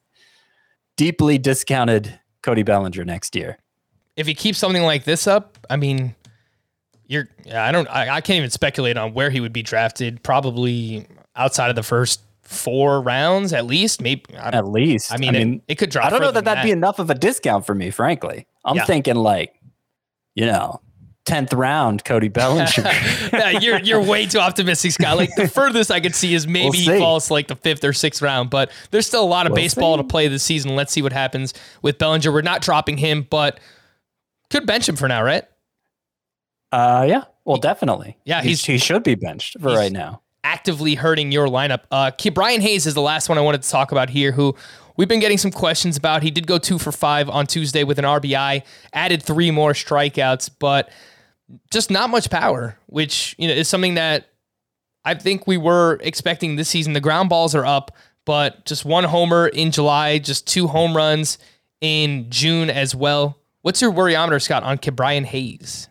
deeply 0.96 1.36
discounted 1.36 2.18
Cody 2.42 2.62
Bellinger 2.62 3.04
next 3.04 3.36
year. 3.36 3.58
If 4.20 4.26
he 4.26 4.34
keeps 4.34 4.58
something 4.58 4.82
like 4.82 5.04
this 5.04 5.26
up, 5.26 5.56
I 5.70 5.76
mean, 5.76 6.14
you're 7.06 7.28
I 7.52 7.72
don't 7.72 7.88
I, 7.88 8.16
I 8.16 8.20
can't 8.20 8.36
even 8.36 8.50
speculate 8.50 8.96
on 8.96 9.14
where 9.14 9.30
he 9.30 9.40
would 9.40 9.52
be 9.52 9.62
drafted. 9.62 10.22
Probably 10.22 11.06
outside 11.34 11.70
of 11.70 11.76
the 11.76 11.82
first 11.82 12.20
four 12.42 13.00
rounds 13.00 13.52
at 13.52 13.64
least. 13.64 14.02
Maybe 14.02 14.24
at 14.34 14.66
least. 14.66 15.12
I 15.12 15.16
mean, 15.16 15.28
I 15.30 15.32
mean 15.32 15.54
it, 15.54 15.72
it, 15.72 15.74
could 15.76 15.90
drop. 15.90 16.06
I 16.06 16.10
don't 16.10 16.20
know 16.20 16.30
that 16.32 16.44
that'd 16.44 16.62
that. 16.62 16.64
be 16.64 16.70
enough 16.70 16.98
of 16.98 17.08
a 17.08 17.14
discount 17.14 17.64
for 17.64 17.74
me, 17.74 17.90
frankly. 17.90 18.46
I'm 18.64 18.76
yeah. 18.76 18.84
thinking 18.84 19.16
like, 19.16 19.54
you 20.34 20.44
know, 20.46 20.80
tenth 21.24 21.52
round, 21.52 22.04
Cody 22.04 22.28
Bellinger. 22.28 22.66
yeah, 23.32 23.50
you're 23.50 23.78
you're 23.80 24.02
way 24.02 24.26
too 24.26 24.38
optimistic, 24.38 24.92
Scott. 24.92 25.16
Like 25.16 25.34
the 25.36 25.48
furthest 25.48 25.90
I 25.90 26.00
could 26.00 26.14
see 26.14 26.34
is 26.34 26.46
maybe 26.46 26.78
we'll 26.86 26.94
he 26.94 26.98
falls 26.98 27.30
like 27.30 27.48
the 27.48 27.56
fifth 27.56 27.84
or 27.84 27.92
sixth 27.92 28.20
round, 28.20 28.50
but 28.50 28.70
there's 28.90 29.06
still 29.06 29.24
a 29.24 29.26
lot 29.26 29.46
of 29.46 29.52
we'll 29.52 29.62
baseball 29.62 29.96
see. 29.96 30.02
to 30.02 30.08
play 30.08 30.28
this 30.28 30.42
season. 30.42 30.76
Let's 30.76 30.92
see 30.92 31.02
what 31.02 31.12
happens 31.12 31.54
with 31.82 31.98
Bellinger. 31.98 32.32
We're 32.32 32.42
not 32.42 32.62
dropping 32.62 32.98
him, 32.98 33.26
but 33.28 33.60
could 34.50 34.66
bench 34.66 34.88
him 34.88 34.96
for 34.96 35.08
now, 35.08 35.22
right? 35.22 35.44
Uh, 36.72 37.06
yeah. 37.08 37.24
Well, 37.44 37.56
definitely. 37.56 38.16
Yeah, 38.24 38.42
he's, 38.42 38.64
he 38.64 38.78
should 38.78 39.02
be 39.02 39.14
benched 39.14 39.58
for 39.60 39.68
right 39.68 39.90
now 39.92 40.22
actively 40.44 40.94
hurting 40.94 41.32
your 41.32 41.46
lineup. 41.46 41.82
Uh, 41.90 42.10
Ke'Bryan 42.10 42.60
Hayes 42.60 42.86
is 42.86 42.94
the 42.94 43.02
last 43.02 43.28
one 43.28 43.38
I 43.38 43.40
wanted 43.40 43.62
to 43.62 43.70
talk 43.70 43.92
about 43.92 44.10
here, 44.10 44.32
who 44.32 44.54
we've 44.96 45.08
been 45.08 45.20
getting 45.20 45.38
some 45.38 45.50
questions 45.50 45.96
about. 45.96 46.22
He 46.22 46.30
did 46.30 46.46
go 46.46 46.58
two 46.58 46.78
for 46.78 46.92
five 46.92 47.28
on 47.28 47.46
Tuesday 47.46 47.84
with 47.84 47.98
an 47.98 48.04
RBI, 48.04 48.62
added 48.92 49.22
three 49.22 49.50
more 49.50 49.72
strikeouts, 49.72 50.50
but 50.58 50.90
just 51.70 51.90
not 51.90 52.10
much 52.10 52.30
power, 52.30 52.76
which 52.86 53.34
you 53.38 53.48
know 53.48 53.54
is 53.54 53.68
something 53.68 53.94
that 53.94 54.28
I 55.04 55.14
think 55.14 55.46
we 55.46 55.56
were 55.56 55.98
expecting 56.02 56.56
this 56.56 56.68
season. 56.68 56.92
The 56.92 57.00
ground 57.00 57.28
balls 57.28 57.54
are 57.54 57.66
up, 57.66 57.92
but 58.24 58.64
just 58.64 58.84
one 58.84 59.04
homer 59.04 59.48
in 59.48 59.70
July, 59.70 60.18
just 60.18 60.46
two 60.46 60.66
home 60.66 60.96
runs 60.96 61.38
in 61.80 62.26
June 62.30 62.70
as 62.70 62.94
well. 62.94 63.36
What's 63.62 63.82
your 63.82 63.92
worryometer, 63.92 64.40
Scott, 64.40 64.62
on 64.62 64.78
Ke'Bryan 64.78 65.24
Hayes? 65.24 65.88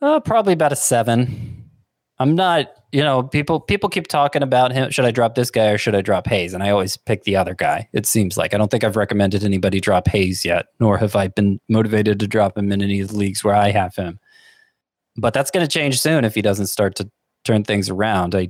Uh, 0.00 0.20
probably 0.20 0.52
about 0.52 0.72
a 0.72 0.76
seven. 0.76 1.70
I'm 2.18 2.34
not 2.34 2.70
you 2.92 3.02
know, 3.02 3.22
people 3.22 3.58
people 3.58 3.88
keep 3.88 4.06
talking 4.06 4.42
about 4.42 4.70
him. 4.70 4.90
Should 4.90 5.06
I 5.06 5.10
drop 5.10 5.34
this 5.34 5.50
guy 5.50 5.68
or 5.68 5.78
should 5.78 5.94
I 5.94 6.02
drop 6.02 6.26
Hayes? 6.26 6.52
And 6.52 6.62
I 6.62 6.70
always 6.70 6.98
pick 6.98 7.24
the 7.24 7.36
other 7.36 7.54
guy. 7.54 7.88
It 7.94 8.04
seems 8.04 8.36
like 8.36 8.52
I 8.52 8.58
don't 8.58 8.70
think 8.70 8.84
I've 8.84 8.96
recommended 8.96 9.42
anybody 9.42 9.80
drop 9.80 10.06
Hayes 10.08 10.44
yet, 10.44 10.66
nor 10.78 10.98
have 10.98 11.16
I 11.16 11.28
been 11.28 11.58
motivated 11.70 12.20
to 12.20 12.28
drop 12.28 12.56
him 12.56 12.70
in 12.70 12.82
any 12.82 13.00
of 13.00 13.08
the 13.08 13.16
leagues 13.16 13.42
where 13.42 13.54
I 13.54 13.70
have 13.70 13.96
him. 13.96 14.20
But 15.16 15.32
that's 15.32 15.50
going 15.50 15.66
to 15.66 15.72
change 15.72 16.00
soon 16.00 16.24
if 16.26 16.34
he 16.34 16.42
doesn't 16.42 16.66
start 16.66 16.94
to 16.96 17.10
turn 17.44 17.64
things 17.64 17.88
around. 17.88 18.34
I, 18.34 18.40
I 18.40 18.48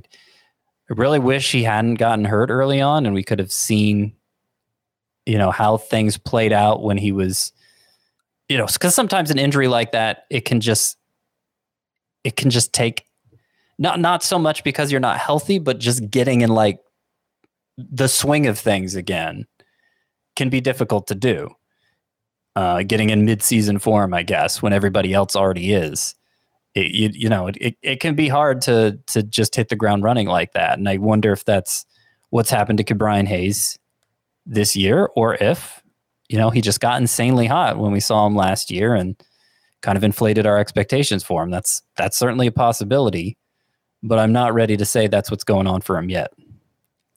really 0.89 1.19
wish 1.19 1.51
he 1.51 1.63
hadn't 1.63 1.95
gotten 1.95 2.25
hurt 2.25 2.49
early 2.49 2.81
on, 2.81 3.05
and 3.05 3.15
we 3.15 3.23
could 3.23 3.39
have 3.39 3.51
seen, 3.51 4.13
you 5.25 5.37
know, 5.37 5.51
how 5.51 5.77
things 5.77 6.17
played 6.17 6.51
out 6.51 6.83
when 6.83 6.97
he 6.97 7.13
was, 7.13 7.53
you 8.53 8.59
know, 8.59 8.67
because 8.67 8.93
sometimes 8.93 9.31
an 9.31 9.39
injury 9.39 9.67
like 9.67 9.93
that 9.93 10.25
it 10.29 10.45
can 10.45 10.61
just 10.61 10.95
it 12.23 12.35
can 12.35 12.51
just 12.51 12.71
take 12.71 13.07
not 13.79 13.99
not 13.99 14.21
so 14.21 14.37
much 14.37 14.63
because 14.63 14.91
you're 14.91 15.01
not 15.01 15.17
healthy, 15.17 15.57
but 15.57 15.79
just 15.79 16.07
getting 16.11 16.41
in 16.41 16.51
like 16.51 16.77
the 17.79 18.07
swing 18.07 18.45
of 18.45 18.59
things 18.59 18.93
again 18.93 19.47
can 20.35 20.49
be 20.49 20.61
difficult 20.61 21.07
to 21.07 21.15
do. 21.15 21.49
Uh, 22.55 22.83
getting 22.83 23.09
in 23.09 23.25
mid-season 23.25 23.79
form, 23.79 24.13
I 24.13 24.21
guess, 24.21 24.61
when 24.61 24.71
everybody 24.71 25.15
else 25.15 25.35
already 25.35 25.73
is, 25.73 26.13
it, 26.75 26.91
you, 26.91 27.09
you 27.11 27.27
know, 27.27 27.47
it, 27.47 27.57
it, 27.59 27.75
it 27.81 27.99
can 28.01 28.13
be 28.13 28.27
hard 28.27 28.61
to 28.61 28.99
to 29.07 29.23
just 29.23 29.55
hit 29.55 29.69
the 29.69 29.75
ground 29.75 30.03
running 30.03 30.27
like 30.27 30.53
that. 30.53 30.77
And 30.77 30.87
I 30.87 30.97
wonder 30.97 31.31
if 31.31 31.43
that's 31.43 31.87
what's 32.29 32.51
happened 32.51 32.77
to 32.77 32.83
Ke'Bryan 32.83 33.27
Hayes 33.27 33.79
this 34.45 34.75
year, 34.75 35.09
or 35.15 35.33
if 35.33 35.82
you 36.33 36.39
know 36.39 36.49
he 36.49 36.59
just 36.59 36.79
got 36.81 36.99
insanely 36.99 37.47
hot 37.47 37.77
when 37.77 37.91
we 37.91 37.99
saw 37.99 38.27
him 38.27 38.35
last 38.35 38.71
year 38.71 38.93
and 38.93 39.15
kind 39.81 39.97
of 39.97 40.03
inflated 40.03 40.45
our 40.45 40.57
expectations 40.57 41.23
for 41.23 41.43
him. 41.43 41.51
That's 41.51 41.81
that's 41.95 42.17
certainly 42.17 42.47
a 42.47 42.51
possibility 42.51 43.37
but 44.03 44.19
I'm 44.19 44.33
not 44.33 44.53
ready 44.53 44.77
to 44.77 44.85
say 44.85 45.07
that's 45.07 45.31
what's 45.31 45.45
going 45.45 45.65
on 45.65 45.81
for 45.81 45.97
him 45.97 46.09
yet. 46.09 46.33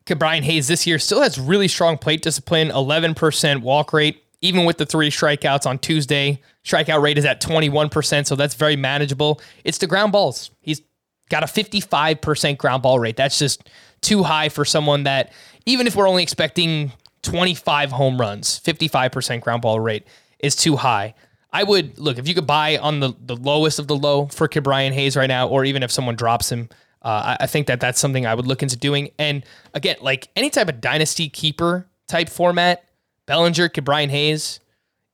Ke'Bryan 0.06 0.42
Hayes 0.42 0.68
this 0.68 0.86
year 0.86 1.00
still 1.00 1.20
has 1.20 1.38
really 1.38 1.66
strong 1.66 1.98
plate 1.98 2.22
discipline, 2.22 2.68
11% 2.68 3.62
walk 3.62 3.92
rate, 3.92 4.22
even 4.40 4.64
with 4.64 4.78
the 4.78 4.86
three 4.86 5.10
strikeouts 5.10 5.66
on 5.66 5.80
Tuesday. 5.80 6.40
Strikeout 6.64 7.02
rate 7.02 7.18
is 7.18 7.24
at 7.24 7.42
21%, 7.42 8.26
so 8.26 8.36
that's 8.36 8.54
very 8.54 8.76
manageable. 8.76 9.40
It's 9.64 9.78
the 9.78 9.88
ground 9.88 10.12
balls. 10.12 10.52
He's 10.60 10.80
got 11.28 11.42
a 11.42 11.46
55% 11.46 12.56
ground 12.56 12.84
ball 12.84 13.00
rate. 13.00 13.16
That's 13.16 13.38
just 13.38 13.68
too 14.00 14.22
high 14.22 14.48
for 14.48 14.64
someone 14.64 15.02
that, 15.02 15.32
even 15.66 15.88
if 15.88 15.96
we're 15.96 16.08
only 16.08 16.22
expecting 16.22 16.92
25 17.26 17.90
home 17.90 18.20
runs, 18.20 18.60
55% 18.60 19.40
ground 19.40 19.62
ball 19.62 19.80
rate 19.80 20.06
is 20.38 20.54
too 20.54 20.76
high. 20.76 21.14
I 21.52 21.64
would 21.64 21.98
look 21.98 22.18
if 22.18 22.28
you 22.28 22.34
could 22.34 22.46
buy 22.46 22.78
on 22.78 23.00
the, 23.00 23.14
the 23.20 23.36
lowest 23.36 23.78
of 23.78 23.88
the 23.88 23.96
low 23.96 24.26
for 24.26 24.48
Ke'Bryan 24.48 24.92
Hayes 24.92 25.16
right 25.16 25.26
now, 25.26 25.48
or 25.48 25.64
even 25.64 25.82
if 25.82 25.90
someone 25.90 26.14
drops 26.14 26.52
him, 26.52 26.68
uh, 27.02 27.36
I, 27.38 27.44
I, 27.44 27.46
think 27.46 27.66
that 27.66 27.80
that's 27.80 27.98
something 27.98 28.26
I 28.26 28.34
would 28.34 28.46
look 28.46 28.62
into 28.62 28.76
doing. 28.76 29.10
And 29.18 29.44
again, 29.74 29.96
like 30.00 30.28
any 30.36 30.50
type 30.50 30.68
of 30.68 30.80
dynasty 30.80 31.28
keeper 31.28 31.88
type 32.08 32.28
format, 32.28 32.84
Bellinger, 33.26 33.68
Ke'Bryan 33.68 34.08
Hayes, 34.10 34.60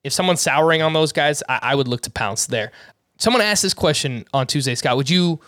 if 0.05 0.13
someone's 0.13 0.41
souring 0.41 0.83
on 0.83 0.93
those 0.93 1.13
guys, 1.13 1.43
I, 1.49 1.59
I 1.63 1.75
would 1.75 1.89
look 1.89 2.03
to 2.03 2.11
pounce 2.11 2.47
there. 2.47 2.73
Someone 3.19 3.43
asked 3.43 3.63
this 3.63 3.75
question 3.75 4.25
on 4.35 4.47
Tuesday, 4.47 4.75
Scott. 4.75 4.97
Would 4.97 5.11
you? 5.11 5.41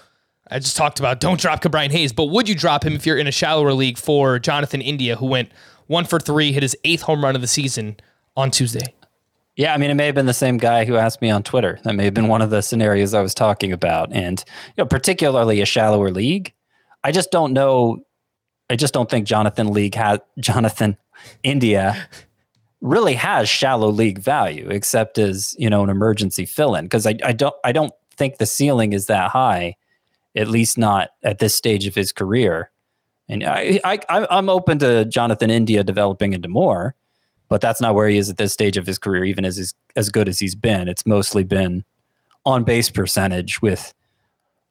I 0.50 0.58
just 0.58 0.76
talked 0.76 0.98
about 0.98 1.20
don't 1.20 1.40
drop 1.40 1.62
Ke'Bryan 1.62 1.90
Hayes, 1.90 2.12
but 2.12 2.26
would 2.26 2.48
you 2.48 2.54
drop 2.54 2.84
him 2.84 2.92
if 2.92 3.06
you're 3.06 3.16
in 3.16 3.26
a 3.26 3.32
shallower 3.32 3.72
league 3.72 3.98
for 3.98 4.38
Jonathan 4.38 4.80
India, 4.80 5.16
who 5.16 5.26
went 5.26 5.50
one 5.86 6.04
for 6.04 6.18
three, 6.18 6.52
hit 6.52 6.62
his 6.62 6.76
eighth 6.84 7.02
home 7.02 7.22
run 7.22 7.34
of 7.34 7.40
the 7.40 7.46
season 7.46 7.96
on 8.36 8.50
Tuesday? 8.50 8.94
Yeah, 9.56 9.72
I 9.72 9.76
mean, 9.76 9.90
it 9.90 9.94
may 9.94 10.06
have 10.06 10.14
been 10.16 10.26
the 10.26 10.34
same 10.34 10.56
guy 10.56 10.84
who 10.84 10.96
asked 10.96 11.22
me 11.22 11.30
on 11.30 11.44
Twitter. 11.44 11.78
That 11.84 11.94
may 11.94 12.04
have 12.04 12.14
been 12.14 12.26
one 12.26 12.42
of 12.42 12.50
the 12.50 12.60
scenarios 12.60 13.14
I 13.14 13.22
was 13.22 13.34
talking 13.34 13.72
about, 13.72 14.12
and 14.12 14.42
you 14.76 14.82
know, 14.82 14.86
particularly 14.86 15.60
a 15.60 15.66
shallower 15.66 16.10
league. 16.10 16.52
I 17.04 17.12
just 17.12 17.30
don't 17.30 17.52
know. 17.52 18.04
I 18.68 18.76
just 18.76 18.94
don't 18.94 19.08
think 19.08 19.26
Jonathan 19.26 19.72
League 19.72 19.94
has 19.94 20.18
Jonathan 20.40 20.96
India 21.42 22.08
really 22.80 23.14
has 23.14 23.48
shallow 23.48 23.88
league 23.88 24.18
value, 24.18 24.68
except 24.70 25.18
as 25.18 25.54
you 25.58 25.70
know 25.70 25.84
an 25.84 25.90
emergency 25.90 26.46
fill 26.46 26.74
in. 26.74 26.84
Because 26.84 27.06
I, 27.06 27.16
I 27.24 27.32
don't 27.32 27.54
I 27.64 27.72
don't 27.72 27.92
think 28.16 28.38
the 28.38 28.46
ceiling 28.46 28.92
is 28.92 29.06
that 29.06 29.30
high, 29.30 29.76
at 30.34 30.48
least 30.48 30.78
not 30.78 31.10
at 31.22 31.38
this 31.38 31.54
stage 31.54 31.86
of 31.86 31.94
his 31.94 32.12
career. 32.12 32.70
And 33.28 33.42
I, 33.44 33.80
I 33.84 33.98
I'm 34.08 34.48
open 34.48 34.78
to 34.80 35.04
Jonathan 35.04 35.50
India 35.50 35.82
developing 35.82 36.32
into 36.32 36.48
more 36.48 36.94
but 37.48 37.60
that's 37.60 37.80
not 37.80 37.94
where 37.94 38.08
he 38.08 38.16
is 38.16 38.30
at 38.30 38.36
this 38.36 38.52
stage 38.52 38.76
of 38.76 38.86
his 38.86 38.98
career, 38.98 39.24
even 39.24 39.44
as 39.44 39.74
as 39.96 40.08
good 40.08 40.28
as 40.28 40.38
he's 40.38 40.54
been. 40.54 40.88
It's 40.88 41.06
mostly 41.06 41.44
been 41.44 41.84
on 42.44 42.64
base 42.64 42.90
percentage 42.90 43.62
with 43.62 43.94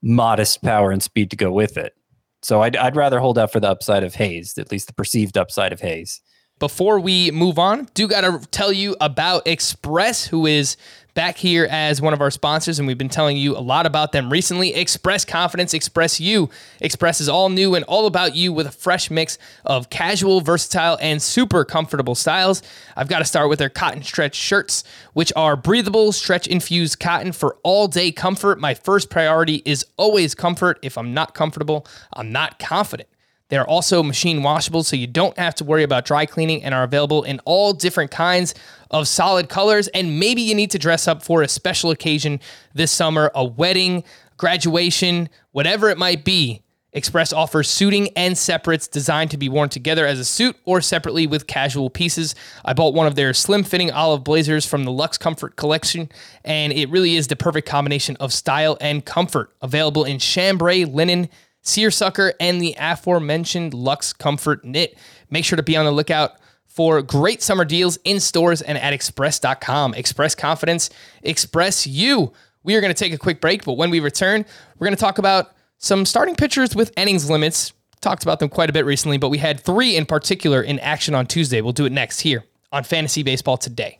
modest 0.02 0.62
power 0.62 0.92
and 0.92 1.02
speed 1.02 1.32
to 1.32 1.38
go 1.38 1.52
with 1.52 1.78
it. 1.78 1.96
So 2.42 2.62
I'd, 2.62 2.76
I'd 2.76 2.96
rather 2.96 3.20
hold 3.20 3.38
out 3.38 3.54
for 3.54 3.60
the 3.60 3.70
upside 3.70 4.04
of 4.04 4.16
Hayes, 4.16 4.58
at 4.58 4.70
least 4.70 4.88
the 4.88 4.94
perceived 4.94 5.38
upside 5.38 5.72
of 5.72 5.80
Hayes. 5.80 6.22
Before 6.60 7.00
we 7.00 7.32
move 7.32 7.58
on, 7.58 7.88
do 7.94 8.08
got 8.08 8.22
to 8.22 8.46
tell 8.50 8.74
you 8.74 8.96
about 9.00 9.48
Express, 9.48 10.28
who 10.28 10.46
is 10.46 10.76
back 11.14 11.38
here 11.38 11.68
as 11.70 12.02
one 12.02 12.14
of 12.14 12.22
our 12.22 12.32
sponsors, 12.32 12.80
and 12.80 12.88
we've 12.88 12.98
been 12.98 13.10
telling 13.10 13.38
you 13.38 13.56
a 13.56 13.60
lot 13.60 13.86
about 13.86 14.12
them 14.12 14.32
recently. 14.32 14.74
Express 14.74 15.24
Confidence, 15.24 15.74
Express 15.74 16.20
You. 16.20 16.50
Express 16.82 17.22
is 17.22 17.30
all 17.30 17.50
new 17.50 17.76
and 17.76 17.86
all 17.86 18.08
about 18.08 18.36
you 18.36 18.52
with 18.52 18.66
a 18.66 18.72
fresh 18.72 19.12
mix 19.12 19.38
of 19.66 19.90
casual, 19.90 20.42
versatile, 20.42 20.98
and 21.02 21.22
super 21.22 21.64
comfortable 21.64 22.16
styles. 22.16 22.64
I've 22.96 23.08
got 23.08 23.20
to 23.20 23.26
start 23.26 23.50
with 23.50 23.60
their 23.60 23.70
cotton 23.70 24.02
stretch 24.02 24.36
shirts, 24.36 24.84
which 25.14 25.32
are 25.36 25.56
breathable, 25.56 26.12
stretch 26.12 26.48
infused 26.48 27.00
cotton 27.00 27.32
for 27.32 27.58
all 27.64 27.88
day 27.88 28.12
comfort. 28.12 28.60
My 28.60 28.74
first 28.74 29.10
priority 29.10 29.62
is 29.66 29.86
always 29.98 30.34
comfort. 30.34 30.80
If 30.82 30.98
I'm 30.98 31.14
not 31.14 31.36
comfortable, 31.36 31.86
I'm 32.14 32.32
not 32.32 32.58
confident. 32.58 33.10
They're 33.50 33.70
also 33.70 34.02
machine 34.02 34.42
washable, 34.42 34.84
so 34.84 34.96
you 34.96 35.06
don't 35.06 35.38
have 35.38 35.54
to 35.56 35.64
worry 35.64 35.84
about 35.84 36.06
dry 36.06 36.26
cleaning 36.26 36.64
and 36.64 36.74
are 36.74 36.82
available 36.82 37.22
in 37.22 37.40
all 37.46 37.72
different 37.72 38.10
kinds 38.10 38.56
of 38.94 39.08
solid 39.08 39.50
colors. 39.50 39.90
And 39.90 40.20
maybe 40.20 40.42
you 40.42 40.56
need 40.56 40.72
to 40.72 40.80
dress 40.80 41.08
up 41.08 41.24
for 41.24 41.42
a 41.42 41.48
special 41.48 41.92
occasion 41.92 42.40
this 42.74 42.92
summer, 42.92 43.32
a 43.36 43.44
wedding, 43.44 44.04
graduation, 44.38 45.28
whatever 45.52 45.90
it 45.90 45.98
might 45.98 46.24
be. 46.24 46.62
Express 46.96 47.34
offers 47.34 47.68
suiting 47.68 48.10
and 48.16 48.38
separates 48.38 48.88
designed 48.88 49.32
to 49.32 49.38
be 49.38 49.50
worn 49.50 49.68
together 49.68 50.06
as 50.06 50.20
a 50.20 50.26
suit 50.26 50.56
or 50.64 50.80
separately 50.80 51.26
with 51.26 51.48
casual 51.48 51.90
pieces. 51.90 52.36
I 52.64 52.74
bought 52.74 52.94
one 52.94 53.08
of 53.08 53.16
their 53.16 53.34
slim 53.34 53.64
fitting 53.64 53.90
olive 53.90 54.24
blazers 54.24 54.64
from 54.64 54.84
the 54.84 54.92
Lux 54.92 55.18
Comfort 55.18 55.56
collection, 55.56 56.08
and 56.46 56.72
it 56.72 56.90
really 56.90 57.16
is 57.16 57.28
the 57.28 57.36
perfect 57.36 57.68
combination 57.68 58.16
of 58.18 58.32
style 58.32 58.78
and 58.80 59.04
comfort. 59.04 59.52
Available 59.64 60.04
in 60.04 60.20
chambray, 60.20 60.86
linen, 60.86 61.30
seersucker, 61.64 62.34
and 62.40 62.62
the 62.62 62.76
aforementioned 62.78 63.74
Lux 63.74 64.14
Comfort 64.14 64.64
knit. 64.64 64.96
Make 65.32 65.46
sure 65.46 65.58
to 65.58 65.64
be 65.64 65.76
on 65.76 65.86
the 65.86 65.92
lookout 65.92 66.38
for 66.74 67.04
great 67.04 67.44
summer 67.44 67.64
deals 67.64 67.98
in 68.04 68.20
stores 68.20 68.64
and 68.64 68.80
at 68.80 68.94
express.com. 68.94 69.94
Express 69.94 70.34
confidence, 70.34 70.90
express 71.22 71.86
you. 71.86 72.34
We 72.64 72.76
are 72.76 72.82
going 72.82 72.94
to 72.94 73.00
take 73.00 73.14
a 73.14 73.18
quick 73.18 73.40
break, 73.40 73.64
but 73.64 73.74
when 73.74 73.92
we 73.92 74.00
return, 74.00 74.44
we're 74.80 74.86
going 74.86 74.96
to 74.96 75.00
talk 75.00 75.20
about 75.20 75.54
some 75.78 76.06
starting 76.06 76.36
pitchers 76.36 76.76
with 76.76 76.92
innings 76.98 77.30
limits. 77.30 77.74
Talked 78.02 78.24
about 78.24 78.40
them 78.40 78.50
quite 78.50 78.70
a 78.70 78.74
bit 78.74 78.86
recently, 78.86 79.18
but 79.18 79.30
we 79.30 79.38
had 79.38 79.60
three 79.60 79.96
in 79.96 80.06
particular 80.06 80.62
in 80.64 80.80
action 80.80 81.14
on 81.14 81.28
Tuesday. 81.28 81.62
We'll 81.62 81.74
do 81.74 81.86
it 81.86 81.92
next 81.92 82.22
here 82.22 82.44
on 82.72 82.84
Fantasy 82.84 83.22
Baseball 83.22 83.58
Today. 83.58 84.00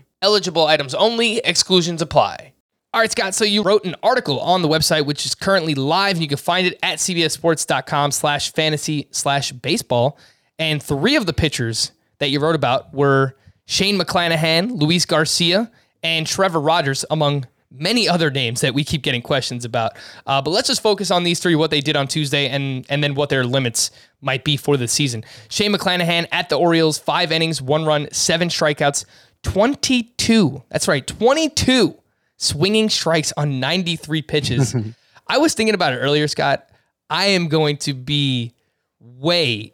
Eligible 0.21 0.65
items 0.65 0.93
only, 0.93 1.37
exclusions 1.39 2.01
apply. 2.01 2.53
All 2.93 2.99
right, 2.99 3.09
Scott. 3.09 3.33
So 3.33 3.45
you 3.45 3.63
wrote 3.63 3.85
an 3.85 3.95
article 4.03 4.39
on 4.39 4.61
the 4.61 4.67
website, 4.67 5.05
which 5.05 5.25
is 5.25 5.33
currently 5.33 5.75
live, 5.75 6.17
and 6.17 6.21
you 6.21 6.27
can 6.27 6.37
find 6.37 6.67
it 6.67 6.77
at 6.83 6.99
cbsports.com 6.99 8.11
slash 8.11 8.51
fantasy 8.51 9.07
slash 9.11 9.53
baseball. 9.53 10.19
And 10.59 10.83
three 10.83 11.15
of 11.15 11.25
the 11.25 11.33
pitchers 11.33 11.91
that 12.19 12.29
you 12.29 12.39
wrote 12.39 12.55
about 12.55 12.93
were 12.93 13.37
Shane 13.65 13.97
McClanahan, 13.97 14.79
Luis 14.79 15.05
Garcia, 15.05 15.71
and 16.03 16.27
Trevor 16.27 16.59
Rogers, 16.59 17.05
among 17.09 17.47
many 17.71 18.09
other 18.09 18.29
names 18.29 18.59
that 18.61 18.73
we 18.73 18.83
keep 18.83 19.01
getting 19.01 19.21
questions 19.21 19.63
about. 19.63 19.93
Uh, 20.27 20.41
but 20.41 20.51
let's 20.51 20.67
just 20.67 20.83
focus 20.83 21.09
on 21.09 21.23
these 21.23 21.39
three, 21.39 21.55
what 21.55 21.71
they 21.71 21.79
did 21.79 21.95
on 21.95 22.07
Tuesday, 22.07 22.49
and 22.49 22.85
and 22.89 23.01
then 23.01 23.15
what 23.15 23.29
their 23.29 23.45
limits 23.45 23.91
might 24.19 24.43
be 24.43 24.57
for 24.57 24.75
the 24.75 24.87
season. 24.87 25.23
Shane 25.49 25.73
McClanahan 25.73 26.27
at 26.31 26.49
the 26.49 26.57
Orioles, 26.57 26.99
five 26.99 27.31
innings, 27.31 27.61
one 27.61 27.85
run, 27.85 28.09
seven 28.11 28.49
strikeouts, 28.49 29.05
22. 29.43 30.63
That's 30.69 30.87
right, 30.87 31.05
22 31.05 31.97
swinging 32.37 32.89
strikes 32.89 33.31
on 33.37 33.59
93 33.59 34.21
pitches. 34.23 34.75
I 35.27 35.37
was 35.37 35.53
thinking 35.53 35.75
about 35.75 35.93
it 35.93 35.97
earlier, 35.97 36.27
Scott. 36.27 36.67
I 37.09 37.27
am 37.27 37.47
going 37.47 37.77
to 37.77 37.93
be 37.93 38.53
way, 38.99 39.73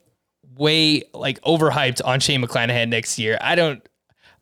way 0.55 1.03
like 1.13 1.41
overhyped 1.41 2.01
on 2.03 2.20
Shane 2.20 2.43
McClanahan 2.43 2.89
next 2.89 3.18
year. 3.18 3.38
I 3.41 3.55
don't 3.55 3.82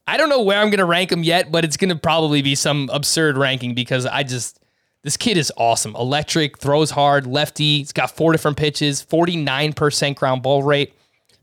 I 0.08 0.18
don't 0.18 0.30
know 0.30 0.42
where 0.42 0.60
I'm 0.60 0.70
gonna 0.70 0.86
rank 0.86 1.12
him 1.12 1.24
yet, 1.24 1.52
but 1.52 1.66
it's 1.66 1.78
gonna 1.78 1.96
probably 1.96 2.42
be 2.42 2.56
some 2.56 2.90
absurd 2.92 3.38
ranking 3.38 3.74
because 3.74 4.06
I 4.06 4.24
just 4.24 4.60
this 5.04 5.18
kid 5.18 5.38
is 5.38 5.52
awesome. 5.56 5.96
Electric, 5.96 6.58
throws 6.58 6.90
hard, 6.90 7.28
lefty. 7.28 7.80
He's 7.80 7.92
got 7.92 8.10
four 8.16 8.32
different 8.32 8.58
pitches, 8.58 9.06
49% 9.06 10.16
ground 10.16 10.42
ball 10.42 10.64
rate. 10.64 10.94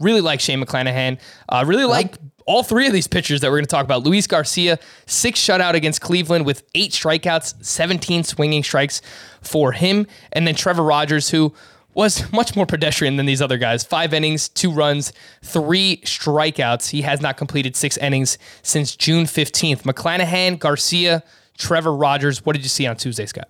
Really 0.01 0.21
like 0.21 0.41
Shane 0.41 0.61
McClanahan. 0.61 1.21
Uh, 1.49 1.65
really 1.65 1.85
like 1.85 2.17
all 2.47 2.63
three 2.63 2.87
of 2.87 2.93
these 2.93 3.07
pitchers 3.07 3.41
that 3.41 3.51
we're 3.51 3.59
going 3.59 3.65
to 3.65 3.71
talk 3.71 3.85
about. 3.85 4.03
Luis 4.03 4.27
Garcia, 4.27 4.79
six 5.07 5.41
shutout 5.41 5.75
against 5.75 6.01
Cleveland 6.01 6.47
with 6.47 6.63
eight 6.75 6.93
strikeouts, 6.93 7.65
17 7.65 8.25
swinging 8.25 8.63
strikes 8.63 9.03
for 9.41 9.73
him. 9.73 10.07
And 10.33 10.47
then 10.47 10.55
Trevor 10.55 10.83
Rogers, 10.83 11.31
who 11.31 11.55
was 11.95 12.31
much 12.33 12.57
more 12.57 12.67
pedestrian 12.67 13.17
than 13.17 13.27
these 13.27 13.43
other 13.43 13.59
guys. 13.59 13.85
Five 13.85 14.15
innings, 14.15 14.49
two 14.49 14.71
runs, 14.71 15.13
three 15.43 15.99
strikeouts. 16.05 16.91
He 16.91 17.03
has 17.03 17.21
not 17.21 17.37
completed 17.37 17.77
six 17.77 17.97
innings 17.99 18.39
since 18.63 18.97
June 18.97 19.25
15th. 19.25 19.83
McClanahan, 19.83 20.59
Garcia, 20.59 21.23
Trevor 21.59 21.95
Rogers. 21.95 22.45
What 22.45 22.55
did 22.55 22.63
you 22.63 22.69
see 22.69 22.87
on 22.87 22.97
Tuesday, 22.97 23.27
Scott? 23.27 23.49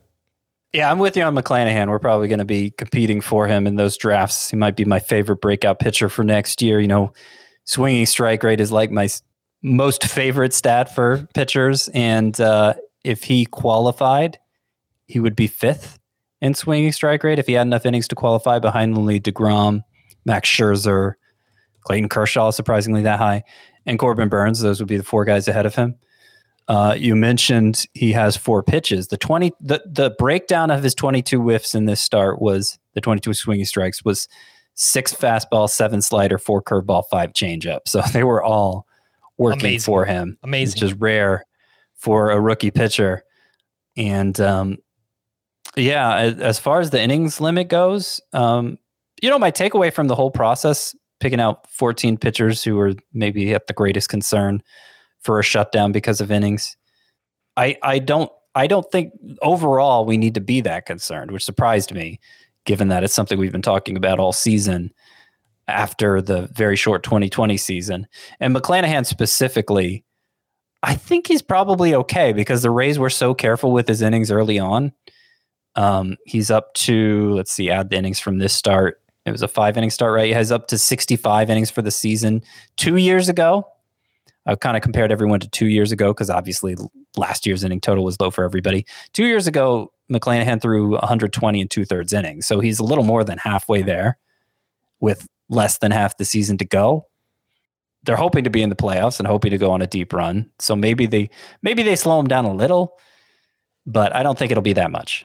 Yeah, 0.72 0.90
I'm 0.90 0.99
with 0.99 1.16
you 1.16 1.22
on 1.22 1.34
McClanahan. 1.34 1.88
We're 1.88 1.99
probably 1.99 2.28
going 2.28 2.38
to 2.38 2.47
be 2.47 2.70
competing 2.70 3.20
for 3.20 3.47
him 3.47 3.66
in 3.66 3.76
those 3.76 3.99
drafts. 3.99 4.51
He 4.51 4.57
might 4.57 4.74
be 4.74 4.86
my 4.86 4.99
favorite 4.99 5.43
breakout 5.43 5.78
pitcher 5.78 6.09
for 6.09 6.24
next 6.24 6.62
year. 6.62 6.80
You 6.80 6.88
know, 6.88 7.12
swinging 7.72 8.04
strike 8.04 8.42
rate 8.42 8.60
is 8.60 8.70
like 8.70 8.90
my 8.90 9.08
most 9.62 10.04
favorite 10.04 10.52
stat 10.52 10.94
for 10.94 11.26
pitchers. 11.32 11.88
And 11.94 12.38
uh, 12.38 12.74
if 13.02 13.24
he 13.24 13.46
qualified, 13.46 14.38
he 15.06 15.20
would 15.20 15.34
be 15.34 15.46
fifth 15.46 15.98
in 16.42 16.54
swinging 16.54 16.92
strike 16.92 17.24
rate 17.24 17.38
if 17.38 17.46
he 17.46 17.54
had 17.54 17.66
enough 17.66 17.86
innings 17.86 18.08
to 18.08 18.14
qualify 18.14 18.58
behind 18.58 18.96
only 18.96 19.18
DeGrom, 19.20 19.82
Max 20.26 20.48
Scherzer, 20.48 21.14
Clayton 21.80 22.10
Kershaw, 22.10 22.50
surprisingly 22.50 23.02
that 23.02 23.18
high, 23.18 23.42
and 23.86 23.98
Corbin 23.98 24.28
Burnes. 24.28 24.60
Those 24.60 24.78
would 24.80 24.88
be 24.88 24.98
the 24.98 25.02
four 25.02 25.24
guys 25.24 25.48
ahead 25.48 25.66
of 25.66 25.74
him. 25.74 25.96
Uh, 26.68 26.94
you 26.96 27.16
mentioned 27.16 27.84
he 27.94 28.12
has 28.12 28.36
four 28.36 28.62
pitches. 28.62 29.08
The 29.08 29.16
twenty, 29.16 29.52
the 29.60 29.82
the 29.84 30.14
breakdown 30.18 30.70
of 30.70 30.82
his 30.82 30.94
twenty-two 30.94 31.40
whiffs 31.40 31.74
in 31.74 31.86
this 31.86 32.00
start 32.00 32.40
was 32.40 32.78
the 32.94 33.00
twenty-two 33.00 33.34
swinging 33.34 33.64
strikes 33.64 34.04
was 34.04 34.28
six 34.74 35.14
fastball, 35.14 35.68
seven 35.68 36.02
slider, 36.02 36.38
four 36.38 36.62
curveball, 36.62 37.04
five 37.10 37.32
changeup. 37.32 37.80
So 37.86 38.00
they 38.12 38.24
were 38.24 38.42
all 38.42 38.86
working 39.38 39.60
Amazing. 39.60 39.84
for 39.84 40.04
him. 40.04 40.38
Amazing. 40.42 40.80
which 40.80 40.92
is 40.92 40.98
rare 40.98 41.44
for 41.96 42.30
a 42.30 42.40
rookie 42.40 42.70
pitcher. 42.70 43.22
And 43.96 44.38
um, 44.40 44.78
yeah, 45.76 46.16
as, 46.16 46.38
as 46.38 46.58
far 46.58 46.80
as 46.80 46.90
the 46.90 47.00
innings 47.00 47.40
limit 47.40 47.68
goes, 47.68 48.20
um, 48.32 48.78
you 49.22 49.30
know, 49.30 49.38
my 49.38 49.50
takeaway 49.50 49.92
from 49.92 50.08
the 50.08 50.14
whole 50.14 50.30
process, 50.30 50.94
picking 51.20 51.40
out 51.40 51.70
14 51.70 52.16
pitchers 52.16 52.62
who 52.62 52.76
were 52.76 52.94
maybe 53.12 53.54
at 53.54 53.68
the 53.68 53.72
greatest 53.72 54.08
concern 54.08 54.62
for 55.20 55.38
a 55.38 55.42
shutdown 55.44 55.92
because 55.92 56.20
of 56.20 56.32
innings, 56.32 56.76
I 57.56 57.76
I 57.82 57.98
don't 58.00 58.30
I 58.54 58.66
don't 58.66 58.90
think 58.90 59.12
overall 59.40 60.04
we 60.04 60.16
need 60.16 60.34
to 60.34 60.40
be 60.40 60.60
that 60.62 60.86
concerned, 60.86 61.30
which 61.30 61.44
surprised 61.44 61.94
me, 61.94 62.18
given 62.64 62.88
that 62.88 63.04
it's 63.04 63.14
something 63.14 63.38
we've 63.38 63.52
been 63.52 63.62
talking 63.62 63.96
about 63.96 64.18
all 64.18 64.32
season 64.32 64.92
after 65.68 66.20
the 66.20 66.48
very 66.52 66.76
short 66.76 67.02
2020 67.02 67.56
season. 67.56 68.06
And 68.40 68.54
McClanahan 68.54 69.06
specifically, 69.06 70.04
I 70.82 70.94
think 70.94 71.28
he's 71.28 71.42
probably 71.42 71.94
okay 71.94 72.32
because 72.32 72.62
the 72.62 72.70
Rays 72.70 72.98
were 72.98 73.10
so 73.10 73.34
careful 73.34 73.72
with 73.72 73.86
his 73.86 74.02
innings 74.02 74.30
early 74.30 74.58
on. 74.58 74.92
Um, 75.76 76.16
he's 76.26 76.50
up 76.50 76.74
to, 76.74 77.32
let's 77.34 77.52
see, 77.52 77.70
add 77.70 77.90
the 77.90 77.96
innings 77.96 78.20
from 78.20 78.38
this 78.38 78.54
start. 78.54 79.00
It 79.24 79.30
was 79.30 79.42
a 79.42 79.48
five 79.48 79.76
inning 79.76 79.90
start, 79.90 80.12
right? 80.12 80.26
He 80.26 80.32
has 80.32 80.50
up 80.50 80.66
to 80.68 80.78
65 80.78 81.48
innings 81.48 81.70
for 81.70 81.82
the 81.82 81.92
season. 81.92 82.42
Two 82.76 82.96
years 82.96 83.28
ago, 83.28 83.66
I 84.44 84.56
kind 84.56 84.76
of 84.76 84.82
compared 84.82 85.12
everyone 85.12 85.38
to 85.40 85.48
two 85.48 85.68
years 85.68 85.92
ago 85.92 86.12
because 86.12 86.28
obviously 86.28 86.76
last 87.16 87.46
year's 87.46 87.62
inning 87.62 87.80
total 87.80 88.04
was 88.04 88.20
low 88.20 88.32
for 88.32 88.42
everybody. 88.42 88.84
Two 89.12 89.24
years 89.24 89.46
ago, 89.46 89.91
McClanahan 90.12 90.60
threw 90.60 90.92
120 90.92 91.60
and 91.60 91.70
two 91.70 91.84
thirds 91.84 92.12
innings. 92.12 92.46
So 92.46 92.60
he's 92.60 92.78
a 92.78 92.84
little 92.84 93.04
more 93.04 93.24
than 93.24 93.38
halfway 93.38 93.82
there 93.82 94.18
with 95.00 95.26
less 95.48 95.78
than 95.78 95.90
half 95.90 96.16
the 96.16 96.24
season 96.24 96.58
to 96.58 96.64
go. 96.64 97.06
They're 98.04 98.16
hoping 98.16 98.44
to 98.44 98.50
be 98.50 98.62
in 98.62 98.68
the 98.68 98.76
playoffs 98.76 99.18
and 99.18 99.26
hoping 99.26 99.50
to 99.52 99.58
go 99.58 99.70
on 99.70 99.82
a 99.82 99.86
deep 99.86 100.12
run. 100.12 100.50
So 100.58 100.74
maybe 100.74 101.06
they 101.06 101.30
maybe 101.62 101.82
they 101.82 101.96
slow 101.96 102.18
him 102.18 102.26
down 102.26 102.44
a 102.44 102.52
little, 102.52 102.98
but 103.86 104.14
I 104.14 104.22
don't 104.22 104.38
think 104.38 104.50
it'll 104.50 104.62
be 104.62 104.72
that 104.72 104.90
much. 104.90 105.24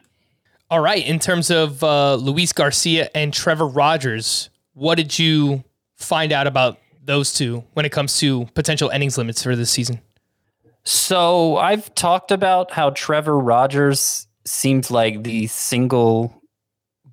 All 0.69 0.81
right. 0.81 1.05
In 1.05 1.17
terms 1.19 1.49
of 1.49 1.83
uh, 1.83 2.15
Luis 2.15 2.53
Garcia 2.53 3.09
and 3.15 3.33
Trevor 3.33 3.67
Rogers, 3.67 4.49
what 4.73 4.95
did 4.95 5.17
you 5.17 5.63
find 5.95 6.31
out 6.31 6.45
about 6.45 6.77
those 7.03 7.33
two 7.33 7.63
when 7.73 7.85
it 7.85 7.91
comes 7.91 8.19
to 8.19 8.45
potential 8.53 8.89
innings 8.89 9.17
limits 9.17 9.41
for 9.41 9.55
this 9.55 9.71
season? 9.71 10.01
So 10.83 11.57
I've 11.57 11.93
talked 11.95 12.31
about 12.31 12.71
how 12.71 12.91
Trevor 12.91 13.39
Rogers 13.39 14.26
seems 14.47 14.89
like 14.89 15.23
the 15.23 15.47
single 15.47 16.41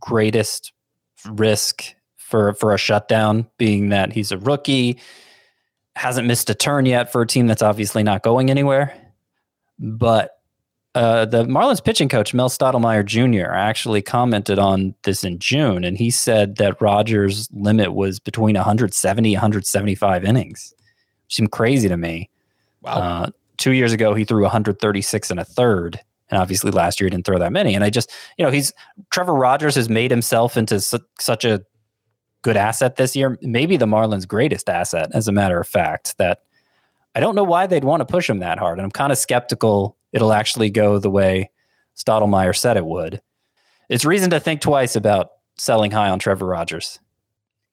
greatest 0.01 0.73
risk 1.31 1.95
for 2.17 2.55
for 2.55 2.73
a 2.73 2.79
shutdown, 2.79 3.47
being 3.59 3.91
that 3.91 4.13
he's 4.13 4.33
a 4.33 4.39
rookie, 4.39 4.99
hasn't 5.97 6.27
missed 6.27 6.51
a 6.51 6.55
turn 6.55 6.87
yet 6.87 7.13
for 7.13 7.23
a 7.23 7.27
team 7.27 7.47
that's 7.47 7.63
obviously 7.63 8.03
not 8.03 8.23
going 8.23 8.51
anywhere. 8.51 8.95
But 9.79 10.39
uh, 10.95 11.25
the 11.25 11.45
Marlins 11.45 11.85
pitching 11.85 12.09
coach 12.09 12.33
Mel 12.35 12.49
Stottlemyre 12.49 13.05
Jr. 13.05 13.53
actually 13.53 14.01
commented 14.01 14.59
on 14.59 14.95
this 15.03 15.25
in 15.25 15.39
June, 15.39 15.85
and 15.85 15.99
he 15.99 16.11
said 16.11 16.57
that 16.57 16.81
Rogers' 16.81 17.49
limit 17.53 17.95
was 17.95 18.21
between 18.21 18.55
170 18.55 19.33
175 19.33 20.25
innings. 20.25 20.73
Seemed 21.29 21.51
crazy 21.51 21.89
to 21.89 21.97
me. 21.97 22.31
Wow. 22.83 22.93
Uh, 22.93 23.31
two 23.57 23.73
years 23.73 23.93
ago, 23.93 24.15
he 24.15 24.25
threw 24.25 24.43
136 24.43 25.31
and 25.31 25.41
a 25.41 25.45
third. 25.45 26.01
And 26.31 26.41
obviously 26.41 26.71
last 26.71 27.01
year 27.01 27.07
he 27.07 27.11
didn't 27.11 27.27
throw 27.27 27.39
that 27.39 27.53
many. 27.53 27.75
And 27.75 27.85
I 27.85 27.91
just, 27.91 28.11
you 28.39 28.45
know, 28.45 28.51
he's 28.51 28.73
Trevor 29.11 29.35
Rogers 29.35 29.75
has 29.75 29.89
made 29.89 30.11
himself 30.11 30.57
into 30.57 30.81
su- 30.81 30.99
such 31.21 31.45
a 31.45 31.63
good 32.43 32.57
asset 32.57 32.97
this 32.97 33.15
year. 33.15 33.39
Maybe 33.43 33.77
the 33.77 33.87
Marlins' 33.87 34.27
greatest 34.27 34.69
asset, 34.69 35.11
as 35.13 35.29
a 35.29 35.33
matter 35.33 35.61
of 35.61 35.69
fact, 35.69 36.17
that 36.19 36.41
I 37.15 37.21
don't 37.21 37.35
know 37.35 37.45
why 37.45 37.67
they'd 37.67 37.85
want 37.85 38.01
to 38.01 38.07
push 38.07 38.29
him 38.29 38.39
that 38.41 38.59
hard. 38.59 38.79
And 38.79 38.85
I'm 38.85 38.91
kind 38.91 39.13
of 39.13 39.19
skeptical 39.19 39.97
it'll 40.15 40.33
actually 40.33 40.71
go 40.71 40.99
the 40.99 41.11
way 41.11 41.51
Stottlemyre 41.97 42.57
said 42.57 42.79
it 42.79 42.87
would. 42.87 43.21
It's 43.91 44.05
reason 44.05 44.31
to 44.31 44.41
think 44.41 44.63
twice 44.63 44.97
about 44.97 45.33
selling 45.59 45.91
high 45.91 46.09
on 46.09 46.19
Trevor 46.19 46.47
Rogers. 46.47 47.01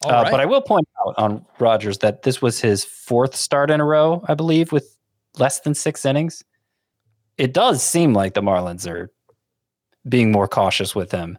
Uh, 0.04 0.10
right. 0.10 0.32
But 0.32 0.40
I 0.40 0.46
will 0.46 0.62
point 0.62 0.88
out 1.06 1.14
on 1.18 1.46
Rogers 1.60 2.00
that 2.00 2.24
this 2.24 2.42
was 2.42 2.60
his 2.60 2.84
fourth 2.84 3.36
start 3.36 3.70
in 3.70 3.80
a 3.80 3.86
row, 3.86 4.26
I 4.28 4.34
believe, 4.34 4.72
with 4.72 4.98
less 5.38 5.60
than 5.60 5.76
six 5.76 6.04
innings. 6.04 6.44
It 7.38 7.54
does 7.54 7.82
seem 7.84 8.14
like 8.14 8.34
the 8.34 8.42
Marlins 8.42 8.90
are 8.90 9.12
being 10.08 10.32
more 10.32 10.48
cautious 10.48 10.96
with 10.96 11.12
him 11.12 11.38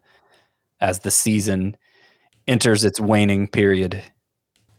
as 0.81 1.01
the 1.01 1.11
season 1.11 1.77
enters 2.47 2.85
its 2.85 3.01
waning 3.01 3.49
period. 3.49 4.03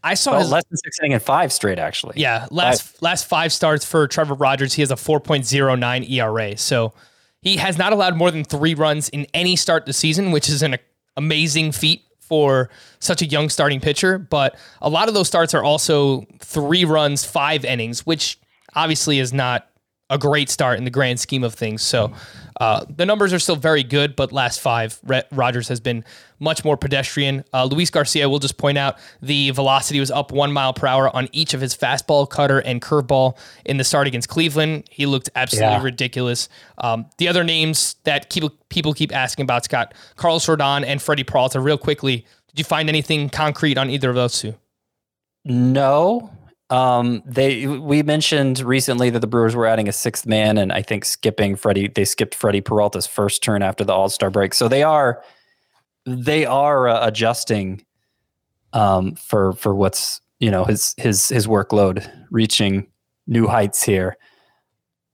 I 0.04 0.16
saw 0.16 0.32
Well, 0.32 0.42
his 0.42 0.52
less 0.52 0.64
than 0.70 0.78
six 0.78 1.00
inning 1.00 1.14
in 1.14 1.20
five 1.20 1.54
straight, 1.54 1.80
actually. 1.80 2.16
Yeah, 2.18 2.48
last 2.52 3.02
last 3.02 3.26
five 3.26 3.54
starts 3.54 3.86
for 3.86 4.06
Trevor 4.08 4.34
Rogers, 4.34 4.74
he 4.74 4.82
has 4.82 4.92
a 4.92 4.96
4.09 4.96 6.10
ERA. 6.10 6.58
So 6.58 6.94
he 7.42 7.56
has 7.58 7.78
not 7.78 7.94
allowed 7.94 8.18
more 8.18 8.30
than 8.32 8.44
three 8.44 8.74
runs 8.74 9.08
in 9.10 9.28
any 9.34 9.56
start 9.56 9.86
this 9.86 9.98
season, 9.98 10.32
which 10.32 10.50
is 10.50 10.62
an 10.62 10.78
amazing 11.16 11.72
feat 11.72 12.04
for 12.20 12.70
such 13.00 13.22
a 13.22 13.26
young 13.26 13.48
starting 13.50 13.80
pitcher. 13.80 14.18
But 14.18 14.58
a 14.82 14.90
lot 14.90 15.08
of 15.08 15.14
those 15.14 15.28
starts 15.28 15.54
are 15.54 15.64
also 15.64 16.26
three 16.40 16.84
runs, 16.84 17.24
five 17.24 17.64
innings, 17.64 18.06
which 18.06 18.40
obviously 18.76 19.20
is 19.20 19.32
not 19.32 19.70
a 20.10 20.18
great 20.18 20.50
start 20.50 20.78
in 20.78 20.84
the 20.84 20.92
grand 20.92 21.20
scheme 21.20 21.44
of 21.44 21.54
things. 21.56 21.82
So 21.82 22.12
uh, 22.60 22.86
the 22.88 23.06
numbers 23.06 23.34
are 23.34 23.40
still 23.40 23.56
very 23.56 23.84
good, 23.84 24.16
but 24.16 24.32
last 24.32 24.60
five, 24.60 25.00
Re- 25.04 25.24
Rogers 25.32 25.70
has 25.70 25.80
been 25.80 26.04
much 26.40 26.64
more 26.64 26.78
pedestrian. 26.78 27.44
Uh, 27.54 27.64
Luis 27.66 27.90
Garcia, 27.90 28.30
we'll 28.30 28.40
just 28.40 28.58
point 28.58 28.78
out 28.78 28.98
the 29.22 29.50
velocity 29.52 30.00
was 30.00 30.12
up 30.12 30.32
one 30.32 30.52
mile 30.52 30.74
per 30.74 30.86
hour 30.88 31.16
on 31.16 31.30
each 31.32 31.54
of 31.54 31.62
his 31.62 31.76
fastball, 31.76 32.30
cutter, 32.30 32.60
and 32.60 32.82
curveball 32.82 33.38
in 33.66 33.78
the 33.78 33.84
start 33.84 34.06
against 34.06 34.30
Cleveland. 34.30 34.84
He 34.92 35.06
looked 35.06 35.30
absolutely 35.36 35.72
Yeah. 35.78 35.84
ridiculous. 35.84 36.50
Um, 36.78 37.06
the 37.18 37.28
other 37.28 37.44
names 37.44 37.96
that 38.04 38.30
keep, 38.30 38.44
people 38.70 38.94
keep 38.94 39.16
asking 39.16 39.44
about, 39.44 39.64
Scott, 39.64 39.94
Carlos 40.18 40.46
Rodon 40.46 40.86
and 40.86 41.02
Freddie 41.02 41.24
Peralta, 41.24 41.60
real 41.60 41.78
quickly, 41.78 42.18
did 42.50 42.60
you 42.60 42.66
find 42.66 42.88
anything 42.90 43.30
concrete 43.30 43.78
on 43.80 43.90
either 43.90 44.10
of 44.10 44.16
those 44.16 44.38
two? 44.40 44.54
No. 45.46 46.30
Um, 46.74 47.22
they 47.24 47.68
we 47.68 48.02
mentioned 48.02 48.60
recently 48.62 49.12
that 49.12 49.20
the 49.20 49.28
Brewers 49.28 49.56
were 49.56 49.68
adding 49.68 49.88
a 49.88 49.92
sixth 49.92 50.26
man, 50.26 50.58
and 50.58 50.74
I 50.74 50.82
think 50.82 51.06
skipping 51.06 51.56
Freddie. 51.56 51.88
They 51.88 52.04
skipped 52.04 52.34
Freddie 52.34 52.62
Peralta's 52.62 53.06
first 53.06 53.44
turn 53.44 53.62
after 53.62 53.84
the 53.84 53.94
All 53.94 54.10
Star 54.10 54.32
break, 54.32 54.56
so 54.56 54.68
they 54.68 54.82
are 54.82 55.24
they 56.08 56.46
are 56.48 56.88
uh, 56.88 57.06
adjusting 57.06 57.86
um, 58.74 59.14
for 59.14 59.54
for 59.54 59.76
what's 59.76 60.20
you 60.40 60.50
know 60.50 60.66
his 60.66 60.96
his 60.98 61.30
his 61.30 61.46
workload 61.46 62.10
reaching 62.32 62.88
new 63.28 63.46
heights 63.46 63.84
here. 63.84 64.18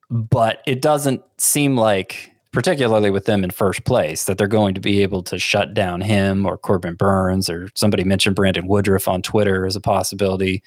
But 0.09 0.63
it 0.65 0.81
doesn't 0.81 1.21
seem 1.39 1.75
like, 1.75 2.31
particularly 2.53 3.11
with 3.11 3.25
them 3.25 3.43
in 3.43 3.51
first 3.51 3.83
place, 3.83 4.23
that 4.23 4.37
they're 4.37 4.47
going 4.47 4.75
to 4.75 4.81
be 4.81 5.03
able 5.03 5.23
to 5.23 5.37
shut 5.37 5.73
down 5.73 5.99
him 5.99 6.45
or 6.45 6.57
Corbin 6.57 6.95
Burnes 6.95 7.49
or 7.49 7.67
somebody 7.75 8.05
mentioned 8.05 8.37
Brandon 8.37 8.65
Woodruff 8.65 9.09
on 9.09 9.21
Twitter 9.21 9.65
as 9.65 9.75
a 9.75 9.81
possibility. 9.81 10.63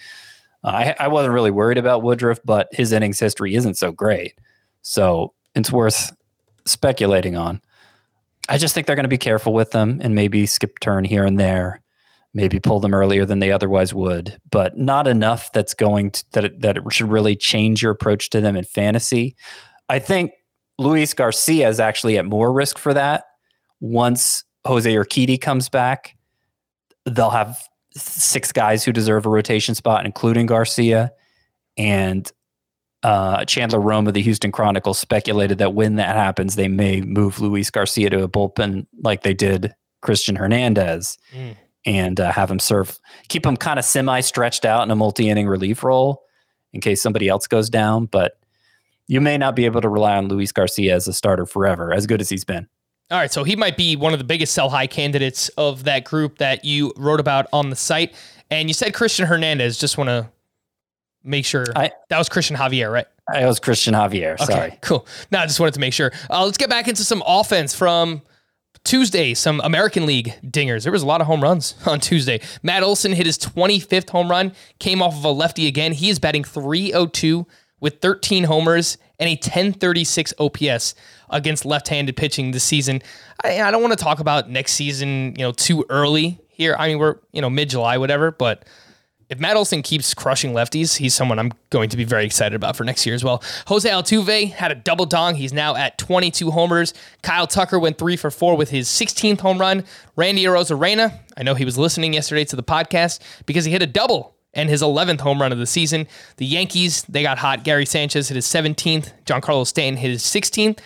Uh, 0.64 0.68
I, 0.68 0.96
I 1.00 1.08
wasn't 1.08 1.34
really 1.34 1.50
worried 1.50 1.78
about 1.78 2.02
Woodruff, 2.02 2.40
but 2.44 2.68
his 2.72 2.92
innings 2.92 3.18
history 3.18 3.54
isn't 3.54 3.76
so 3.76 3.92
great. 3.92 4.34
So 4.82 5.32
it's 5.54 5.72
worth 5.72 6.14
speculating 6.64 7.36
on. 7.36 7.60
I 8.48 8.58
just 8.58 8.74
think 8.74 8.86
they're 8.86 8.96
going 8.96 9.04
to 9.04 9.08
be 9.08 9.18
careful 9.18 9.52
with 9.52 9.70
them 9.70 10.00
and 10.02 10.14
maybe 10.14 10.46
skip 10.46 10.78
turn 10.80 11.04
here 11.04 11.24
and 11.24 11.38
there, 11.38 11.80
maybe 12.34 12.58
pull 12.58 12.80
them 12.80 12.94
earlier 12.94 13.24
than 13.24 13.38
they 13.38 13.52
otherwise 13.52 13.94
would, 13.94 14.38
but 14.50 14.76
not 14.76 15.06
enough 15.06 15.52
that's 15.52 15.74
going 15.74 16.10
to, 16.10 16.24
that 16.32 16.44
it, 16.44 16.60
that 16.60 16.76
it 16.76 16.82
should 16.90 17.10
really 17.10 17.36
change 17.36 17.82
your 17.82 17.92
approach 17.92 18.30
to 18.30 18.40
them 18.40 18.56
in 18.56 18.64
fantasy. 18.64 19.36
I 19.88 19.98
think 19.98 20.32
Luis 20.78 21.14
Garcia 21.14 21.68
is 21.68 21.78
actually 21.78 22.18
at 22.18 22.24
more 22.24 22.52
risk 22.52 22.78
for 22.78 22.94
that. 22.94 23.24
Once 23.80 24.44
Jose 24.64 24.92
Urquidy 24.92 25.40
comes 25.40 25.68
back, 25.68 26.16
they'll 27.04 27.30
have 27.30 27.68
six 27.94 28.52
guys 28.52 28.84
who 28.84 28.92
deserve 28.92 29.26
a 29.26 29.28
rotation 29.28 29.74
spot, 29.74 30.04
including 30.06 30.46
Garcia. 30.46 31.12
And 31.76 32.30
uh, 33.02 33.44
Chandler 33.46 33.80
Rome 33.80 34.06
of 34.06 34.14
the 34.14 34.22
Houston 34.22 34.52
Chronicle 34.52 34.94
speculated 34.94 35.58
that 35.58 35.74
when 35.74 35.96
that 35.96 36.14
happens, 36.16 36.54
they 36.54 36.68
may 36.68 37.00
move 37.00 37.40
Luis 37.40 37.70
Garcia 37.70 38.10
to 38.10 38.22
a 38.22 38.28
bullpen 38.28 38.86
like 39.02 39.22
they 39.22 39.34
did 39.34 39.74
Christian 40.02 40.36
Hernandez 40.36 41.18
Mm. 41.34 41.56
and 41.84 42.20
uh, 42.20 42.30
have 42.32 42.50
him 42.50 42.58
serve, 42.58 42.98
keep 43.28 43.44
him 43.44 43.56
kind 43.56 43.78
of 43.78 43.84
semi 43.84 44.20
stretched 44.20 44.64
out 44.64 44.82
in 44.82 44.90
a 44.90 44.96
multi 44.96 45.28
inning 45.28 45.48
relief 45.48 45.82
role 45.82 46.22
in 46.72 46.80
case 46.80 47.02
somebody 47.02 47.28
else 47.28 47.46
goes 47.46 47.68
down. 47.68 48.06
But 48.06 48.32
you 49.08 49.20
may 49.20 49.36
not 49.36 49.56
be 49.56 49.64
able 49.64 49.80
to 49.80 49.88
rely 49.88 50.16
on 50.16 50.28
Luis 50.28 50.52
Garcia 50.52 50.94
as 50.94 51.08
a 51.08 51.12
starter 51.12 51.44
forever, 51.44 51.92
as 51.92 52.06
good 52.06 52.20
as 52.20 52.28
he's 52.28 52.44
been. 52.44 52.68
All 53.12 53.18
right, 53.18 53.30
so 53.32 53.44
he 53.44 53.56
might 53.56 53.76
be 53.76 53.94
one 53.94 54.12
of 54.14 54.18
the 54.18 54.24
biggest 54.24 54.54
sell 54.54 54.70
high 54.70 54.86
candidates 54.86 55.48
of 55.50 55.84
that 55.84 56.04
group 56.04 56.38
that 56.38 56.64
you 56.64 56.92
wrote 56.96 57.20
about 57.20 57.46
on 57.52 57.68
the 57.68 57.76
site. 57.76 58.14
And 58.50 58.68
you 58.68 58.74
said 58.74 58.94
Christian 58.94 59.26
Hernandez. 59.26 59.76
Just 59.78 59.98
want 59.98 60.08
to 60.08 60.28
make 61.22 61.44
sure 61.44 61.66
I- 61.76 61.92
that 62.08 62.18
was 62.18 62.28
Christian 62.30 62.56
Javier, 62.56 62.90
right? 62.90 63.06
I 63.32 63.46
was 63.46 63.60
Christian 63.60 63.94
Javier. 63.94 64.34
Okay, 64.40 64.44
Sorry. 64.52 64.78
cool. 64.80 65.06
No, 65.30 65.38
I 65.40 65.46
just 65.46 65.60
wanted 65.60 65.74
to 65.74 65.80
make 65.80 65.92
sure. 65.92 66.10
Uh, 66.30 66.44
let's 66.44 66.56
get 66.58 66.68
back 66.70 66.88
into 66.88 67.04
some 67.04 67.22
offense 67.26 67.74
from 67.74 68.22
Tuesday, 68.84 69.32
some 69.34 69.60
American 69.62 70.06
League 70.06 70.34
dingers. 70.44 70.82
There 70.82 70.90
was 70.92 71.02
a 71.02 71.06
lot 71.06 71.20
of 71.20 71.26
home 71.26 71.42
runs 71.42 71.74
on 71.86 72.00
Tuesday. 72.00 72.40
Matt 72.62 72.82
Olson 72.82 73.12
hit 73.12 73.26
his 73.26 73.38
25th 73.38 74.10
home 74.10 74.30
run, 74.30 74.52
came 74.80 75.00
off 75.02 75.14
of 75.16 75.24
a 75.24 75.30
lefty 75.30 75.66
again. 75.66 75.92
He 75.92 76.08
is 76.10 76.18
batting 76.18 76.44
302 76.44 77.46
with 77.78 78.00
13 78.00 78.44
homers 78.44 78.96
and 79.18 79.28
a 79.28 79.34
1036 79.34 80.34
OPS 80.38 80.94
against 81.30 81.64
left-handed 81.64 82.16
pitching 82.16 82.50
this 82.50 82.64
season. 82.64 83.02
I, 83.44 83.62
I 83.62 83.70
don't 83.70 83.82
want 83.82 83.96
to 83.96 84.02
talk 84.02 84.20
about 84.20 84.50
next 84.50 84.72
season, 84.72 85.34
you 85.36 85.44
know, 85.44 85.52
too 85.52 85.84
early 85.88 86.40
here. 86.48 86.76
I 86.78 86.88
mean, 86.88 86.98
we're, 86.98 87.16
you 87.32 87.40
know, 87.40 87.50
mid-July, 87.50 87.98
whatever, 87.98 88.30
but 88.30 88.64
if 89.32 89.40
Matt 89.40 89.56
Olson 89.56 89.80
keeps 89.80 90.12
crushing 90.12 90.52
lefties, 90.52 90.98
he's 90.98 91.14
someone 91.14 91.38
I'm 91.38 91.52
going 91.70 91.88
to 91.88 91.96
be 91.96 92.04
very 92.04 92.26
excited 92.26 92.54
about 92.54 92.76
for 92.76 92.84
next 92.84 93.06
year 93.06 93.14
as 93.14 93.24
well. 93.24 93.42
Jose 93.66 93.88
Altuve 93.88 94.52
had 94.52 94.70
a 94.70 94.74
double 94.74 95.06
dong. 95.06 95.36
He's 95.36 95.54
now 95.54 95.74
at 95.74 95.96
22 95.96 96.50
homers. 96.50 96.92
Kyle 97.22 97.46
Tucker 97.46 97.78
went 97.78 97.96
three 97.96 98.18
for 98.18 98.30
four 98.30 98.58
with 98.58 98.68
his 98.68 98.88
16th 98.88 99.40
home 99.40 99.56
run. 99.56 99.84
Randy 100.16 100.44
Arozarena, 100.44 101.18
I 101.34 101.44
know 101.44 101.54
he 101.54 101.64
was 101.64 101.78
listening 101.78 102.12
yesterday 102.12 102.44
to 102.44 102.56
the 102.56 102.62
podcast 102.62 103.20
because 103.46 103.64
he 103.64 103.72
hit 103.72 103.80
a 103.80 103.86
double 103.86 104.36
and 104.54 104.68
his 104.68 104.82
11th 104.82 105.20
home 105.20 105.40
run 105.40 105.52
of 105.52 105.58
the 105.58 105.66
season. 105.66 106.06
The 106.36 106.46
Yankees, 106.46 107.02
they 107.04 107.22
got 107.22 107.38
hot. 107.38 107.64
Gary 107.64 107.86
Sanchez 107.86 108.28
hit 108.28 108.34
his 108.34 108.46
17th. 108.46 109.12
Giancarlo 109.24 109.66
Stanton 109.66 110.00
hit 110.00 110.10
his 110.10 110.22
16th. 110.22 110.78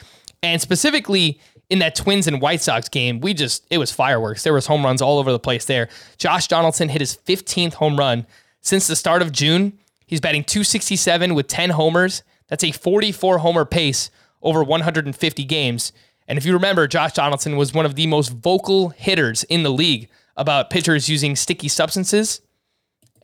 And 0.43 0.61
specifically 0.61 1.41
in 1.69 1.81
that 1.81 1.95
Twins 1.97 2.27
and 2.27 2.41
White 2.41 2.61
Sox 2.61 2.89
game, 2.89 3.21
we 3.21 3.35
just 3.35 3.67
it 3.71 3.79
was 3.79 3.91
fireworks. 3.91 4.43
There 4.43 4.53
was 4.53 4.67
home 4.67 4.85
runs 4.85 5.03
all 5.03 5.19
over 5.19 5.33
the 5.33 5.39
place 5.39 5.65
there. 5.65 5.89
Josh 6.19 6.47
Donaldson 6.47 6.89
hit 6.89 7.01
his 7.01 7.17
15th 7.17 7.75
home 7.75 7.97
run 7.97 8.27
since 8.61 8.87
the 8.87 8.97
start 8.97 9.23
of 9.23 9.33
June. 9.33 9.79
He's 10.07 10.21
batting 10.21 10.45
267 10.45 11.35
with 11.35 11.49
10 11.49 11.71
homers. 11.71 12.23
That's 12.49 12.63
a 12.63 12.71
44 12.71 13.39
homer 13.39 13.65
pace 13.65 14.11
over 14.43 14.63
150 14.63 15.45
games. 15.45 15.93
And 16.29 16.39
if 16.39 16.45
you 16.45 16.53
remember, 16.53 16.87
Josh 16.87 17.13
Donaldson 17.13 17.57
was 17.57 17.73
one 17.73 17.87
of 17.87 17.97
the 17.97 18.07
most 18.07 18.29
vocal 18.29 18.91
hitters 18.91 19.43
in 19.45 19.65
the 19.65 19.71
league 19.71 20.09
about 20.37 20.71
pitchers 20.71 21.09
using 21.09 21.35
sticky 21.35 21.69
substances 21.69 22.41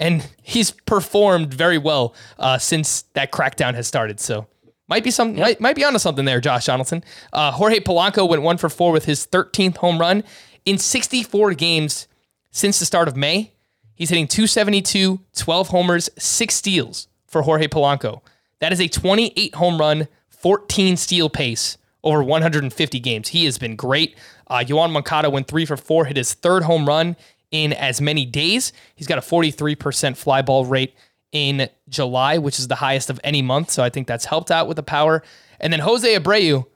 and 0.02 0.28
he's 0.42 0.72
performed 0.72 1.54
very 1.54 1.78
well 1.78 2.12
uh, 2.40 2.58
since 2.58 3.02
that 3.14 3.30
crackdown 3.30 3.74
has 3.74 3.86
started. 3.86 4.18
So 4.18 4.48
might 4.88 5.04
be 5.04 5.12
some 5.12 5.36
might, 5.36 5.60
might 5.60 5.76
be 5.76 5.84
onto 5.84 6.00
something 6.00 6.24
there, 6.24 6.40
Josh 6.40 6.66
Donaldson. 6.66 7.04
Uh, 7.32 7.52
Jorge 7.52 7.78
Polanco 7.78 8.28
went 8.28 8.42
one 8.42 8.58
for 8.58 8.68
four 8.68 8.90
with 8.90 9.04
his 9.04 9.26
13th 9.28 9.76
home 9.76 9.98
run 9.98 10.24
in 10.64 10.76
64 10.76 11.54
games 11.54 12.08
since 12.50 12.80
the 12.80 12.84
start 12.84 13.06
of 13.06 13.16
May. 13.16 13.52
He's 13.94 14.08
hitting 14.08 14.26
272, 14.26 15.20
12 15.36 15.68
homers, 15.68 16.10
six 16.18 16.56
steals 16.56 17.06
for 17.28 17.42
Jorge 17.42 17.68
Polanco. 17.68 18.22
That 18.58 18.72
is 18.72 18.80
a 18.80 18.88
28 18.88 19.54
home 19.54 19.78
run, 19.78 20.08
14 20.30 20.96
steal 20.96 21.30
pace 21.30 21.78
over 22.02 22.24
150 22.24 22.98
games. 22.98 23.28
He 23.28 23.44
has 23.44 23.56
been 23.56 23.76
great. 23.76 24.16
Uh, 24.48 24.64
Yoán 24.66 24.90
Moncada 24.90 25.30
went 25.30 25.46
three 25.46 25.64
for 25.64 25.76
four, 25.76 26.06
hit 26.06 26.16
his 26.16 26.34
third 26.34 26.64
home 26.64 26.88
run 26.88 27.14
in 27.52 27.72
as 27.74 28.00
many 28.00 28.24
days. 28.24 28.72
He's 28.96 29.06
got 29.06 29.18
a 29.18 29.20
43% 29.20 30.16
fly 30.16 30.42
ball 30.42 30.66
rate 30.66 30.94
in 31.30 31.68
July, 31.88 32.38
which 32.38 32.58
is 32.58 32.66
the 32.68 32.76
highest 32.76 33.10
of 33.10 33.20
any 33.22 33.42
month. 33.42 33.70
So 33.70 33.84
I 33.84 33.90
think 33.90 34.08
that's 34.08 34.24
helped 34.24 34.50
out 34.50 34.66
with 34.66 34.76
the 34.76 34.82
power. 34.82 35.22
And 35.60 35.72
then 35.72 35.80
Jose 35.80 36.18
Abreu, 36.18 36.66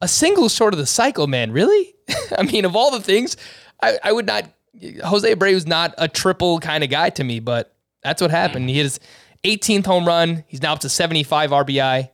a 0.00 0.08
single 0.08 0.48
short 0.48 0.72
of 0.72 0.78
the 0.78 0.86
cycle, 0.86 1.26
man. 1.26 1.52
Really? 1.52 1.94
I 2.38 2.42
mean, 2.42 2.64
of 2.64 2.74
all 2.74 2.90
the 2.90 3.00
things, 3.00 3.36
I, 3.82 3.98
I 4.02 4.12
would 4.12 4.26
not. 4.26 4.48
Jose 5.04 5.34
Abreu's 5.34 5.66
not 5.66 5.94
a 5.98 6.08
triple 6.08 6.58
kind 6.58 6.82
of 6.82 6.88
guy 6.88 7.10
to 7.10 7.22
me, 7.22 7.40
but 7.40 7.76
that's 8.02 8.22
what 8.22 8.30
happened. 8.30 8.68
He 8.70 8.76
his 8.78 8.98
18th 9.44 9.86
home 9.86 10.06
run. 10.06 10.44
He's 10.46 10.62
now 10.62 10.72
up 10.72 10.80
to 10.80 10.88
75 10.88 11.50
RBI, 11.50 12.10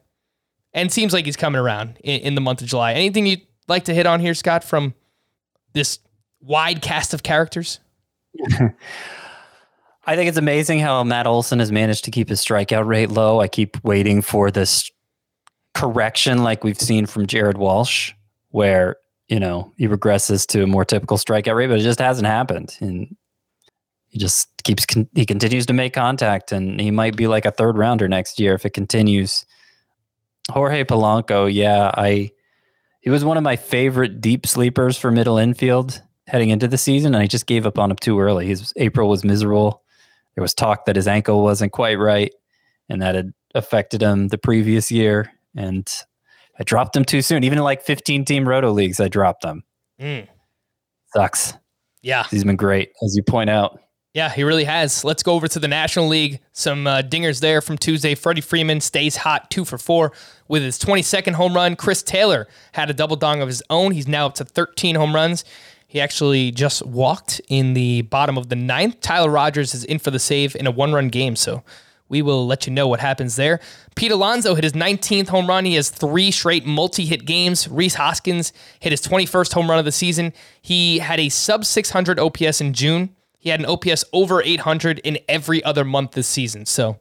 and 0.72 0.92
seems 0.92 1.12
like 1.12 1.24
he's 1.24 1.36
coming 1.36 1.61
around 1.61 1.98
in, 2.02 2.20
in 2.20 2.34
the 2.34 2.40
month 2.40 2.61
of 2.61 2.66
July. 2.66 2.94
Anything 2.94 3.26
you'd 3.26 3.46
like 3.68 3.84
to 3.84 3.94
hit 3.94 4.06
on 4.06 4.20
here, 4.20 4.34
Scott, 4.34 4.64
from 4.64 4.94
this 5.72 6.00
wide 6.40 6.82
cast 6.82 7.14
of 7.14 7.22
characters? 7.22 7.80
I 10.09 10.16
think 10.16 10.28
it's 10.28 10.39
amazing 10.39 10.80
how 10.80 11.05
Matt 11.05 11.26
Olson 11.26 11.59
has 11.59 11.70
managed 11.70 12.05
to 12.05 12.11
keep 12.11 12.30
his 12.30 12.43
strikeout 12.43 12.86
rate 12.86 13.11
low. 13.11 13.41
I 13.41 13.49
keep 13.49 13.82
waiting 13.84 14.22
for 14.22 14.51
this 14.51 14.91
correction 15.74 16.43
like 16.43 16.64
we've 16.64 16.80
seen 16.80 17.05
from 17.05 17.26
Jared 17.26 17.59
Walsh, 17.59 18.14
where, 18.49 18.97
you 19.28 19.39
know, 19.39 19.72
he 19.76 19.86
regresses 19.86 20.47
to 20.49 20.62
a 20.62 20.66
more 20.66 20.86
typical 20.86 21.18
strikeout 21.18 21.55
rate, 21.55 21.66
but 21.66 21.78
it 21.78 21.82
just 21.82 21.99
hasn't 21.99 22.26
happened. 22.26 22.74
And 22.80 23.14
he 24.07 24.18
just 24.18 24.49
keeps, 24.64 24.86
con- 24.86 25.11
he 25.14 25.26
continues 25.26 25.66
to 25.66 25.74
make 25.74 25.93
contact 25.93 26.53
and 26.53 26.80
he 26.80 26.91
might 26.91 27.14
be 27.14 27.26
like 27.26 27.45
a 27.45 27.51
third 27.51 27.76
rounder 27.76 28.09
next 28.09 28.41
year 28.41 28.55
if 28.55 28.64
it 28.64 28.72
continues. 28.72 29.45
Jorge 30.51 30.84
Polanco, 30.84 31.53
yeah, 31.53 31.91
I, 31.95 32.30
he 33.01 33.11
was 33.11 33.26
one 33.26 33.36
of 33.36 33.43
my 33.43 33.57
favorite 33.57 34.22
deep 34.22 34.47
sleepers 34.47 34.97
for 34.97 35.11
middle 35.11 35.36
infield 35.36 36.03
heading 36.29 36.51
into 36.51 36.68
the 36.68 36.79
season, 36.79 37.14
and 37.14 37.22
I 37.22 37.26
just 37.26 37.47
gave 37.47 37.66
up 37.66 37.79
on 37.79 37.91
him 37.91 37.97
too 37.97 38.20
early. 38.20 38.47
His 38.47 38.72
April 38.76 39.09
was 39.09 39.24
miserable. 39.24 39.83
There 40.35 40.43
was 40.43 40.55
talk 40.55 40.85
that 40.85 40.97
his 40.97 41.09
ankle 41.09 41.43
wasn't 41.43 41.72
quite 41.72 41.99
right, 41.99 42.33
and 42.89 43.03
that 43.03 43.14
had 43.14 43.33
affected 43.55 44.03
him 44.03 44.29
the 44.29 44.39
previous 44.39 44.91
year. 44.91 45.33
And 45.57 45.91
I 46.59 46.64
dropped 46.64 46.95
him 46.95 47.05
too 47.05 47.22
soon. 47.22 47.43
Even 47.45 47.59
in 47.59 47.64
like 47.64 47.83
15 47.83 48.24
team 48.24 48.49
roto 48.49 48.70
leagues, 48.70 49.01
I 49.01 49.09
dropped 49.09 49.45
him. 49.45 49.64
Mm. 50.01 50.29
Sucks. 51.14 51.55
Yeah. 52.03 52.24
He's 52.31 52.45
been 52.45 52.57
great, 52.57 52.93
as 53.03 53.16
you 53.16 53.22
point 53.22 53.51
out. 53.51 53.81
Yeah, 54.14 54.31
he 54.31 54.43
really 54.43 54.64
has. 54.64 55.05
Let's 55.05 55.22
go 55.22 55.35
over 55.35 55.49
to 55.49 55.59
the 55.59 55.68
National 55.68 56.09
League. 56.09 56.41
Some 56.53 56.87
uh, 56.87 57.03
dingers 57.03 57.41
there 57.41 57.61
from 57.61 57.79
Tuesday. 57.79 58.14
Freddie 58.14 58.41
Freeman 58.41 58.81
stays 58.81 59.16
hot, 59.16 59.51
two 59.51 59.64
for 59.64 59.79
four 59.79 60.12
with 60.49 60.62
his 60.62 60.79
22nd 60.79 61.35
home 61.35 61.55
run. 61.55 61.76
Chris 61.76 62.03
Taylor 62.03 62.49
had 62.72 62.91
a 62.91 62.95
double 62.95 63.16
dong 63.16 63.43
of 63.43 63.49
his 63.49 63.62
own. 63.70 63.93
He's 63.93 64.09
now 64.09 64.26
up 64.26 64.35
to 64.37 64.45
13 64.45 64.97
home 64.97 65.14
runs. 65.14 65.45
He 65.89 66.03
actually 66.03 66.51
just 66.51 66.84
walked 66.84 67.41
in 67.49 67.72
the 67.72 68.03
bottom 68.03 68.36
of 68.36 68.51
the 68.51 68.57
ninth. 68.57 69.01
Tyler 69.01 69.30
Rogers 69.30 69.74
is 69.74 69.84
in 69.84 69.99
for 69.99 70.11
the 70.11 70.18
save 70.18 70.55
in 70.55 70.66
a 70.66 70.70
one 70.70 70.93
run 70.93 71.09
game. 71.09 71.34
So 71.34 71.64
we 72.11 72.20
will 72.20 72.47
let 72.47 72.66
you 72.66 72.74
know 72.74 72.86
what 72.86 73.01
happens 73.01 73.36
there. 73.36 73.59
Pete 73.97 74.12
Alonso 74.12 74.55
hit 74.55 74.64
his 74.64 74.74
19th 74.74 75.28
home 75.28 75.47
run. 75.47 75.64
He 75.64 75.76
has 75.76 75.89
three 75.89 76.30
straight 76.30 76.66
multi 76.66 77.07
hit 77.07 77.24
games. 77.24 77.66
Rhys 77.68 77.95
Hoskins 77.95 78.53
hit 78.80 78.93
his 78.93 79.01
21st 79.01 79.55
home 79.55 79.70
run 79.70 79.78
of 79.78 79.86
the 79.86 79.93
season. 79.93 80.34
He 80.61 80.99
had 80.99 81.18
a 81.18 81.30
sub 81.30 81.64
600 81.64 82.18
OPS 82.18 82.61
in 82.61 82.74
June. 82.74 83.16
He 83.39 83.49
had 83.49 83.61
an 83.61 83.66
OPS 83.66 84.05
over 84.12 84.43
800 84.43 84.99
in 84.99 85.18
every 85.26 85.64
other 85.64 85.84
month 85.84 86.12
this 86.12 86.28
season. 86.28 86.66
So 86.66 87.01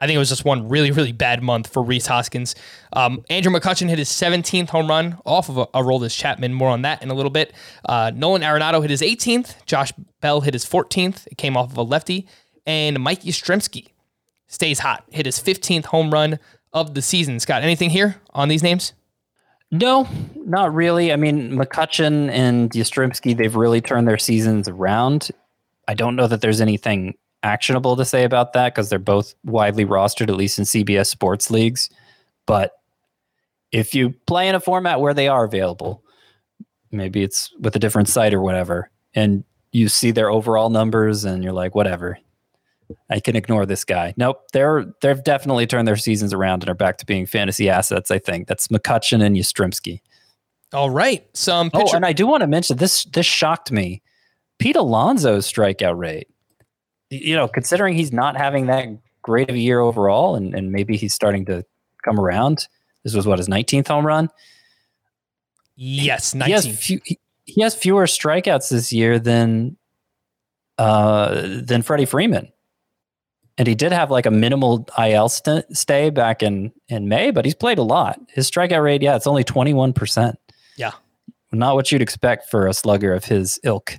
I 0.00 0.06
think 0.06 0.16
it 0.16 0.18
was 0.18 0.28
just 0.28 0.44
one 0.44 0.68
really, 0.68 0.90
really 0.90 1.12
bad 1.12 1.42
month 1.42 1.72
for 1.72 1.82
Rhys 1.82 2.06
Hoskins. 2.06 2.54
Um, 2.92 3.24
Andrew 3.30 3.52
McCutchen 3.52 3.88
hit 3.88 3.98
his 3.98 4.08
17th 4.10 4.68
home 4.68 4.88
run 4.88 5.18
off 5.24 5.48
of 5.48 5.58
a, 5.58 5.66
a 5.72 6.08
Chapman. 6.08 6.52
More 6.52 6.68
on 6.68 6.82
that 6.82 7.02
in 7.02 7.10
a 7.10 7.14
little 7.14 7.30
bit. 7.30 7.52
Uh, 7.88 8.10
Nolan 8.14 8.42
Arenado 8.42 8.80
hit 8.82 8.90
his 8.90 9.02
18th. 9.02 9.64
Josh 9.66 9.92
Bell 10.20 10.40
hit 10.40 10.52
his 10.52 10.66
14th. 10.66 11.26
It 11.28 11.38
came 11.38 11.56
off 11.56 11.70
of 11.70 11.78
a 11.78 11.82
lefty. 11.82 12.26
And 12.66 13.00
Mike 13.00 13.22
Yastrzemski 13.22 13.92
stays 14.48 14.80
hot. 14.80 15.04
Hit 15.10 15.26
his 15.26 15.38
15th 15.38 15.86
home 15.86 16.10
run 16.10 16.38
of 16.72 16.94
the 16.94 17.02
season. 17.02 17.38
Scott, 17.38 17.62
anything 17.62 17.90
here 17.90 18.20
on 18.30 18.48
these 18.48 18.62
names? 18.62 18.92
No, 19.70 20.08
not 20.36 20.74
really. 20.74 21.12
I 21.12 21.16
mean, 21.16 21.52
McCutchen 21.52 22.30
and 22.30 22.70
Yastrzemski, 22.70 23.36
they've 23.36 23.56
really 23.56 23.80
turned 23.80 24.06
their 24.06 24.18
seasons 24.18 24.68
around. 24.68 25.30
I 25.88 25.94
don't 25.94 26.16
know 26.16 26.26
that 26.26 26.40
there's 26.40 26.60
anything 26.60 27.14
actionable 27.44 27.94
to 27.96 28.04
say 28.04 28.24
about 28.24 28.54
that 28.54 28.74
because 28.74 28.88
they're 28.88 28.98
both 28.98 29.34
widely 29.44 29.84
rostered, 29.84 30.28
at 30.28 30.36
least 30.36 30.58
in 30.58 30.64
CBS 30.64 31.06
sports 31.06 31.50
leagues. 31.50 31.90
But 32.46 32.72
if 33.70 33.94
you 33.94 34.14
play 34.26 34.48
in 34.48 34.54
a 34.54 34.60
format 34.60 35.00
where 35.00 35.14
they 35.14 35.28
are 35.28 35.44
available, 35.44 36.02
maybe 36.90 37.22
it's 37.22 37.52
with 37.60 37.76
a 37.76 37.78
different 37.78 38.08
site 38.08 38.34
or 38.34 38.40
whatever, 38.40 38.90
and 39.14 39.44
you 39.72 39.88
see 39.88 40.10
their 40.10 40.30
overall 40.30 40.70
numbers 40.70 41.24
and 41.24 41.44
you're 41.44 41.52
like, 41.52 41.74
whatever, 41.74 42.18
I 43.10 43.20
can 43.20 43.36
ignore 43.36 43.66
this 43.66 43.84
guy. 43.84 44.14
Nope, 44.16 44.40
they're 44.52 44.86
they've 45.02 45.22
definitely 45.22 45.66
turned 45.66 45.86
their 45.86 45.96
seasons 45.96 46.32
around 46.32 46.62
and 46.62 46.70
are 46.70 46.74
back 46.74 46.98
to 46.98 47.06
being 47.06 47.26
fantasy 47.26 47.68
assets. 47.68 48.10
I 48.10 48.18
think 48.18 48.48
that's 48.48 48.68
McCutchen 48.68 49.22
and 49.22 49.36
Yastrzemski. 49.36 50.00
All 50.72 50.90
right, 50.90 51.26
some 51.34 51.70
oh, 51.74 51.80
pitcher- 51.80 51.94
oh, 51.94 51.96
and 51.96 52.06
I 52.06 52.12
do 52.12 52.26
want 52.26 52.40
to 52.40 52.46
mention 52.46 52.78
this. 52.78 53.04
This 53.04 53.26
shocked 53.26 53.70
me. 53.70 54.02
Pete 54.58 54.76
Alonso's 54.76 55.50
strikeout 55.50 55.98
rate 55.98 56.28
you 57.14 57.36
know, 57.36 57.48
considering 57.48 57.94
he's 57.94 58.12
not 58.12 58.36
having 58.36 58.66
that 58.66 58.88
great 59.22 59.48
of 59.48 59.56
a 59.56 59.58
year 59.58 59.80
overall, 59.80 60.36
and, 60.36 60.54
and 60.54 60.70
maybe 60.70 60.96
he's 60.96 61.14
starting 61.14 61.44
to 61.46 61.64
come 62.04 62.20
around. 62.20 62.68
This 63.02 63.14
was 63.14 63.26
what 63.26 63.38
his 63.38 63.48
19th 63.48 63.88
home 63.88 64.06
run. 64.06 64.30
Yes, 65.76 66.34
19. 66.34 66.46
He 66.46 66.52
has, 66.52 66.86
few, 66.86 67.00
he, 67.04 67.18
he 67.44 67.62
has 67.62 67.74
fewer 67.74 68.06
strikeouts 68.06 68.70
this 68.70 68.92
year 68.92 69.18
than 69.18 69.76
uh, 70.78 71.42
than 71.62 71.82
Freddie 71.82 72.04
Freeman, 72.04 72.50
and 73.58 73.68
he 73.68 73.74
did 73.74 73.92
have 73.92 74.10
like 74.10 74.26
a 74.26 74.30
minimal 74.30 74.88
IL 74.98 75.28
st- 75.28 75.64
stay 75.76 76.10
back 76.10 76.42
in 76.42 76.72
in 76.88 77.08
May, 77.08 77.30
but 77.30 77.44
he's 77.44 77.54
played 77.54 77.78
a 77.78 77.82
lot. 77.82 78.20
His 78.28 78.50
strikeout 78.50 78.82
rate, 78.82 79.02
yeah, 79.02 79.14
it's 79.16 79.26
only 79.26 79.44
21 79.44 79.92
percent. 79.92 80.38
Yeah, 80.76 80.92
not 81.52 81.74
what 81.74 81.92
you'd 81.92 82.02
expect 82.02 82.50
for 82.50 82.66
a 82.66 82.74
slugger 82.74 83.12
of 83.12 83.24
his 83.24 83.58
ilk. 83.62 83.98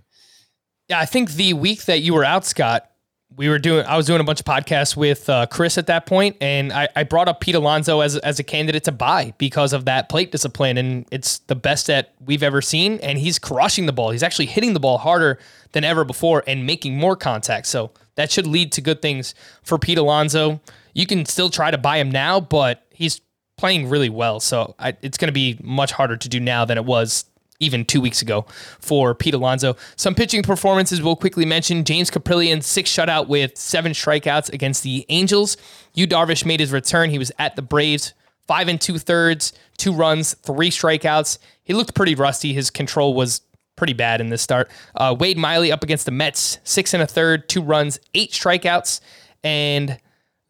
Yeah, 0.89 0.99
I 0.99 1.05
think 1.05 1.32
the 1.32 1.53
week 1.53 1.86
that 1.86 2.01
you 2.01 2.13
were 2.13 2.26
out, 2.26 2.45
Scott, 2.45 2.89
we 3.38 3.49
were 3.49 3.59
doing 3.59 3.86
I 3.86 3.97
was 3.97 4.05
doing 4.05 4.21
a 4.21 4.23
bunch 4.23 4.39
of 4.39 4.45
podcasts 4.45 4.95
with 4.95 5.30
uh, 5.30 5.45
Chris 5.47 5.78
at 5.78 5.88
that 5.88 6.05
point, 6.05 6.38
and 6.41 6.71
I, 6.71 6.88
I 6.95 7.03
brought 7.03 7.28
up 7.28 7.41
Pete 7.41 7.55
Alonso 7.55 8.01
as 8.01 8.17
as 8.17 8.39
a 8.39 8.43
candidate 8.43 8.84
to 8.86 8.91
buy 8.91 9.34
because 9.38 9.73
of 9.73 9.86
that 9.86 10.09
plate 10.09 10.32
discipline, 10.32 10.78
and 10.78 11.05
it's 11.11 11.39
the 11.39 11.55
best 11.55 11.88
that 11.88 12.13
we've 12.23 12.43
ever 12.43 12.61
seen, 12.61 12.99
and 12.99 13.17
he's 13.17 13.39
crushing 13.39 13.86
the 13.86 13.93
ball. 13.93 14.11
He's 14.11 14.23
actually 14.23 14.45
hitting 14.47 14.73
the 14.73 14.80
ball 14.80 14.97
harder 14.97 15.39
than 15.73 15.84
ever 15.84 16.05
before 16.05 16.43
and 16.47 16.65
making 16.65 16.97
more 16.97 17.15
contact. 17.15 17.67
So 17.67 17.91
that 18.15 18.32
should 18.32 18.47
lead 18.47 18.71
to 18.73 18.82
good 18.82 19.01
things 19.01 19.36
for 19.63 19.78
Pete 19.78 19.97
Alonso. 19.97 20.61
You 20.93 21.05
can 21.05 21.26
still 21.26 21.49
try 21.49 21.71
to 21.71 21.78
buy 21.78 21.97
him 21.97 22.09
now, 22.09 22.39
but 22.39 22.86
he's 22.91 23.19
playing 23.57 23.89
really 23.89 24.09
well, 24.09 24.39
so 24.39 24.76
I, 24.80 24.95
it's 25.01 25.17
going 25.17 25.28
to 25.28 25.34
be 25.34 25.57
much 25.61 25.91
harder 25.91 26.17
to 26.17 26.30
do 26.30 26.39
now 26.39 26.65
than 26.65 26.78
it 26.78 26.86
was 26.86 27.26
even 27.60 27.86
two 27.86 28.01
weeks 28.01 28.22
ago 28.22 28.45
for 28.80 29.16
Pete 29.16 29.34
Alonso. 29.34 29.76
Some 29.95 30.16
pitching 30.16 30.43
performances 30.43 31.01
we'll 31.01 31.16
quickly 31.16 31.45
mention. 31.45 31.84
James 31.84 32.12
Kaprielian, 32.12 32.62
six 32.64 32.89
shutout 32.89 33.28
with 33.28 33.58
seven 33.58 33.93
strikeouts 33.93 34.51
against 34.51 34.84
the 34.84 35.06
Angels. 35.10 35.58
Yu 35.93 36.08
Darvish 36.08 36.45
made 36.45 36.60
his 36.60 36.72
return. 36.72 37.10
He 37.10 37.20
was 37.20 37.32
at 37.39 37.56
the 37.56 37.62
Braves, 37.62 38.14
five 38.47 38.68
and 38.68 38.80
two 38.80 38.97
thirds, 38.97 39.53
two 39.78 39.93
runs, 39.93 40.34
three 40.36 40.70
strikeouts. 40.70 41.38
He 41.64 41.74
looked 41.74 41.95
pretty 41.95 42.16
rusty. 42.16 42.53
His 42.53 42.70
control 42.70 43.14
was 43.14 43.41
pretty 43.76 43.93
bad 43.93 44.22
in 44.22 44.30
this 44.30 44.41
start. 44.41 44.70
Uh, 44.95 45.16
Wade 45.18 45.38
Miley 45.38 45.72
up 45.72 45.84
against 45.84 46.06
the 46.06 46.12
Mets, 46.12 46.60
six 46.64 46.93
and 46.93 47.03
a 47.03 47.08
third, 47.08 47.49
two 47.49 47.62
runs, 47.62 47.99
eight 48.14 48.32
strikeouts, 48.32 49.01
and 49.43 49.99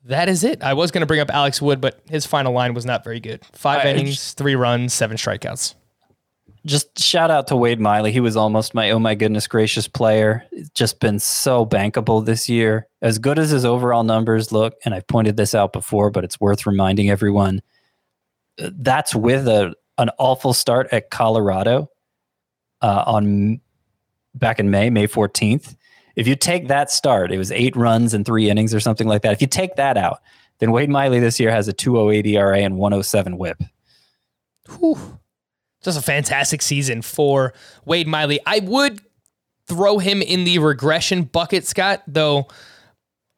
that 0.04 0.30
is 0.30 0.44
it. 0.44 0.62
I 0.62 0.74
was 0.74 0.92
going 0.92 1.02
to 1.02 1.08
bring 1.08 1.20
up 1.20 1.32
Alex 1.32 1.62
Wood, 1.62 1.82
but 1.82 2.00
his 2.08 2.26
final 2.28 2.54
line 2.54 2.76
was 2.76 2.86
not 2.86 3.04
very 3.04 3.20
good. 3.20 3.44
Five 3.54 3.86
I, 3.86 3.90
innings, 3.90 4.34
three 4.34 4.56
runs, 4.56 4.94
seven 4.94 5.18
strikeouts 5.18 5.74
just 6.66 7.00
shout 7.00 7.30
out 7.30 7.48
to 7.48 7.56
Wade 7.56 7.80
Miley. 7.80 8.12
He 8.12 8.20
was 8.20 8.36
almost 8.36 8.74
my 8.74 8.90
oh 8.90 9.00
my 9.00 9.14
goodness 9.14 9.48
gracious 9.48 9.88
player. 9.88 10.44
Just 10.74 11.00
been 11.00 11.20
so 11.20 11.66
bankable 11.66 12.26
this 12.26 12.50
year. 12.50 12.88
As 13.02 13.20
good 13.20 13.38
as 13.38 13.52
his 13.52 13.66
overall 13.66 14.04
numbers 14.04 14.52
look, 14.52 14.74
and 14.84 14.94
I've 14.94 15.08
pointed 15.08 15.38
this 15.38 15.54
out 15.54 15.74
before, 15.74 16.10
but 16.10 16.24
it's 16.24 16.40
worth 16.40 16.66
reminding 16.66 17.10
everyone. 17.10 17.62
That's 18.58 19.14
with 19.14 19.48
a 19.48 19.76
an 19.98 20.10
awful 20.18 20.54
start 20.54 20.88
at 20.92 21.10
Colorado 21.12 21.90
uh, 22.82 23.04
on 23.06 23.62
back 24.34 24.60
in 24.60 24.70
May, 24.72 24.90
May 24.90 25.08
14th. 25.08 25.76
If 26.16 26.28
you 26.28 26.36
take 26.36 26.68
that 26.68 26.90
start, 26.90 27.32
it 27.32 27.38
was 27.38 27.52
eight 27.52 27.76
runs 27.76 28.14
and 28.14 28.26
three 28.26 28.50
innings 28.50 28.74
or 28.74 28.80
something 28.80 29.08
like 29.08 29.22
that. 29.22 29.34
If 29.34 29.42
you 29.42 29.48
take 29.48 29.76
that 29.76 29.98
out, 29.98 30.20
then 30.60 30.72
Wade 30.72 30.90
Miley 30.90 31.20
this 31.20 31.40
year 31.40 31.52
has 31.52 31.68
a 31.68 31.74
208 31.74 32.26
ERA 32.26 32.60
and 32.60 32.78
107 32.78 33.38
whip. 33.38 33.62
Whew 34.80 35.20
just 35.86 35.98
a 35.98 36.02
fantastic 36.02 36.62
season 36.62 37.02
for 37.02 37.54
Wade 37.86 38.08
Miley. 38.08 38.40
I 38.46 38.60
would 38.60 39.00
throw 39.68 40.00
him 40.00 40.22
in 40.22 40.44
the 40.44 40.60
regression 40.60 41.24
bucket, 41.24 41.66
Scott, 41.66 42.04
though 42.08 42.48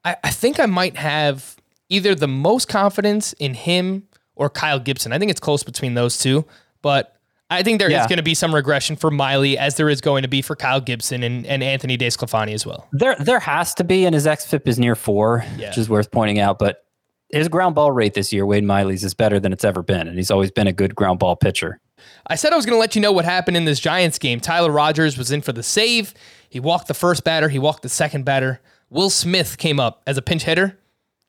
I, 0.03 0.15
I 0.23 0.31
think 0.31 0.59
I 0.59 0.65
might 0.65 0.97
have 0.97 1.55
either 1.89 2.15
the 2.15 2.27
most 2.27 2.67
confidence 2.67 3.33
in 3.33 3.53
him 3.53 4.07
or 4.35 4.49
Kyle 4.49 4.79
Gibson. 4.79 5.11
I 5.11 5.19
think 5.19 5.31
it's 5.31 5.39
close 5.39 5.63
between 5.63 5.93
those 5.93 6.17
two, 6.17 6.45
but 6.81 7.13
I 7.49 7.63
think 7.63 7.79
there 7.79 7.89
yeah. 7.89 8.01
is 8.01 8.07
going 8.07 8.17
to 8.17 8.23
be 8.23 8.33
some 8.33 8.53
regression 8.53 8.95
for 8.95 9.09
Miley 9.09 9.57
as 9.57 9.75
there 9.75 9.89
is 9.89 10.01
going 10.01 10.23
to 10.23 10.27
be 10.27 10.41
for 10.41 10.55
Kyle 10.55 10.81
Gibson 10.81 11.23
and, 11.23 11.45
and 11.45 11.63
Anthony 11.63 11.97
DeSclafani 11.97 12.53
as 12.53 12.65
well. 12.65 12.87
There 12.91 13.15
there 13.15 13.39
has 13.39 13.73
to 13.75 13.83
be, 13.83 14.05
and 14.05 14.13
his 14.13 14.25
xFIP 14.25 14.67
is 14.67 14.77
near 14.77 14.95
four, 14.95 15.45
yeah. 15.57 15.69
which 15.69 15.77
is 15.77 15.89
worth 15.89 16.11
pointing 16.11 16.39
out. 16.39 16.59
But 16.59 16.83
his 17.29 17.47
ground 17.47 17.75
ball 17.75 17.91
rate 17.91 18.13
this 18.13 18.33
year, 18.33 18.45
Wade 18.45 18.65
Miley's, 18.65 19.03
is 19.03 19.13
better 19.13 19.39
than 19.39 19.53
it's 19.53 19.63
ever 19.63 19.81
been, 19.81 20.07
and 20.07 20.17
he's 20.17 20.31
always 20.31 20.51
been 20.51 20.67
a 20.67 20.73
good 20.73 20.93
ground 20.93 21.19
ball 21.19 21.35
pitcher. 21.35 21.79
I 22.27 22.35
said 22.35 22.53
I 22.53 22.55
was 22.55 22.65
going 22.65 22.75
to 22.75 22.79
let 22.79 22.95
you 22.95 23.01
know 23.01 23.11
what 23.11 23.25
happened 23.25 23.57
in 23.57 23.65
this 23.65 23.79
Giants 23.79 24.19
game. 24.19 24.39
Tyler 24.39 24.71
Rogers 24.71 25.17
was 25.17 25.31
in 25.31 25.41
for 25.41 25.51
the 25.51 25.63
save. 25.63 26.13
He 26.49 26.59
walked 26.59 26.87
the 26.87 26.93
first 26.93 27.23
batter, 27.23 27.49
he 27.49 27.59
walked 27.59 27.83
the 27.83 27.89
second 27.89 28.25
batter. 28.25 28.61
Will 28.89 29.09
Smith 29.09 29.57
came 29.57 29.79
up 29.79 30.01
as 30.07 30.17
a 30.17 30.21
pinch 30.21 30.43
hitter. 30.43 30.79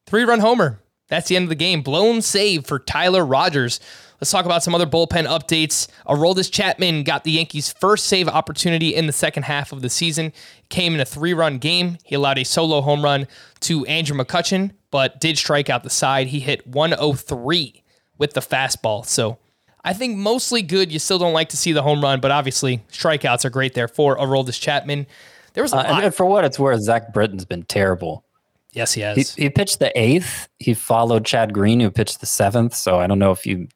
Three 0.06 0.24
run 0.24 0.40
homer. 0.40 0.80
That's 1.08 1.28
the 1.28 1.36
end 1.36 1.44
of 1.44 1.48
the 1.48 1.54
game. 1.54 1.82
Blown 1.82 2.22
save 2.22 2.66
for 2.66 2.78
Tyler 2.78 3.24
Rogers. 3.24 3.80
Let's 4.20 4.30
talk 4.30 4.44
about 4.44 4.62
some 4.62 4.74
other 4.74 4.86
bullpen 4.86 5.26
updates. 5.26 5.88
Aroldis 6.06 6.50
Chapman 6.50 7.04
got 7.04 7.24
the 7.24 7.32
Yankees' 7.32 7.72
first 7.72 8.06
save 8.06 8.28
opportunity 8.28 8.94
in 8.94 9.06
the 9.06 9.12
second 9.12 9.44
half 9.44 9.72
of 9.72 9.80
the 9.80 9.88
season. 9.88 10.32
Came 10.68 10.94
in 10.94 11.00
a 11.00 11.04
three-run 11.04 11.58
game. 11.58 11.98
He 12.04 12.16
allowed 12.16 12.38
a 12.38 12.44
solo 12.44 12.80
home 12.80 13.02
run 13.02 13.28
to 13.60 13.86
Andrew 13.86 14.16
McCutchen, 14.16 14.72
but 14.90 15.20
did 15.20 15.38
strike 15.38 15.70
out 15.70 15.84
the 15.84 15.90
side. 15.90 16.28
He 16.28 16.40
hit 16.40 16.66
103 16.66 17.84
with 18.18 18.34
the 18.34 18.40
fastball. 18.40 19.06
So 19.06 19.38
I 19.84 19.92
think 19.92 20.16
mostly 20.16 20.62
good. 20.62 20.92
You 20.92 20.98
still 20.98 21.18
don't 21.18 21.32
like 21.32 21.50
to 21.50 21.56
see 21.56 21.72
the 21.72 21.82
home 21.82 22.02
run, 22.02 22.20
but 22.20 22.30
obviously 22.30 22.82
strikeouts 22.90 23.44
are 23.44 23.50
great 23.50 23.74
there 23.74 23.88
for 23.88 24.16
Aroldis 24.16 24.60
Chapman. 24.60 25.06
There 25.54 25.62
was 25.62 25.72
a 25.72 25.78
uh, 25.78 26.00
and 26.02 26.14
for 26.14 26.26
what 26.26 26.44
it's 26.44 26.58
worth, 26.58 26.80
Zach 26.82 27.12
Britton's 27.12 27.44
been 27.44 27.64
terrible. 27.64 28.24
Yes, 28.72 28.92
he 28.92 29.00
has. 29.00 29.34
He, 29.34 29.44
he, 29.44 29.50
pitched 29.50 29.78
the 29.78 29.98
eighth. 29.98 30.48
He 30.58 30.74
followed 30.74 31.24
Chad 31.24 31.54
Green, 31.54 31.80
who 31.80 31.90
pitched 31.90 32.20
the 32.20 32.26
seventh. 32.26 32.74
So 32.74 33.00
I 33.00 33.06
don't 33.06 33.18
know 33.18 33.32
if 33.32 33.46
you 33.46 33.68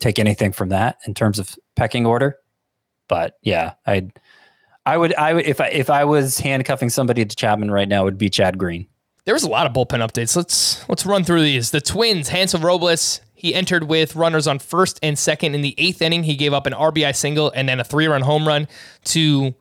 take 0.00 0.18
anything 0.18 0.52
from 0.52 0.70
that 0.70 0.98
in 1.06 1.14
terms 1.14 1.38
of 1.38 1.56
pecking 1.76 2.06
order. 2.06 2.38
But 3.08 3.38
yeah, 3.42 3.74
I, 3.86 4.08
I 4.84 4.96
would, 4.96 5.14
I 5.14 5.34
would, 5.34 5.46
if 5.46 5.60
I 5.60 5.68
if 5.68 5.90
I 5.90 6.04
was 6.04 6.38
handcuffing 6.38 6.90
somebody 6.90 7.24
to 7.24 7.36
Chapman 7.36 7.70
right 7.70 7.88
now, 7.88 8.02
it 8.02 8.04
would 8.04 8.18
be 8.18 8.28
Chad 8.28 8.58
Green. 8.58 8.86
There 9.24 9.34
was 9.34 9.44
a 9.44 9.48
lot 9.48 9.66
of 9.66 9.72
bullpen 9.72 10.06
updates. 10.06 10.36
Let's 10.36 10.88
let's 10.88 11.06
run 11.06 11.24
through 11.24 11.42
these. 11.42 11.70
The 11.70 11.80
Twins, 11.80 12.28
Hansel 12.28 12.60
Robles 12.60 13.20
he 13.36 13.54
entered 13.54 13.84
with 13.84 14.16
runners 14.16 14.46
on 14.46 14.58
first 14.58 14.98
and 15.02 15.18
second 15.18 15.54
in 15.54 15.60
the 15.60 15.74
eighth 15.78 16.02
inning. 16.02 16.24
He 16.24 16.34
gave 16.34 16.52
up 16.52 16.66
an 16.66 16.72
RBI 16.72 17.14
single 17.14 17.52
and 17.54 17.68
then 17.68 17.78
a 17.78 17.84
three 17.84 18.06
run 18.06 18.22
home 18.22 18.48
run 18.48 18.66
to 19.04 19.54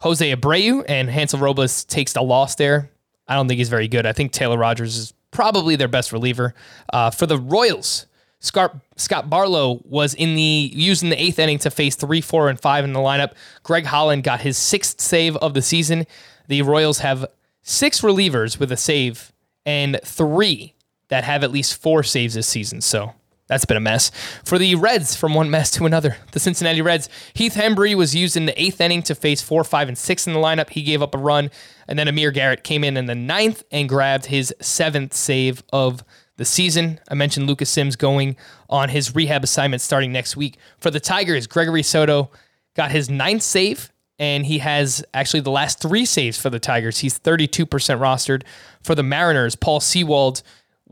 Jose 0.00 0.34
Abreu, 0.34 0.84
and 0.88 1.08
Hansel 1.08 1.38
Robles 1.38 1.84
takes 1.84 2.12
the 2.12 2.22
loss 2.22 2.56
there. 2.56 2.90
I 3.28 3.34
don't 3.34 3.48
think 3.48 3.58
he's 3.58 3.68
very 3.68 3.88
good. 3.88 4.04
I 4.04 4.12
think 4.12 4.32
Taylor 4.32 4.58
Rogers 4.58 4.96
is 4.96 5.14
probably 5.30 5.76
their 5.76 5.88
best 5.88 6.12
reliever. 6.12 6.54
Uh, 6.92 7.10
for 7.10 7.26
the 7.26 7.38
Royals, 7.38 8.06
Scott, 8.40 8.76
Scott 8.96 9.30
Barlow 9.30 9.80
was 9.84 10.14
in 10.14 10.34
the 10.34 10.70
used 10.74 11.04
in 11.04 11.10
the 11.10 11.22
eighth 11.22 11.38
inning 11.38 11.58
to 11.60 11.70
face 11.70 11.94
three, 11.94 12.20
four, 12.20 12.48
and 12.48 12.60
five 12.60 12.84
in 12.84 12.92
the 12.92 13.00
lineup. 13.00 13.32
Greg 13.62 13.86
Holland 13.86 14.24
got 14.24 14.40
his 14.40 14.58
sixth 14.58 15.00
save 15.00 15.36
of 15.36 15.54
the 15.54 15.62
season. 15.62 16.04
The 16.48 16.62
Royals 16.62 16.98
have 16.98 17.24
six 17.62 18.00
relievers 18.00 18.58
with 18.58 18.72
a 18.72 18.76
save 18.76 19.32
and 19.64 20.00
three 20.04 20.74
that 21.08 21.22
have 21.22 21.44
at 21.44 21.52
least 21.52 21.80
four 21.80 22.02
saves 22.02 22.34
this 22.34 22.48
season. 22.48 22.80
So 22.80 23.14
That's 23.52 23.66
been 23.66 23.76
a 23.76 23.80
mess. 23.80 24.10
For 24.46 24.56
the 24.56 24.76
Reds, 24.76 25.14
from 25.14 25.34
one 25.34 25.50
mess 25.50 25.70
to 25.72 25.84
another, 25.84 26.16
the 26.30 26.40
Cincinnati 26.40 26.80
Reds, 26.80 27.10
Heath 27.34 27.52
Hembree 27.52 27.94
was 27.94 28.14
used 28.14 28.34
in 28.34 28.46
the 28.46 28.58
eighth 28.58 28.80
inning 28.80 29.02
to 29.02 29.14
face 29.14 29.42
four, 29.42 29.62
five, 29.62 29.88
and 29.88 29.98
six 29.98 30.26
in 30.26 30.32
the 30.32 30.38
lineup. 30.38 30.70
He 30.70 30.82
gave 30.82 31.02
up 31.02 31.14
a 31.14 31.18
run, 31.18 31.50
and 31.86 31.98
then 31.98 32.08
Amir 32.08 32.30
Garrett 32.30 32.64
came 32.64 32.82
in 32.82 32.96
in 32.96 33.04
the 33.04 33.14
ninth 33.14 33.62
and 33.70 33.90
grabbed 33.90 34.24
his 34.24 34.54
seventh 34.62 35.12
save 35.12 35.62
of 35.70 36.02
the 36.38 36.46
season. 36.46 36.98
I 37.10 37.14
mentioned 37.14 37.46
Lucas 37.46 37.68
Sims 37.68 37.94
going 37.94 38.36
on 38.70 38.88
his 38.88 39.14
rehab 39.14 39.44
assignment 39.44 39.82
starting 39.82 40.12
next 40.12 40.34
week. 40.34 40.56
For 40.78 40.90
the 40.90 40.98
Tigers, 40.98 41.46
Gregory 41.46 41.82
Soto 41.82 42.30
got 42.74 42.90
his 42.90 43.10
ninth 43.10 43.42
save, 43.42 43.92
and 44.18 44.46
he 44.46 44.60
has 44.60 45.04
actually 45.12 45.40
the 45.40 45.50
last 45.50 45.78
three 45.78 46.06
saves 46.06 46.38
for 46.38 46.48
the 46.48 46.58
Tigers. 46.58 47.00
He's 47.00 47.18
32% 47.18 47.66
rostered. 47.68 48.44
For 48.80 48.94
the 48.94 49.02
Mariners, 49.02 49.56
Paul 49.56 49.80
Sewald 49.80 50.42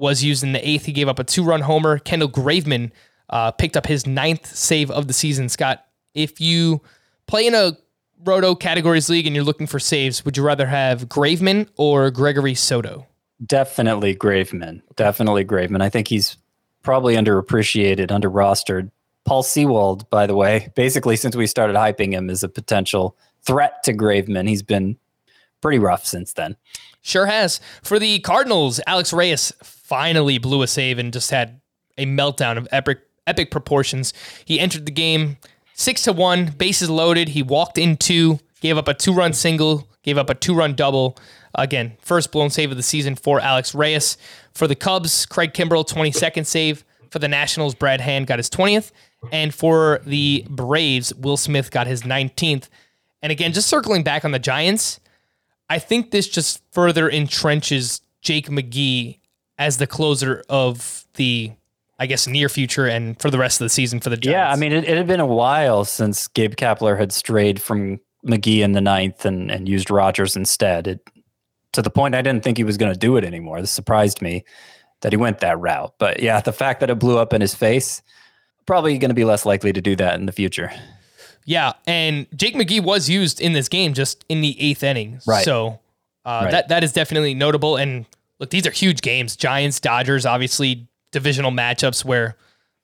was 0.00 0.24
used 0.24 0.42
in 0.42 0.52
the 0.52 0.68
eighth. 0.68 0.86
He 0.86 0.92
gave 0.92 1.08
up 1.08 1.18
a 1.18 1.24
two 1.24 1.44
run 1.44 1.60
homer. 1.60 1.98
Kendall 1.98 2.28
Graveman 2.28 2.90
uh, 3.28 3.52
picked 3.52 3.76
up 3.76 3.86
his 3.86 4.06
ninth 4.06 4.46
save 4.46 4.90
of 4.90 5.06
the 5.06 5.12
season. 5.12 5.48
Scott, 5.48 5.84
if 6.14 6.40
you 6.40 6.80
play 7.26 7.46
in 7.46 7.54
a 7.54 7.76
Roto 8.24 8.54
categories 8.54 9.08
league 9.08 9.26
and 9.26 9.34
you're 9.34 9.44
looking 9.44 9.66
for 9.66 9.78
saves, 9.78 10.24
would 10.24 10.36
you 10.36 10.42
rather 10.42 10.66
have 10.66 11.08
Graveman 11.08 11.68
or 11.76 12.10
Gregory 12.10 12.54
Soto? 12.54 13.06
Definitely 13.44 14.14
Graveman. 14.14 14.82
Definitely 14.96 15.44
Graveman. 15.44 15.80
I 15.80 15.88
think 15.88 16.08
he's 16.08 16.36
probably 16.82 17.14
underappreciated, 17.14 18.10
under 18.10 18.30
rostered. 18.30 18.90
Paul 19.24 19.42
Sewald, 19.42 20.08
by 20.10 20.26
the 20.26 20.34
way, 20.34 20.68
basically 20.76 21.16
since 21.16 21.36
we 21.36 21.46
started 21.46 21.76
hyping 21.76 22.12
him 22.12 22.28
as 22.28 22.42
a 22.42 22.48
potential 22.48 23.16
threat 23.42 23.82
to 23.84 23.94
Graveman, 23.94 24.48
he's 24.48 24.62
been 24.62 24.98
pretty 25.60 25.78
rough 25.78 26.06
since 26.06 26.32
then. 26.32 26.56
Sure 27.02 27.26
has. 27.26 27.60
For 27.82 27.98
the 27.98 28.18
Cardinals, 28.20 28.80
Alex 28.86 29.12
Reyes 29.12 29.52
finally 29.62 30.38
blew 30.38 30.62
a 30.62 30.66
save 30.66 30.98
and 30.98 31.12
just 31.12 31.30
had 31.30 31.60
a 31.98 32.06
meltdown 32.06 32.56
of 32.56 32.68
epic 32.72 33.00
epic 33.26 33.50
proportions. 33.50 34.12
He 34.44 34.58
entered 34.58 34.86
the 34.86 34.92
game 34.92 35.38
six 35.74 36.02
to 36.04 36.12
one, 36.12 36.46
bases 36.46 36.90
loaded. 36.90 37.28
He 37.28 37.42
walked 37.42 37.78
in 37.78 37.96
two, 37.96 38.40
gave 38.60 38.76
up 38.76 38.88
a 38.88 38.94
two 38.94 39.12
run 39.12 39.32
single, 39.32 39.88
gave 40.02 40.18
up 40.18 40.30
a 40.30 40.34
two 40.34 40.54
run 40.54 40.74
double. 40.74 41.16
Again, 41.54 41.96
first 42.00 42.30
blown 42.30 42.50
save 42.50 42.70
of 42.70 42.76
the 42.76 42.82
season 42.82 43.16
for 43.16 43.40
Alex 43.40 43.74
Reyes. 43.74 44.16
For 44.54 44.66
the 44.66 44.76
Cubs, 44.76 45.26
Craig 45.26 45.52
Kimbrel, 45.52 45.88
22nd 45.88 46.46
save. 46.46 46.84
For 47.10 47.18
the 47.18 47.28
Nationals, 47.28 47.74
Brad 47.74 48.00
Hand 48.00 48.28
got 48.28 48.38
his 48.38 48.48
20th. 48.48 48.92
And 49.32 49.52
for 49.52 50.00
the 50.06 50.46
Braves, 50.48 51.12
Will 51.14 51.36
Smith 51.36 51.70
got 51.70 51.86
his 51.86 52.02
19th. 52.02 52.68
And 53.20 53.32
again, 53.32 53.52
just 53.52 53.68
circling 53.68 54.02
back 54.02 54.24
on 54.24 54.30
the 54.30 54.38
Giants, 54.38 54.99
I 55.70 55.78
think 55.78 56.10
this 56.10 56.28
just 56.28 56.62
further 56.72 57.08
entrenches 57.08 58.00
Jake 58.20 58.48
McGee 58.48 59.20
as 59.56 59.76
the 59.78 59.86
closer 59.86 60.42
of 60.48 61.06
the, 61.14 61.52
I 61.98 62.06
guess, 62.06 62.26
near 62.26 62.48
future 62.48 62.86
and 62.86 63.18
for 63.20 63.30
the 63.30 63.38
rest 63.38 63.60
of 63.60 63.64
the 63.66 63.70
season 63.70 64.00
for 64.00 64.10
the 64.10 64.16
Giants. 64.16 64.34
Yeah, 64.34 64.50
I 64.50 64.56
mean, 64.56 64.72
it, 64.72 64.84
it 64.84 64.96
had 64.96 65.06
been 65.06 65.20
a 65.20 65.26
while 65.26 65.84
since 65.84 66.26
Gabe 66.26 66.54
Kapler 66.56 66.98
had 66.98 67.12
strayed 67.12 67.62
from 67.62 68.00
McGee 68.26 68.60
in 68.60 68.72
the 68.72 68.80
ninth 68.80 69.24
and, 69.24 69.50
and 69.50 69.68
used 69.68 69.90
Rogers 69.90 70.36
instead. 70.36 70.88
It, 70.88 71.08
to 71.72 71.82
the 71.82 71.90
point 71.90 72.16
I 72.16 72.22
didn't 72.22 72.42
think 72.42 72.56
he 72.56 72.64
was 72.64 72.76
going 72.76 72.92
to 72.92 72.98
do 72.98 73.16
it 73.16 73.24
anymore. 73.24 73.60
This 73.60 73.70
surprised 73.70 74.20
me 74.20 74.44
that 75.02 75.12
he 75.12 75.16
went 75.16 75.38
that 75.38 75.60
route. 75.60 75.94
But 75.98 76.20
yeah, 76.20 76.40
the 76.40 76.52
fact 76.52 76.80
that 76.80 76.90
it 76.90 76.98
blew 76.98 77.16
up 77.16 77.32
in 77.32 77.40
his 77.40 77.54
face, 77.54 78.02
probably 78.66 78.98
going 78.98 79.10
to 79.10 79.14
be 79.14 79.24
less 79.24 79.46
likely 79.46 79.72
to 79.72 79.80
do 79.80 79.94
that 79.96 80.18
in 80.18 80.26
the 80.26 80.32
future. 80.32 80.72
Yeah, 81.44 81.72
and 81.86 82.26
Jake 82.36 82.54
McGee 82.54 82.82
was 82.82 83.08
used 83.08 83.40
in 83.40 83.52
this 83.52 83.68
game 83.68 83.94
just 83.94 84.24
in 84.28 84.40
the 84.40 84.60
eighth 84.60 84.82
inning. 84.82 85.20
Right. 85.26 85.44
So 85.44 85.80
uh, 86.24 86.40
Right. 86.44 86.50
that 86.50 86.68
that 86.68 86.84
is 86.84 86.92
definitely 86.92 87.34
notable. 87.34 87.76
And 87.76 88.06
look, 88.38 88.50
these 88.50 88.66
are 88.66 88.70
huge 88.70 89.00
games. 89.00 89.36
Giants, 89.36 89.80
Dodgers, 89.80 90.26
obviously 90.26 90.86
divisional 91.12 91.50
matchups 91.50 92.04
where 92.04 92.36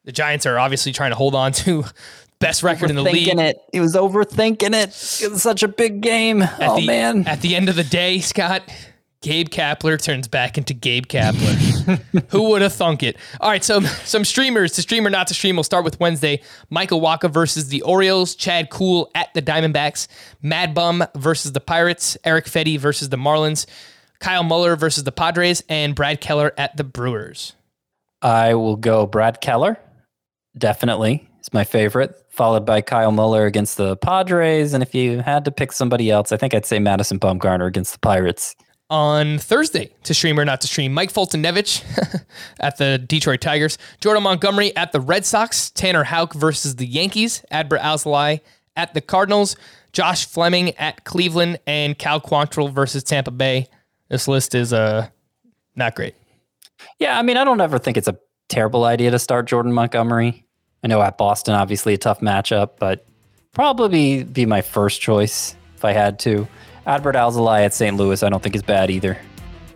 the 0.04 0.12
Giants 0.12 0.46
are 0.46 0.58
obviously 0.58 0.92
trying 0.92 1.10
to 1.10 1.16
hold 1.16 1.34
on 1.34 1.52
to 1.52 1.84
best 2.38 2.62
record 2.62 2.90
in 2.90 2.96
the 2.96 3.02
league. 3.02 3.28
It. 3.28 3.56
He 3.72 3.80
was 3.80 3.94
overthinking 3.94 4.74
it. 4.74 5.22
It 5.24 5.30
was 5.30 5.42
such 5.42 5.62
a 5.62 5.68
big 5.68 6.00
game. 6.00 6.42
At 6.42 6.60
oh 6.62 6.80
the, 6.80 6.86
man. 6.86 7.26
At 7.26 7.40
the 7.40 7.54
end 7.56 7.68
of 7.68 7.76
the 7.76 7.84
day, 7.84 8.20
Scott, 8.20 8.62
Gabe 9.26 9.48
Kapler 9.48 10.00
turns 10.00 10.28
back 10.28 10.56
into 10.56 10.72
Gabe 10.72 11.06
Kapler. 11.06 12.00
Who 12.30 12.50
would 12.50 12.62
have 12.62 12.72
thunk 12.72 13.02
it? 13.02 13.16
All 13.40 13.50
right, 13.50 13.64
so 13.64 13.80
some 14.04 14.24
streamers 14.24 14.70
to 14.74 14.82
stream 14.82 15.04
or 15.04 15.10
not 15.10 15.26
to 15.26 15.34
stream. 15.34 15.56
We'll 15.56 15.64
start 15.64 15.84
with 15.84 15.98
Wednesday. 15.98 16.40
Michael 16.70 17.00
Wacha 17.00 17.28
versus 17.28 17.68
the 17.68 17.82
Orioles. 17.82 18.36
Chad 18.36 18.70
Kuhl 18.70 19.10
at 19.16 19.34
the 19.34 19.42
Diamondbacks. 19.42 20.06
Mad 20.42 20.74
Bum 20.74 21.04
versus 21.16 21.50
the 21.50 21.60
Pirates. 21.60 22.16
Erick 22.22 22.44
Fedde 22.44 22.78
versus 22.78 23.08
the 23.08 23.16
Marlins. 23.16 23.66
Kyle 24.20 24.44
Muller 24.44 24.76
versus 24.76 25.02
the 25.02 25.10
Padres. 25.10 25.60
And 25.68 25.96
Brad 25.96 26.20
Keller 26.20 26.52
at 26.56 26.76
the 26.76 26.84
Brewers. 26.84 27.54
I 28.22 28.54
will 28.54 28.76
go 28.76 29.06
Brad 29.06 29.40
Keller. 29.40 29.76
Definitely. 30.56 31.28
It's 31.40 31.52
my 31.52 31.64
favorite. 31.64 32.14
Followed 32.28 32.64
by 32.64 32.80
Kyle 32.80 33.10
Muller 33.10 33.44
against 33.44 33.76
the 33.76 33.96
Padres. 33.96 34.72
And 34.72 34.84
if 34.84 34.94
you 34.94 35.18
had 35.18 35.44
to 35.46 35.50
pick 35.50 35.72
somebody 35.72 36.12
else, 36.12 36.30
I 36.30 36.36
think 36.36 36.54
I'd 36.54 36.64
say 36.64 36.78
Madison 36.78 37.18
Bumgarner 37.18 37.66
against 37.66 37.92
the 37.92 37.98
Pirates. 37.98 38.54
On 38.88 39.38
Thursday 39.38 39.90
to 40.04 40.14
stream 40.14 40.38
or 40.38 40.44
not 40.44 40.60
to 40.60 40.68
stream. 40.68 40.94
Mike 40.94 41.12
Foltynewicz 41.12 41.82
at 42.60 42.76
the 42.76 42.98
Detroit 42.98 43.40
Tigers, 43.40 43.78
Jordan 44.00 44.22
Montgomery 44.22 44.76
at 44.76 44.92
the 44.92 45.00
Red 45.00 45.26
Sox, 45.26 45.70
Tanner 45.70 46.04
Houck 46.04 46.34
versus 46.34 46.76
the 46.76 46.86
Yankees, 46.86 47.44
Adbert 47.50 47.80
Alzolay 47.80 48.40
at 48.76 48.94
the 48.94 49.00
Cardinals, 49.00 49.56
Josh 49.92 50.26
Fleming 50.26 50.70
at 50.76 51.04
Cleveland, 51.04 51.58
and 51.66 51.98
Cal 51.98 52.20
Quantrill 52.20 52.70
versus 52.70 53.02
Tampa 53.02 53.32
Bay. 53.32 53.66
This 54.08 54.28
list 54.28 54.54
is 54.54 54.72
uh 54.72 55.08
not 55.74 55.96
great. 55.96 56.14
Yeah, 56.98 57.18
I 57.18 57.22
mean, 57.22 57.36
I 57.36 57.44
don't 57.44 57.60
ever 57.60 57.78
think 57.78 57.96
it's 57.96 58.08
a 58.08 58.16
terrible 58.48 58.84
idea 58.84 59.10
to 59.10 59.18
start 59.18 59.46
Jordan 59.46 59.72
Montgomery. 59.72 60.44
I 60.84 60.88
know 60.88 61.02
at 61.02 61.18
Boston, 61.18 61.54
obviously 61.54 61.94
a 61.94 61.98
tough 61.98 62.20
matchup, 62.20 62.72
but 62.78 63.04
probably 63.52 64.22
be 64.22 64.46
my 64.46 64.62
first 64.62 65.00
choice 65.00 65.56
if 65.74 65.84
I 65.84 65.92
had 65.92 66.18
to. 66.20 66.46
Adbert 66.86 67.16
Alzolay 67.16 67.64
at 67.64 67.74
St. 67.74 67.96
Louis, 67.96 68.22
I 68.22 68.28
don't 68.28 68.42
think 68.42 68.54
is 68.54 68.62
bad 68.62 68.90
either. 68.90 69.18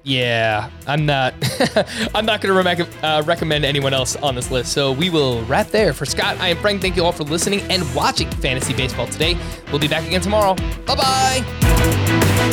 Yeah, 0.03 0.71
I'm 0.87 1.05
not. 1.05 1.35
I'm 2.15 2.25
not 2.25 2.41
going 2.41 2.65
to 2.65 3.07
uh, 3.07 3.23
recommend 3.27 3.65
anyone 3.65 3.93
else 3.93 4.17
on 4.17 4.35
this 4.35 4.51
list. 4.51 4.73
So 4.73 4.93
we 4.93 5.11
will 5.11 5.45
wrap 5.45 5.67
there. 5.69 5.93
For 5.93 6.07
Scott, 6.07 6.39
I 6.39 6.49
am 6.49 6.57
Frank. 6.57 6.81
Thank 6.81 6.97
you 6.97 7.05
all 7.05 7.13
for 7.13 7.25
listening 7.25 7.61
and 7.71 7.83
watching 7.95 8.31
Fantasy 8.31 8.73
Baseball 8.73 9.07
today. 9.09 9.37
We'll 9.71 9.79
be 9.79 9.89
back 9.89 10.07
again 10.07 10.23
tomorrow. 10.23 10.55
Bye 10.87 10.95
bye. 10.95 12.51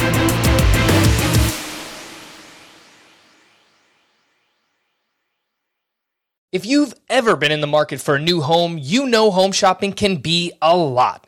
If 6.52 6.66
you've 6.66 6.94
ever 7.10 7.36
been 7.36 7.52
in 7.52 7.62
the 7.62 7.68
market 7.68 8.02
for 8.02 8.16
a 8.16 8.20
new 8.20 8.42
home, 8.42 8.80
you 8.82 9.06
know 9.06 9.32
home 9.32 9.52
shopping 9.52 9.94
can 9.94 10.18
be 10.18 10.54
a 10.62 10.76
lot. 10.76 11.27